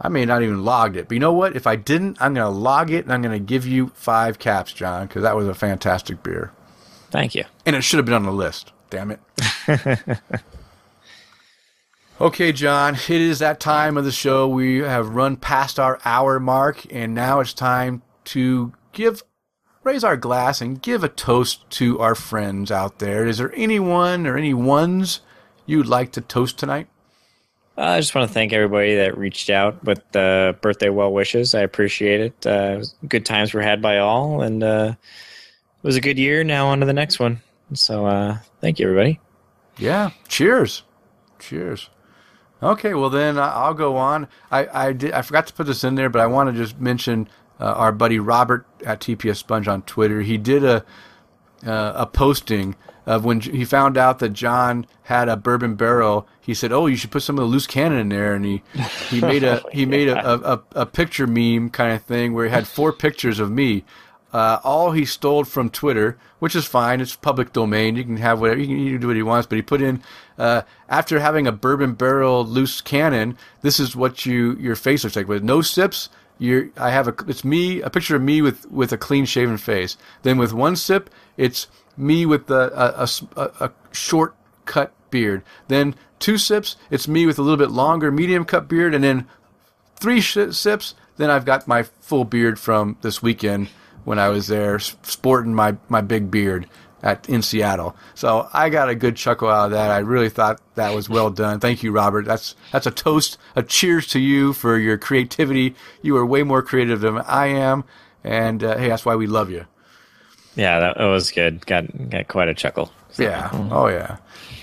I 0.00 0.08
may 0.08 0.24
not 0.24 0.42
even 0.42 0.64
logged 0.64 0.96
it, 0.96 1.06
but 1.08 1.14
you 1.14 1.20
know 1.20 1.32
what? 1.32 1.54
If 1.54 1.66
I 1.66 1.76
didn't, 1.76 2.16
I'm 2.20 2.34
gonna 2.34 2.50
log 2.50 2.90
it 2.90 3.04
and 3.04 3.12
I'm 3.12 3.22
gonna 3.22 3.38
give 3.38 3.66
you 3.66 3.88
five 3.94 4.38
caps, 4.38 4.72
John, 4.72 5.06
because 5.06 5.22
that 5.22 5.36
was 5.36 5.46
a 5.46 5.54
fantastic 5.54 6.22
beer, 6.22 6.50
Thank 7.12 7.34
you. 7.34 7.44
and 7.66 7.76
it 7.76 7.82
should 7.82 7.98
have 7.98 8.06
been 8.06 8.14
on 8.14 8.24
the 8.24 8.32
list. 8.32 8.72
Damn 8.90 9.10
it. 9.12 9.20
okay, 12.20 12.52
John, 12.52 12.94
it 12.94 13.10
is 13.10 13.38
that 13.38 13.60
time 13.60 13.96
of 13.96 14.04
the 14.04 14.10
show. 14.12 14.48
We 14.48 14.78
have 14.78 15.10
run 15.10 15.36
past 15.36 15.78
our 15.78 16.00
hour 16.04 16.40
mark, 16.40 16.84
and 16.90 17.14
now 17.14 17.40
it's 17.40 17.52
time 17.52 18.02
to 18.24 18.72
give 18.92 19.22
raise 19.84 20.04
our 20.04 20.16
glass 20.16 20.60
and 20.60 20.80
give 20.80 21.04
a 21.04 21.08
toast 21.08 21.68
to 21.70 21.98
our 22.00 22.14
friends 22.14 22.70
out 22.70 22.98
there. 22.98 23.26
Is 23.26 23.38
there 23.38 23.52
anyone 23.56 24.26
or 24.26 24.36
any 24.38 24.54
ones 24.54 25.20
you'd 25.66 25.86
like 25.86 26.12
to 26.12 26.20
toast 26.20 26.58
tonight? 26.58 26.88
Uh, 27.76 27.82
I 27.82 28.00
just 28.00 28.14
want 28.14 28.28
to 28.28 28.34
thank 28.34 28.52
everybody 28.52 28.96
that 28.96 29.18
reached 29.18 29.50
out 29.50 29.82
with 29.84 30.00
the 30.12 30.56
birthday 30.60 30.88
well 30.88 31.12
wishes. 31.12 31.54
I 31.54 31.60
appreciate 31.60 32.20
it. 32.20 32.46
Uh, 32.46 32.82
good 33.08 33.26
times 33.26 33.52
were 33.52 33.62
had 33.62 33.82
by 33.82 33.98
all, 33.98 34.42
and 34.42 34.62
uh, 34.62 34.94
it 35.82 35.86
was 35.86 35.96
a 35.96 36.00
good 36.00 36.18
year. 36.18 36.44
Now 36.44 36.68
on 36.68 36.80
to 36.80 36.86
the 36.86 36.92
next 36.92 37.18
one. 37.18 37.40
So 37.74 38.06
uh, 38.06 38.38
thank 38.60 38.78
you, 38.78 38.86
everybody. 38.86 39.20
Yeah. 39.78 40.10
Cheers. 40.28 40.82
Cheers. 41.38 41.88
Okay, 42.62 42.94
well 42.94 43.10
then 43.10 43.38
I- 43.38 43.52
I'll 43.54 43.74
go 43.74 43.96
on. 43.96 44.28
I, 44.50 44.66
I 44.88 44.92
did 44.92 45.12
I 45.12 45.22
forgot 45.22 45.46
to 45.48 45.52
put 45.52 45.66
this 45.66 45.82
in 45.84 45.94
there, 45.96 46.08
but 46.08 46.20
I 46.20 46.26
want 46.26 46.50
to 46.50 46.56
just 46.56 46.78
mention 46.78 47.28
uh, 47.58 47.64
our 47.72 47.92
buddy 47.92 48.18
Robert 48.18 48.66
at 48.84 49.00
TPS 49.00 49.36
Sponge 49.38 49.66
on 49.68 49.82
Twitter. 49.82 50.20
He 50.22 50.38
did 50.38 50.64
a 50.64 50.84
uh, 51.66 51.92
a 51.96 52.06
posting 52.06 52.76
of 53.06 53.24
when 53.24 53.40
he 53.40 53.64
found 53.64 53.96
out 53.98 54.20
that 54.20 54.28
John 54.32 54.86
had 55.04 55.28
a 55.28 55.36
bourbon 55.36 55.74
barrel. 55.74 56.28
He 56.40 56.54
said, 56.54 56.70
"Oh, 56.72 56.86
you 56.86 56.94
should 56.96 57.10
put 57.10 57.22
some 57.22 57.36
of 57.36 57.42
the 57.42 57.46
loose 57.50 57.66
cannon 57.66 57.98
in 57.98 58.08
there," 58.10 58.34
and 58.34 58.44
he 58.44 58.62
he 59.10 59.20
made 59.20 59.42
a 59.42 59.62
he 59.72 59.84
made 59.96 60.08
a, 60.08 60.52
a, 60.52 60.62
a 60.76 60.86
picture 60.86 61.26
meme 61.26 61.70
kind 61.70 61.92
of 61.94 62.02
thing 62.02 62.32
where 62.32 62.44
he 62.44 62.50
had 62.52 62.68
four 62.68 62.92
pictures 62.92 63.40
of 63.40 63.50
me. 63.50 63.84
Uh, 64.32 64.58
all 64.64 64.92
he 64.92 65.04
stole 65.04 65.44
from 65.44 65.68
Twitter, 65.68 66.16
which 66.38 66.56
is 66.56 66.64
fine. 66.64 67.00
It's 67.00 67.14
public 67.14 67.52
domain. 67.52 67.96
You 67.96 68.04
can 68.04 68.16
have 68.16 68.40
whatever 68.40 68.60
you 68.60 68.66
can, 68.66 68.78
you 68.78 68.98
do 68.98 69.08
what 69.08 69.16
he 69.16 69.22
wants. 69.22 69.46
But 69.46 69.56
he 69.56 69.62
put 69.62 69.82
in 69.82 70.02
uh, 70.38 70.62
after 70.88 71.20
having 71.20 71.46
a 71.46 71.52
bourbon 71.52 71.92
barrel 71.92 72.44
loose 72.44 72.80
cannon. 72.80 73.36
This 73.60 73.78
is 73.78 73.94
what 73.94 74.24
you 74.24 74.56
your 74.58 74.76
face 74.76 75.04
looks 75.04 75.16
like 75.16 75.28
with 75.28 75.42
no 75.42 75.60
sips. 75.60 76.08
You're, 76.38 76.70
I 76.76 76.90
have 76.90 77.08
a 77.08 77.14
it's 77.28 77.44
me 77.44 77.82
a 77.82 77.90
picture 77.90 78.16
of 78.16 78.22
me 78.22 78.40
with 78.40 78.70
with 78.70 78.92
a 78.92 78.98
clean 78.98 79.26
shaven 79.26 79.58
face. 79.58 79.96
Then 80.22 80.38
with 80.38 80.52
one 80.52 80.76
sip, 80.76 81.10
it's 81.36 81.68
me 81.96 82.24
with 82.24 82.50
a 82.50 83.04
a, 83.36 83.40
a, 83.40 83.66
a 83.66 83.72
short 83.92 84.34
cut 84.64 84.92
beard. 85.10 85.42
Then 85.68 85.94
two 86.18 86.38
sips, 86.38 86.76
it's 86.90 87.06
me 87.06 87.26
with 87.26 87.38
a 87.38 87.42
little 87.42 87.58
bit 87.58 87.70
longer 87.70 88.10
medium 88.10 88.46
cut 88.46 88.66
beard, 88.66 88.94
and 88.94 89.04
then 89.04 89.26
three 89.96 90.20
sh- 90.20 90.38
sips, 90.50 90.94
then 91.16 91.30
I've 91.30 91.44
got 91.44 91.68
my 91.68 91.82
full 91.82 92.24
beard 92.24 92.58
from 92.58 92.96
this 93.02 93.22
weekend 93.22 93.68
when 94.04 94.18
I 94.18 94.28
was 94.28 94.46
there 94.46 94.78
sporting 94.78 95.54
my, 95.54 95.76
my 95.88 96.00
big 96.00 96.30
beard 96.30 96.68
at 97.02 97.28
in 97.28 97.42
Seattle. 97.42 97.96
So 98.14 98.48
I 98.52 98.68
got 98.68 98.88
a 98.88 98.94
good 98.94 99.16
chuckle 99.16 99.48
out 99.48 99.66
of 99.66 99.70
that. 99.72 99.90
I 99.90 99.98
really 99.98 100.28
thought 100.28 100.60
that 100.76 100.94
was 100.94 101.08
well 101.08 101.30
done. 101.30 101.60
Thank 101.60 101.82
you, 101.82 101.92
Robert. 101.92 102.24
That's 102.24 102.54
that's 102.70 102.86
a 102.86 102.90
toast, 102.90 103.38
a 103.56 103.62
cheers 103.62 104.06
to 104.08 104.20
you 104.20 104.52
for 104.52 104.78
your 104.78 104.98
creativity. 104.98 105.74
You 106.00 106.16
are 106.16 106.24
way 106.24 106.42
more 106.42 106.62
creative 106.62 107.00
than 107.00 107.18
I 107.18 107.46
am, 107.46 107.84
and 108.22 108.62
uh, 108.62 108.78
hey, 108.78 108.88
that's 108.88 109.04
why 109.04 109.16
we 109.16 109.26
love 109.26 109.50
you. 109.50 109.66
Yeah, 110.54 110.80
that, 110.80 110.98
that 110.98 111.06
was 111.06 111.30
good. 111.30 111.66
Got 111.66 112.10
got 112.10 112.28
quite 112.28 112.48
a 112.48 112.54
chuckle. 112.54 112.92
So. 113.10 113.24
Yeah. 113.24 113.50
Oh 113.70 113.88
yeah. 113.88 114.18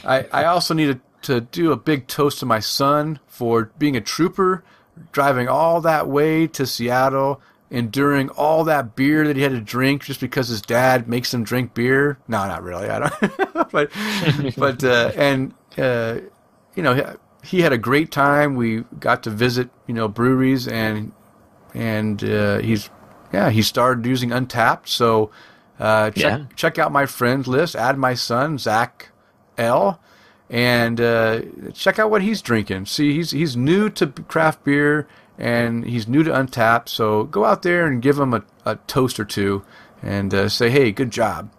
I 0.05 0.25
I 0.31 0.45
also 0.45 0.73
needed 0.73 1.01
to 1.23 1.41
do 1.41 1.71
a 1.71 1.77
big 1.77 2.07
toast 2.07 2.39
to 2.39 2.45
my 2.45 2.59
son 2.59 3.19
for 3.27 3.71
being 3.77 3.97
a 3.97 4.01
trooper, 4.01 4.63
driving 5.11 5.49
all 5.49 5.81
that 5.81 6.07
way 6.07 6.47
to 6.47 6.65
Seattle 6.65 7.41
enduring 7.72 8.30
all 8.30 8.63
that 8.63 8.95
beer 8.95 9.28
that 9.28 9.36
he 9.36 9.43
had 9.43 9.51
to 9.51 9.59
drink 9.59 10.03
just 10.03 10.20
because 10.20 10.47
his 10.47 10.61
dad 10.61 11.07
makes 11.07 11.34
him 11.34 11.43
drink 11.43 11.74
beer. 11.74 12.17
No, 12.28 12.45
not 12.47 12.63
really. 12.63 12.89
I 12.89 12.99
don't. 12.99 13.72
but 13.72 13.91
but 14.57 14.84
uh, 14.84 15.11
and 15.15 15.53
uh, 15.78 16.20
you 16.76 16.84
know 16.84 17.17
he 17.43 17.61
had 17.61 17.74
a 17.74 17.78
great 17.78 18.11
time. 18.11 18.55
We 18.55 18.82
got 18.99 19.24
to 19.24 19.30
visit 19.30 19.70
you 19.88 19.93
know 19.93 20.07
breweries 20.07 20.67
and 20.67 21.11
and 21.74 22.24
uh, 22.24 22.59
he's 22.59 22.89
yeah 23.32 23.49
he 23.49 23.61
started 23.61 24.05
using 24.05 24.30
Untappd. 24.30 24.88
So 24.88 25.32
uh, 25.80 26.11
check 26.11 26.39
yeah. 26.39 26.45
check 26.55 26.80
out 26.80 26.91
my 26.91 27.05
friends 27.05 27.47
list. 27.47 27.76
Add 27.76 27.97
my 27.97 28.13
son 28.13 28.57
Zach 28.57 29.09
L. 29.57 29.99
And 30.51 30.99
uh, 30.99 31.41
check 31.74 31.99
out 31.99 32.09
what 32.09 32.24
he's 32.24 32.41
drinking. 32.41 32.88
See, 32.88 33.13
he's 33.13 33.30
he's 33.30 33.55
new 33.55 33.88
to 33.91 34.07
craft 34.07 34.63
beer 34.63 35.07
and 35.39 35.85
he's 35.85 36.07
new 36.07 36.21
to 36.21 36.31
Untappd. 36.31 36.89
So 36.89 37.23
go 37.23 37.45
out 37.45 37.63
there 37.63 37.87
and 37.87 38.01
give 38.01 38.19
him 38.19 38.33
a, 38.33 38.43
a 38.65 38.75
toast 38.75 39.19
or 39.19 39.25
two 39.25 39.63
and 40.03 40.33
uh, 40.33 40.49
say, 40.49 40.69
hey, 40.69 40.91
good 40.91 41.11
job. 41.11 41.49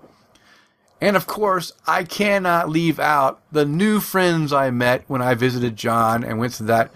And 1.01 1.17
of 1.17 1.27
course, 1.27 1.73
I 1.87 2.05
cannot 2.05 2.69
leave 2.69 3.01
out 3.01 3.41
the 3.51 3.65
new 3.65 4.01
friends 4.01 4.53
I 4.53 4.71
met 4.71 5.05
when 5.09 5.23
I 5.23 5.35
visited 5.35 5.75
John 5.75 6.23
and 6.23 6.39
went 6.39 6.53
to 6.55 6.65
that 6.65 6.91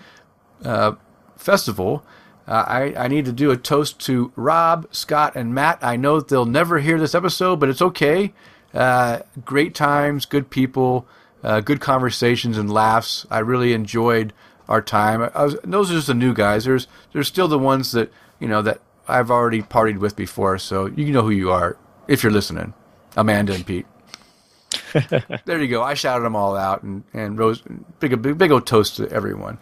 uh, 0.62 0.92
festival. 1.38 2.04
Uh, 2.46 2.64
I, 2.66 3.04
I 3.04 3.08
need 3.08 3.24
to 3.24 3.32
do 3.32 3.50
a 3.50 3.56
toast 3.56 3.98
to 4.00 4.30
Rob, 4.36 4.86
Scott, 4.90 5.34
and 5.34 5.54
Matt. 5.54 5.78
I 5.80 5.96
know 5.96 6.20
they'll 6.20 6.44
never 6.44 6.80
hear 6.80 6.98
this 6.98 7.14
episode, 7.14 7.60
but 7.60 7.70
it's 7.70 7.80
okay. 7.80 8.34
Uh, 8.74 9.20
great 9.42 9.74
times, 9.74 10.26
good 10.26 10.50
people, 10.50 11.06
uh, 11.42 11.60
good 11.60 11.80
conversations 11.80 12.58
and 12.58 12.70
laughs. 12.70 13.24
I 13.30 13.38
really 13.38 13.72
enjoyed 13.72 14.34
our 14.68 14.82
time. 14.82 15.20
Was, 15.20 15.56
those 15.64 15.90
are 15.90 15.94
just 15.94 16.06
the 16.06 16.14
new 16.14 16.34
guys. 16.34 16.64
There's 16.64 16.86
there's 17.12 17.28
still 17.28 17.48
the 17.48 17.58
ones 17.58 17.92
that 17.92 18.12
you 18.38 18.48
know 18.48 18.62
that 18.62 18.80
I've 19.08 19.30
already 19.30 19.62
partied 19.62 19.98
with 19.98 20.16
before, 20.16 20.58
so 20.58 20.86
you 20.86 21.12
know 21.12 21.22
who 21.22 21.30
you 21.30 21.50
are 21.50 21.76
if 22.08 22.22
you're 22.22 22.32
listening, 22.32 22.74
Amanda 23.16 23.54
and 23.54 23.66
Pete. 23.66 23.86
there 25.44 25.60
you 25.60 25.68
go. 25.68 25.82
I 25.82 25.94
shouted 25.94 26.24
them 26.24 26.36
all 26.36 26.56
out 26.56 26.82
and 26.82 27.04
and 27.12 27.38
rose 27.38 27.62
big 28.00 28.20
big 28.20 28.38
big 28.38 28.50
old 28.50 28.66
toast 28.66 28.96
to 28.96 29.10
everyone. 29.10 29.58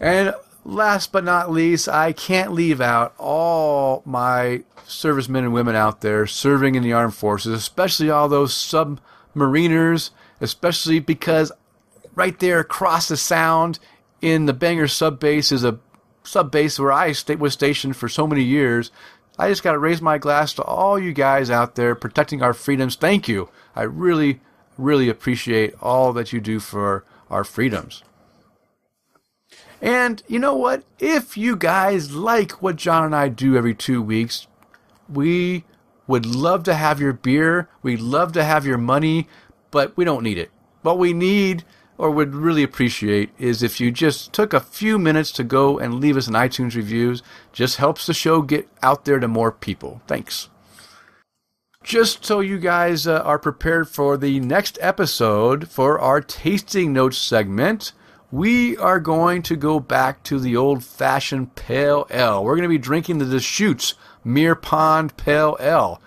And 0.00 0.34
last 0.64 1.12
but 1.12 1.24
not 1.24 1.50
least, 1.50 1.88
I 1.88 2.12
can't 2.12 2.52
leave 2.52 2.80
out 2.80 3.14
all 3.18 4.02
my 4.04 4.64
servicemen 4.86 5.44
and 5.44 5.54
women 5.54 5.76
out 5.76 6.00
there 6.00 6.26
serving 6.26 6.74
in 6.74 6.82
the 6.82 6.92
armed 6.92 7.14
forces, 7.14 7.52
especially 7.52 8.10
all 8.10 8.28
those 8.28 8.52
submariners, 8.54 10.10
especially 10.40 10.98
because 10.98 11.52
right 12.14 12.38
there 12.38 12.60
across 12.60 13.08
the 13.08 13.16
sound 13.16 13.78
in 14.20 14.46
the 14.46 14.52
Bangor 14.52 14.88
sub 14.88 15.20
base 15.20 15.52
is 15.52 15.64
a 15.64 15.78
sub 16.22 16.50
base 16.50 16.78
where 16.78 16.92
I 16.92 17.14
was 17.38 17.52
stationed 17.52 17.96
for 17.96 18.08
so 18.08 18.26
many 18.26 18.42
years. 18.42 18.90
I 19.38 19.48
just 19.48 19.62
got 19.62 19.72
to 19.72 19.78
raise 19.78 20.00
my 20.00 20.18
glass 20.18 20.54
to 20.54 20.62
all 20.62 20.98
you 20.98 21.12
guys 21.12 21.50
out 21.50 21.74
there 21.74 21.94
protecting 21.94 22.42
our 22.42 22.54
freedoms. 22.54 22.96
Thank 22.96 23.28
you. 23.28 23.50
I 23.74 23.82
really, 23.82 24.40
really 24.78 25.08
appreciate 25.08 25.74
all 25.80 26.12
that 26.12 26.32
you 26.32 26.40
do 26.40 26.60
for 26.60 27.04
our 27.28 27.44
freedoms. 27.44 28.02
And 29.82 30.22
you 30.28 30.38
know 30.38 30.54
what? 30.54 30.84
If 30.98 31.36
you 31.36 31.56
guys 31.56 32.14
like 32.14 32.62
what 32.62 32.76
John 32.76 33.04
and 33.04 33.14
I 33.14 33.28
do 33.28 33.56
every 33.56 33.74
two 33.74 34.00
weeks, 34.00 34.46
we 35.08 35.64
would 36.06 36.24
love 36.24 36.62
to 36.64 36.74
have 36.74 37.00
your 37.00 37.12
beer. 37.12 37.68
We'd 37.82 38.00
love 38.00 38.32
to 38.32 38.44
have 38.44 38.64
your 38.64 38.78
money, 38.78 39.28
but 39.70 39.96
we 39.96 40.04
don't 40.04 40.22
need 40.22 40.38
it. 40.38 40.50
What 40.82 40.98
we 40.98 41.12
need 41.12 41.64
or 41.96 42.10
would 42.10 42.34
really 42.34 42.62
appreciate 42.62 43.30
is 43.38 43.62
if 43.62 43.80
you 43.80 43.90
just 43.90 44.32
took 44.32 44.52
a 44.52 44.60
few 44.60 44.98
minutes 44.98 45.30
to 45.32 45.44
go 45.44 45.78
and 45.78 46.00
leave 46.00 46.16
us 46.16 46.26
an 46.26 46.34
iTunes 46.34 46.74
reviews. 46.74 47.22
Just 47.52 47.76
helps 47.76 48.06
the 48.06 48.14
show 48.14 48.42
get 48.42 48.68
out 48.82 49.04
there 49.04 49.20
to 49.20 49.28
more 49.28 49.52
people. 49.52 50.02
Thanks. 50.06 50.48
Just 51.84 52.24
so 52.24 52.40
you 52.40 52.58
guys 52.58 53.06
uh, 53.06 53.20
are 53.20 53.38
prepared 53.38 53.88
for 53.88 54.16
the 54.16 54.40
next 54.40 54.78
episode 54.80 55.68
for 55.68 55.98
our 55.98 56.20
tasting 56.20 56.92
notes 56.94 57.18
segment, 57.18 57.92
we 58.32 58.76
are 58.78 58.98
going 58.98 59.42
to 59.42 59.54
go 59.54 59.78
back 59.78 60.22
to 60.24 60.40
the 60.40 60.56
old 60.56 60.82
fashioned 60.82 61.54
pale 61.54 62.06
ale. 62.10 62.42
We're 62.42 62.56
going 62.56 62.62
to 62.62 62.68
be 62.68 62.78
drinking 62.78 63.18
the 63.18 63.26
Deschutes 63.26 63.94
Mirror 64.24 64.56
Pond 64.56 65.16
Pale 65.16 65.58
Ale. 65.60 66.00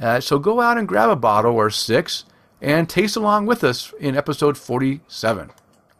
Uh, 0.00 0.20
so 0.20 0.38
go 0.38 0.60
out 0.60 0.78
and 0.78 0.88
grab 0.88 1.10
a 1.10 1.16
bottle 1.16 1.54
or 1.54 1.70
six 1.70 2.24
and 2.64 2.88
taste 2.88 3.14
along 3.14 3.44
with 3.44 3.62
us 3.62 3.92
in 4.00 4.16
episode 4.16 4.56
47. 4.56 5.50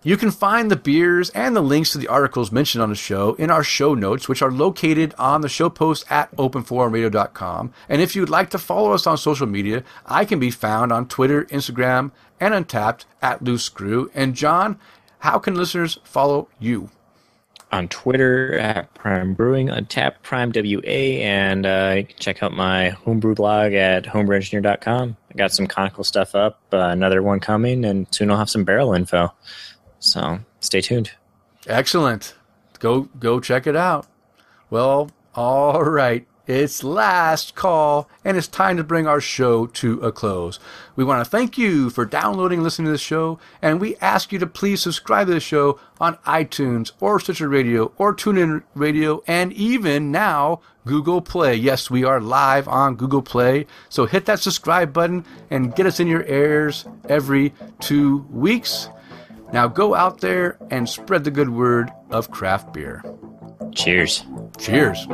You 0.03 0.17
can 0.17 0.31
find 0.31 0.71
the 0.71 0.77
beers 0.77 1.31
and 1.31 1.55
the 1.55 1.61
links 1.61 1.93
to 1.93 1.99
the 1.99 2.09
articles 2.09 2.51
mentioned 2.51 2.83
on 2.83 2.89
the 2.89 2.95
show 2.95 3.35
in 3.35 3.51
our 3.51 3.63
show 3.63 3.95
notes, 3.95 4.29
which 4.29 4.43
are 4.43 4.51
located 4.51 5.15
on 5.19 5.43
the 5.43 5.49
show 5.49 5.69
post 5.69 6.05
at 6.11 6.35
openforumradio.com. 6.37 7.73
And 7.89 8.01
if 8.01 8.17
you'd 8.17 8.31
like 8.31 8.51
to 8.51 8.59
follow 8.59 8.93
us 8.93 9.07
on 9.07 9.19
social 9.19 9.47
media, 9.47 9.85
I 10.07 10.25
can 10.25 10.39
be 10.39 10.51
found 10.51 10.91
on 10.91 11.09
Twitter, 11.09 11.45
Instagram, 11.47 12.13
and 12.41 12.55
Untappd 12.55 13.05
at 13.21 13.43
Loose 13.43 13.65
Screw. 13.65 14.11
And 14.15 14.35
John, 14.35 14.79
how 15.21 15.39
can 15.39 15.55
listeners 15.55 15.99
follow 16.03 16.49
you? 16.59 16.91
On 17.75 17.89
Twitter 17.89 18.57
at 18.59 18.95
Prime 18.95 19.35
Brewing, 19.35 19.67
Untappd 19.67 20.23
Prime 20.23 20.53
WA, 20.55 20.89
and 20.89 21.67
uh, 21.67 22.03
check 22.19 22.43
out 22.43 22.53
my 22.53 22.91
homebrew 22.91 23.35
blog 23.35 23.73
at 23.73 24.05
homebrewengineer.com. 24.05 25.17
I 25.31 25.35
got 25.35 25.53
some 25.53 25.67
conical 25.67 26.05
stuff 26.05 26.35
up, 26.37 26.61
uh, 26.73 26.79
another 26.79 27.23
one 27.23 27.41
coming, 27.41 27.85
and 27.85 28.07
soon 28.13 28.31
I'll 28.31 28.39
have 28.39 28.49
some 28.49 28.65
barrel 28.65 28.95
info. 28.95 29.33
So 29.99 30.39
stay 30.61 30.81
tuned. 30.81 31.11
Excellent. 31.67 32.35
Go 32.79 33.03
go 33.19 33.41
check 33.41 33.67
it 33.67 33.77
out. 33.77 34.07
Well, 34.71 35.11
all 35.35 35.83
right. 35.83 36.27
It's 36.47 36.85
last 36.85 37.55
call, 37.55 38.07
and 38.23 38.37
it's 38.37 38.49
time 38.49 38.77
to 38.77 38.85
bring 38.85 39.07
our 39.07 39.21
show 39.21 39.65
to 39.67 39.99
a 40.01 40.13
close. 40.13 40.61
We 40.95 41.03
want 41.03 41.25
to 41.25 41.31
thank 41.31 41.57
you 41.57 41.89
for 41.89 42.05
downloading 42.05 42.59
and 42.59 42.65
listening 42.65 42.85
to 42.87 42.93
this 42.93 43.01
show, 43.01 43.39
and 43.63 43.81
we 43.81 43.97
ask 43.97 44.31
you 44.31 44.39
to 44.41 44.47
please 44.47 44.83
subscribe 44.83 45.29
to 45.29 45.33
the 45.33 45.41
show 45.41 45.81
on 45.99 46.19
iTunes 46.27 46.93
or 47.01 47.19
Stitcher 47.19 47.49
Radio 47.49 47.93
or 47.97 48.15
TuneIn 48.15 48.63
Radio, 48.75 49.23
and 49.27 49.55
even 49.55 50.13
now, 50.13 50.61
Google 50.85 51.23
Play. 51.23 51.55
Yes, 51.55 51.91
we 51.91 52.05
are 52.05 52.21
live 52.21 52.69
on 52.69 52.97
Google 52.97 53.23
Play, 53.23 53.67
so 53.89 54.05
hit 54.05 54.27
that 54.27 54.41
subscribe 54.41 54.93
button 54.93 55.25
and 55.51 55.75
get 55.75 55.87
us 55.87 55.99
in 55.99 56.09
your 56.09 56.27
ears 56.27 56.85
every 57.09 57.55
two 57.81 58.19
weeks. 58.31 58.91
Now 59.51 59.67
go 59.67 59.95
out 59.95 60.21
there 60.21 60.59
and 60.71 60.87
spread 60.87 61.25
the 61.25 61.31
good 61.31 61.49
word 61.49 61.91
of 62.11 62.31
craft 62.31 62.75
beer. 62.75 63.03
Cheers. 63.75 64.25
Cheers. 64.59 65.07